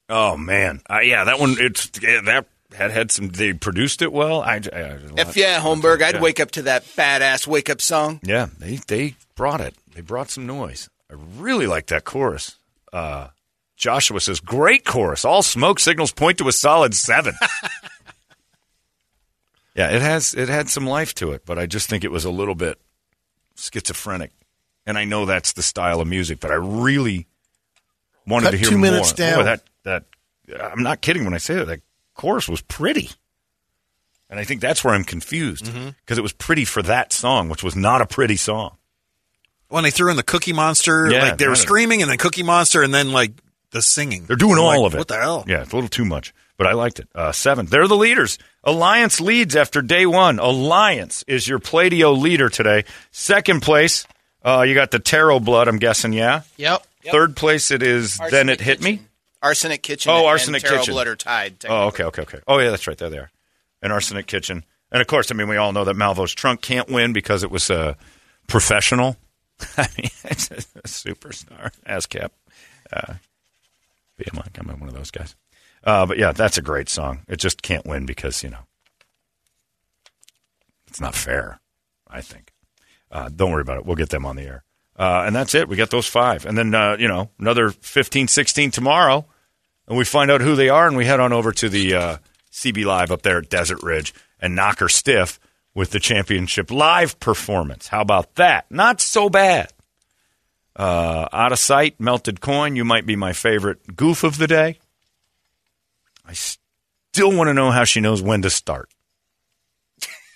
oh 0.09 0.37
man, 0.37 0.81
uh, 0.89 0.99
yeah, 1.01 1.25
that 1.25 1.37
one. 1.39 1.55
It's 1.59 1.91
yeah, 2.01 2.21
that 2.21 2.45
had 2.73 2.91
had 2.91 3.11
some. 3.11 3.27
They 3.27 3.51
produced 3.51 4.01
it 4.01 4.13
well. 4.13 4.41
I, 4.41 4.55
I 4.71 4.97
If 5.17 5.35
yeah, 5.35 5.59
Holmberg, 5.59 6.01
I'd 6.01 6.15
Yeah. 6.15 6.21
wake 6.21 6.39
up 6.39 6.51
to 6.51 6.61
that 6.63 6.85
badass 6.85 7.45
wake 7.47 7.69
up 7.69 7.81
song. 7.81 8.21
Yeah, 8.23 8.47
they 8.59 8.77
they 8.87 9.15
brought 9.35 9.59
it. 9.59 9.75
They 9.93 9.99
brought 10.01 10.29
some 10.29 10.47
noise. 10.47 10.89
I 11.11 11.15
really 11.37 11.67
like 11.67 11.87
that 11.87 12.05
chorus. 12.05 12.55
Uh, 12.93 13.27
Joshua 13.75 14.21
says, 14.21 14.39
"Great 14.39 14.85
chorus. 14.85 15.25
All 15.25 15.43
smoke 15.43 15.81
signals 15.81 16.13
point 16.13 16.37
to 16.37 16.47
a 16.47 16.53
solid 16.53 16.95
seven. 16.95 17.35
yeah, 19.75 19.89
it 19.91 20.01
has 20.01 20.33
it 20.33 20.49
had 20.49 20.69
some 20.69 20.85
life 20.85 21.13
to 21.15 21.31
it, 21.31 21.45
but 21.45 21.57
I 21.59 21.65
just 21.65 21.89
think 21.89 22.03
it 22.03 22.11
was 22.11 22.25
a 22.25 22.31
little 22.31 22.55
bit 22.55 22.79
schizophrenic. 23.55 24.31
And 24.85 24.97
I 24.97 25.05
know 25.05 25.25
that's 25.25 25.53
the 25.53 25.61
style 25.63 26.01
of 26.01 26.07
music, 26.07 26.39
but 26.39 26.51
I 26.51 26.55
really 26.55 27.27
wanted 28.27 28.45
Cut 28.45 28.51
to 28.51 28.57
hear 28.57 28.69
two 28.69 28.77
more. 28.77 28.91
minutes 28.91 29.13
down. 29.13 29.39
Boy, 29.39 29.43
that 29.43 29.63
that 29.83 30.03
I'm 30.61 30.83
not 30.83 31.01
kidding 31.01 31.23
when 31.25 31.33
I 31.33 31.37
say 31.37 31.55
that. 31.55 31.65
That 31.67 31.81
chorus 32.15 32.49
was 32.49 32.61
pretty. 32.61 33.09
And 34.29 34.39
I 34.39 34.43
think 34.45 34.61
that's 34.61 34.83
where 34.83 34.93
I'm 34.93 35.03
confused 35.03 35.65
because 35.65 35.75
Mm-hmm. 35.75 36.19
it 36.19 36.21
was 36.21 36.33
pretty 36.33 36.65
for 36.65 36.81
that 36.81 37.13
song, 37.13 37.49
which 37.49 37.63
was 37.63 37.75
not 37.75 38.01
a 38.01 38.05
pretty 38.07 38.35
song. 38.35 38.77
when 39.67 39.83
they 39.83 39.91
threw 39.91 40.09
in 40.11 40.17
the 40.17 40.23
Cookie 40.23 40.53
Monster, 40.53 41.09
Yeah, 41.09 41.21
like 41.23 41.37
they 41.37 41.47
were 41.47 41.55
screaming, 41.55 42.01
and 42.01 42.09
then 42.11 42.17
Cookie 42.17 42.43
Monster, 42.43 42.81
and 42.83 42.93
then 42.93 43.11
like 43.11 43.31
the 43.73 43.81
singing. 43.81 44.25
They're 44.25 44.37
doing 44.37 44.53
I'm 44.53 44.59
all 44.63 44.83
like, 44.83 44.87
of 44.87 44.95
it. 44.95 44.97
What 44.99 45.07
the 45.09 45.19
hell? 45.19 45.43
Yeah, 45.47 45.63
it's 45.63 45.73
a 45.73 45.75
little 45.75 45.89
too 45.89 46.05
much, 46.05 46.33
but 46.57 46.65
I 46.65 46.73
liked 46.73 46.99
it. 46.99 47.09
Uh, 47.13 47.33
seven. 47.33 47.65
They're 47.65 47.87
the 47.87 47.97
leaders. 47.97 48.37
Alliance 48.63 49.19
leads 49.19 49.55
after 49.55 49.81
day 49.81 50.05
one. 50.05 50.39
Alliance 50.39 51.23
is 51.27 51.47
your 51.47 51.59
Pladio 51.59 52.17
leader 52.17 52.47
today. 52.49 52.85
Second 53.11 53.61
place, 53.61 54.07
uh, 54.43 54.63
you 54.65 54.73
got 54.73 54.91
the 54.91 54.99
Tarot 54.99 55.41
Blood, 55.41 55.67
I'm 55.67 55.79
guessing, 55.79 56.13
yeah? 56.13 56.43
Yep. 56.57 56.85
Third 57.11 57.35
place, 57.35 57.69
it 57.71 57.83
is 57.83 58.17
Then 58.31 58.47
It 58.47 58.61
Hit 58.61 58.81
Me. 58.81 59.01
Arsenic 59.41 59.83
Kitchen. 59.83 60.09
Oh, 60.09 60.19
and 60.19 60.27
Arsenic 60.27 60.61
Tarot 60.61 60.79
Kitchen. 60.79 60.93
Blood 60.93 61.07
are 61.07 61.15
tied. 61.17 61.65
Oh, 61.67 61.87
okay, 61.87 62.05
okay, 62.05 62.21
okay. 62.21 62.39
Oh, 62.47 62.59
yeah, 62.59 62.69
that's 62.69 62.87
right. 62.87 62.97
There 62.97 63.09
they 63.09 63.17
are. 63.17 63.31
And 63.81 63.91
Arsenic 63.91 64.25
Kitchen. 64.25 64.63
And 64.89 65.01
of 65.01 65.07
course, 65.07 65.31
I 65.31 65.35
mean, 65.35 65.49
we 65.49 65.57
all 65.57 65.73
know 65.73 65.83
that 65.83 65.97
Malvo's 65.97 66.33
Trunk 66.33 66.61
can't 66.61 66.89
win 66.89 67.11
because 67.11 67.43
it 67.43 67.51
was 67.51 67.69
uh, 67.69 67.95
professional. 68.47 69.17
I 69.77 69.87
mean, 69.97 70.09
it's 70.23 70.49
a, 70.51 70.55
a 70.55 70.87
superstar. 70.87 71.71
ASCAP. 71.85 72.29
Uh, 72.91 73.15
I'm 74.31 74.37
like, 74.37 74.57
I'm 74.57 74.67
one 74.79 74.89
of 74.89 74.95
those 74.95 75.11
guys. 75.11 75.35
Uh, 75.83 76.05
but 76.05 76.17
yeah, 76.17 76.31
that's 76.31 76.57
a 76.57 76.61
great 76.61 76.89
song. 76.89 77.21
It 77.27 77.37
just 77.37 77.61
can't 77.61 77.85
win 77.85 78.05
because, 78.05 78.43
you 78.43 78.49
know, 78.49 78.65
it's 80.87 81.01
not 81.01 81.15
fair, 81.15 81.59
I 82.07 82.21
think. 82.21 82.51
Uh, 83.11 83.29
don't 83.29 83.51
worry 83.51 83.61
about 83.61 83.77
it. 83.77 83.85
We'll 83.85 83.95
get 83.95 84.09
them 84.09 84.25
on 84.25 84.35
the 84.35 84.43
air. 84.43 84.63
Uh, 84.97 85.23
and 85.25 85.35
that's 85.35 85.55
it. 85.55 85.67
We 85.67 85.75
got 85.75 85.89
those 85.89 86.07
five. 86.07 86.45
And 86.45 86.57
then, 86.57 86.73
uh, 86.73 86.97
you 86.99 87.07
know, 87.07 87.29
another 87.39 87.71
15, 87.71 88.27
16 88.27 88.71
tomorrow. 88.71 89.25
And 89.87 89.97
we 89.97 90.05
find 90.05 90.31
out 90.31 90.41
who 90.41 90.55
they 90.55 90.69
are, 90.69 90.87
and 90.87 90.95
we 90.95 91.05
head 91.05 91.19
on 91.19 91.33
over 91.33 91.51
to 91.51 91.67
the 91.67 91.93
uh, 91.93 92.17
CB 92.51 92.85
Live 92.85 93.11
up 93.11 93.23
there 93.23 93.39
at 93.39 93.49
Desert 93.49 93.83
Ridge 93.83 94.13
and 94.39 94.55
knock 94.55 94.79
her 94.79 94.87
stiff 94.87 95.39
with 95.73 95.89
the 95.89 95.99
championship 95.99 96.71
live 96.71 97.19
performance. 97.19 97.87
How 97.87 98.01
about 98.01 98.35
that? 98.35 98.65
Not 98.69 99.01
so 99.01 99.29
bad. 99.29 99.72
Uh, 100.75 101.27
out 101.31 101.51
of 101.51 101.59
sight, 101.59 101.99
melted 101.99 102.41
coin. 102.41 102.75
You 102.75 102.83
might 102.83 103.05
be 103.05 103.15
my 103.15 103.33
favorite 103.33 103.95
goof 103.95 104.23
of 104.23 104.37
the 104.37 104.47
day. 104.47 104.79
I 106.25 106.33
still 106.33 107.35
want 107.35 107.49
to 107.49 107.53
know 107.53 107.69
how 107.71 107.83
she 107.83 107.99
knows 108.01 108.21
when 108.21 108.41
to 108.43 108.49
start. 108.49 108.89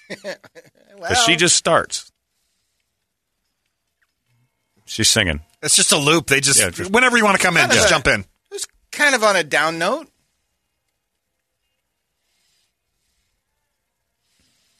Because 0.99 1.23
she 1.25 1.35
just 1.35 1.55
starts. 1.55 2.11
She's 4.85 5.09
singing. 5.09 5.41
It's 5.61 5.75
just 5.75 5.91
a 5.91 5.97
loop. 5.97 6.25
They 6.27 6.39
just, 6.41 6.59
Yeah, 6.59 6.69
just- 6.71 6.91
whenever 6.91 7.17
you 7.17 7.23
want 7.25 7.37
to 7.37 7.43
come 7.45 7.55
in, 7.57 7.69
just 7.69 7.89
jump 7.89 8.07
in. 8.07 8.21
It 8.21 8.27
was 8.51 8.67
kind 8.91 9.13
of 9.13 9.21
on 9.23 9.35
a 9.35 9.43
down 9.43 9.77
note. 9.77 10.07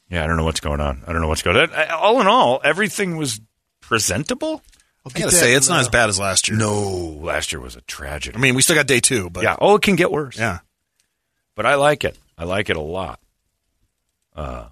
Yeah, 0.10 0.24
I 0.24 0.28
don't 0.28 0.38
know 0.38 0.45
what's 0.45 0.60
going 0.62 0.80
on. 0.80 1.03
I 1.05 1.12
don't 1.12 1.22
know 1.22 1.28
what's 1.28 1.41
going 1.41 1.58
on. 1.58 1.89
All 1.91 2.22
in 2.22 2.28
all, 2.28 2.62
everything 2.64 3.18
was 3.18 3.41
presentable. 3.82 4.62
I 5.16 5.20
gotta 5.20 5.32
say, 5.32 5.53
it's 5.53 5.70
not 5.70 5.80
as 5.80 5.89
bad 5.89 6.10
as 6.10 6.20
last 6.20 6.47
year. 6.47 6.58
No, 6.58 7.20
last 7.22 7.51
year 7.51 7.60
was 7.60 7.76
a 7.76 7.82
tragedy. 7.82 8.36
I 8.38 8.39
mean, 8.39 8.55
we 8.55 8.62
still 8.62 8.76
got 8.76 8.88
day 8.88 8.99
two, 8.99 9.30
but 9.30 9.43
yeah, 9.43 9.55
oh, 9.60 9.76
it 9.76 9.82
can 9.82 9.95
get 9.95 10.12
worse. 10.12 10.38
yeah. 10.38 10.60
but 11.55 11.66
I 11.66 11.76
like 11.76 12.03
it. 12.03 12.18
I 12.38 12.43
like 12.43 12.70
it 12.70 12.78
a 12.78 12.82
lot. 12.82 13.20
Uh, 14.36 14.68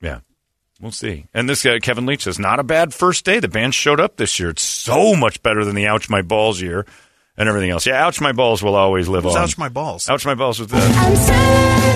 yeah, 0.00 0.20
we'll 0.80 0.92
see. 0.92 1.26
And 1.34 1.48
this 1.48 1.62
guy, 1.64 1.78
Kevin 1.80 2.06
Leach, 2.06 2.24
says 2.24 2.38
not 2.38 2.60
a 2.60 2.64
bad 2.64 2.94
first 2.94 3.24
day. 3.24 3.40
The 3.40 3.48
band 3.48 3.74
showed 3.74 3.98
up 4.00 4.16
this 4.16 4.38
year. 4.38 4.50
It's 4.50 4.62
so 4.62 5.14
much 5.16 5.42
better 5.42 5.64
than 5.64 5.74
the 5.74 5.86
Ouch 5.88 6.08
My 6.08 6.22
Balls 6.22 6.60
year 6.60 6.86
and 7.36 7.48
everything 7.48 7.70
else. 7.70 7.86
Yeah, 7.86 8.06
Ouch 8.06 8.20
My 8.20 8.32
Balls 8.32 8.62
will 8.62 8.76
always 8.76 9.08
live 9.08 9.26
on. 9.26 9.36
ouch 9.36 9.58
my 9.58 9.68
balls? 9.68 10.08
Ouch 10.08 10.24
My 10.24 10.34
Balls 10.34 10.60
with 10.60 10.70
the 10.70 10.76
I'm 10.76 11.16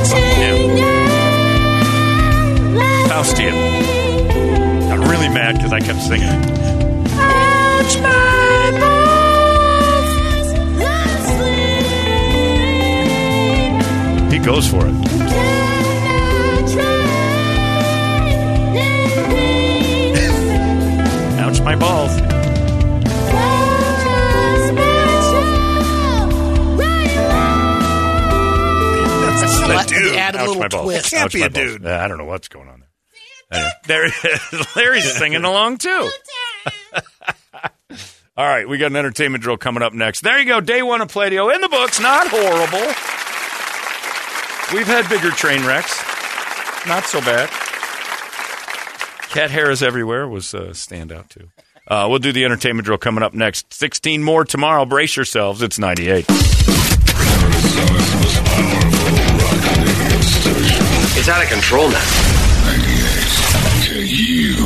searching 0.00 0.76
Faustian. 3.08 3.52
Got 4.88 4.98
really 5.08 5.28
mad 5.28 5.56
because 5.56 5.72
I 5.72 5.80
kept 5.80 6.00
singing 6.00 6.28
it. 7.88 7.96
Ouch 7.96 7.98
my 8.02 8.78
balls. 8.80 8.96
He 14.32 14.38
goes 14.40 14.68
for 14.68 14.86
it. 14.86 14.94
Ouch 21.38 21.60
My 21.60 21.76
Balls. 21.76 22.10
Let- 29.68 29.88
dude. 29.88 30.14
add 30.14 30.34
a 30.36 30.40
Ouch 30.40 30.46
little 30.48 30.62
my 30.62 30.68
balls. 30.68 30.84
twist. 30.84 31.10
Can't 31.10 31.24
Ouch 31.24 31.32
be 31.32 31.40
my 31.40 31.46
a 31.46 31.50
balls. 31.50 31.66
dude. 31.72 31.82
Yeah, 31.82 32.04
I 32.04 32.08
don't 32.08 32.18
know 32.18 32.24
what's 32.24 32.48
going 32.48 32.68
on 32.68 32.80
there. 32.80 32.88
Anyway, 33.52 33.70
there 33.86 34.08
he 34.10 34.28
is. 34.28 34.76
Larry's 34.76 35.12
singing 35.16 35.44
along 35.44 35.78
too. 35.78 36.10
All 38.38 38.44
right, 38.44 38.68
we 38.68 38.76
got 38.76 38.90
an 38.90 38.96
entertainment 38.96 39.42
drill 39.42 39.56
coming 39.56 39.82
up 39.82 39.94
next. 39.94 40.20
There 40.20 40.38
you 40.38 40.44
go, 40.44 40.60
day 40.60 40.82
one 40.82 41.00
of 41.00 41.08
Pladio 41.10 41.54
in 41.54 41.62
the 41.62 41.70
books. 41.70 41.98
Not 41.98 42.26
horrible. 42.28 42.86
We've 44.76 44.86
had 44.86 45.08
bigger 45.08 45.30
train 45.30 45.64
wrecks. 45.64 45.96
Not 46.86 47.04
so 47.04 47.20
bad. 47.20 47.48
Cat 49.30 49.50
hair 49.50 49.70
is 49.70 49.82
everywhere 49.82 50.28
was 50.28 50.52
a 50.52 50.68
standout 50.72 51.30
too. 51.30 51.48
Uh, 51.88 52.08
we'll 52.10 52.18
do 52.18 52.30
the 52.32 52.44
entertainment 52.44 52.84
drill 52.84 52.98
coming 52.98 53.22
up 53.22 53.32
next. 53.32 53.72
16 53.72 54.22
more 54.22 54.44
tomorrow. 54.44 54.84
Brace 54.84 55.16
yourselves. 55.16 55.62
It's 55.62 55.78
98. 55.78 56.26
It's 61.18 61.28
out 61.28 61.42
of 61.42 61.48
control 61.48 61.88
now. 61.88 62.00
KUPD. 63.80 64.65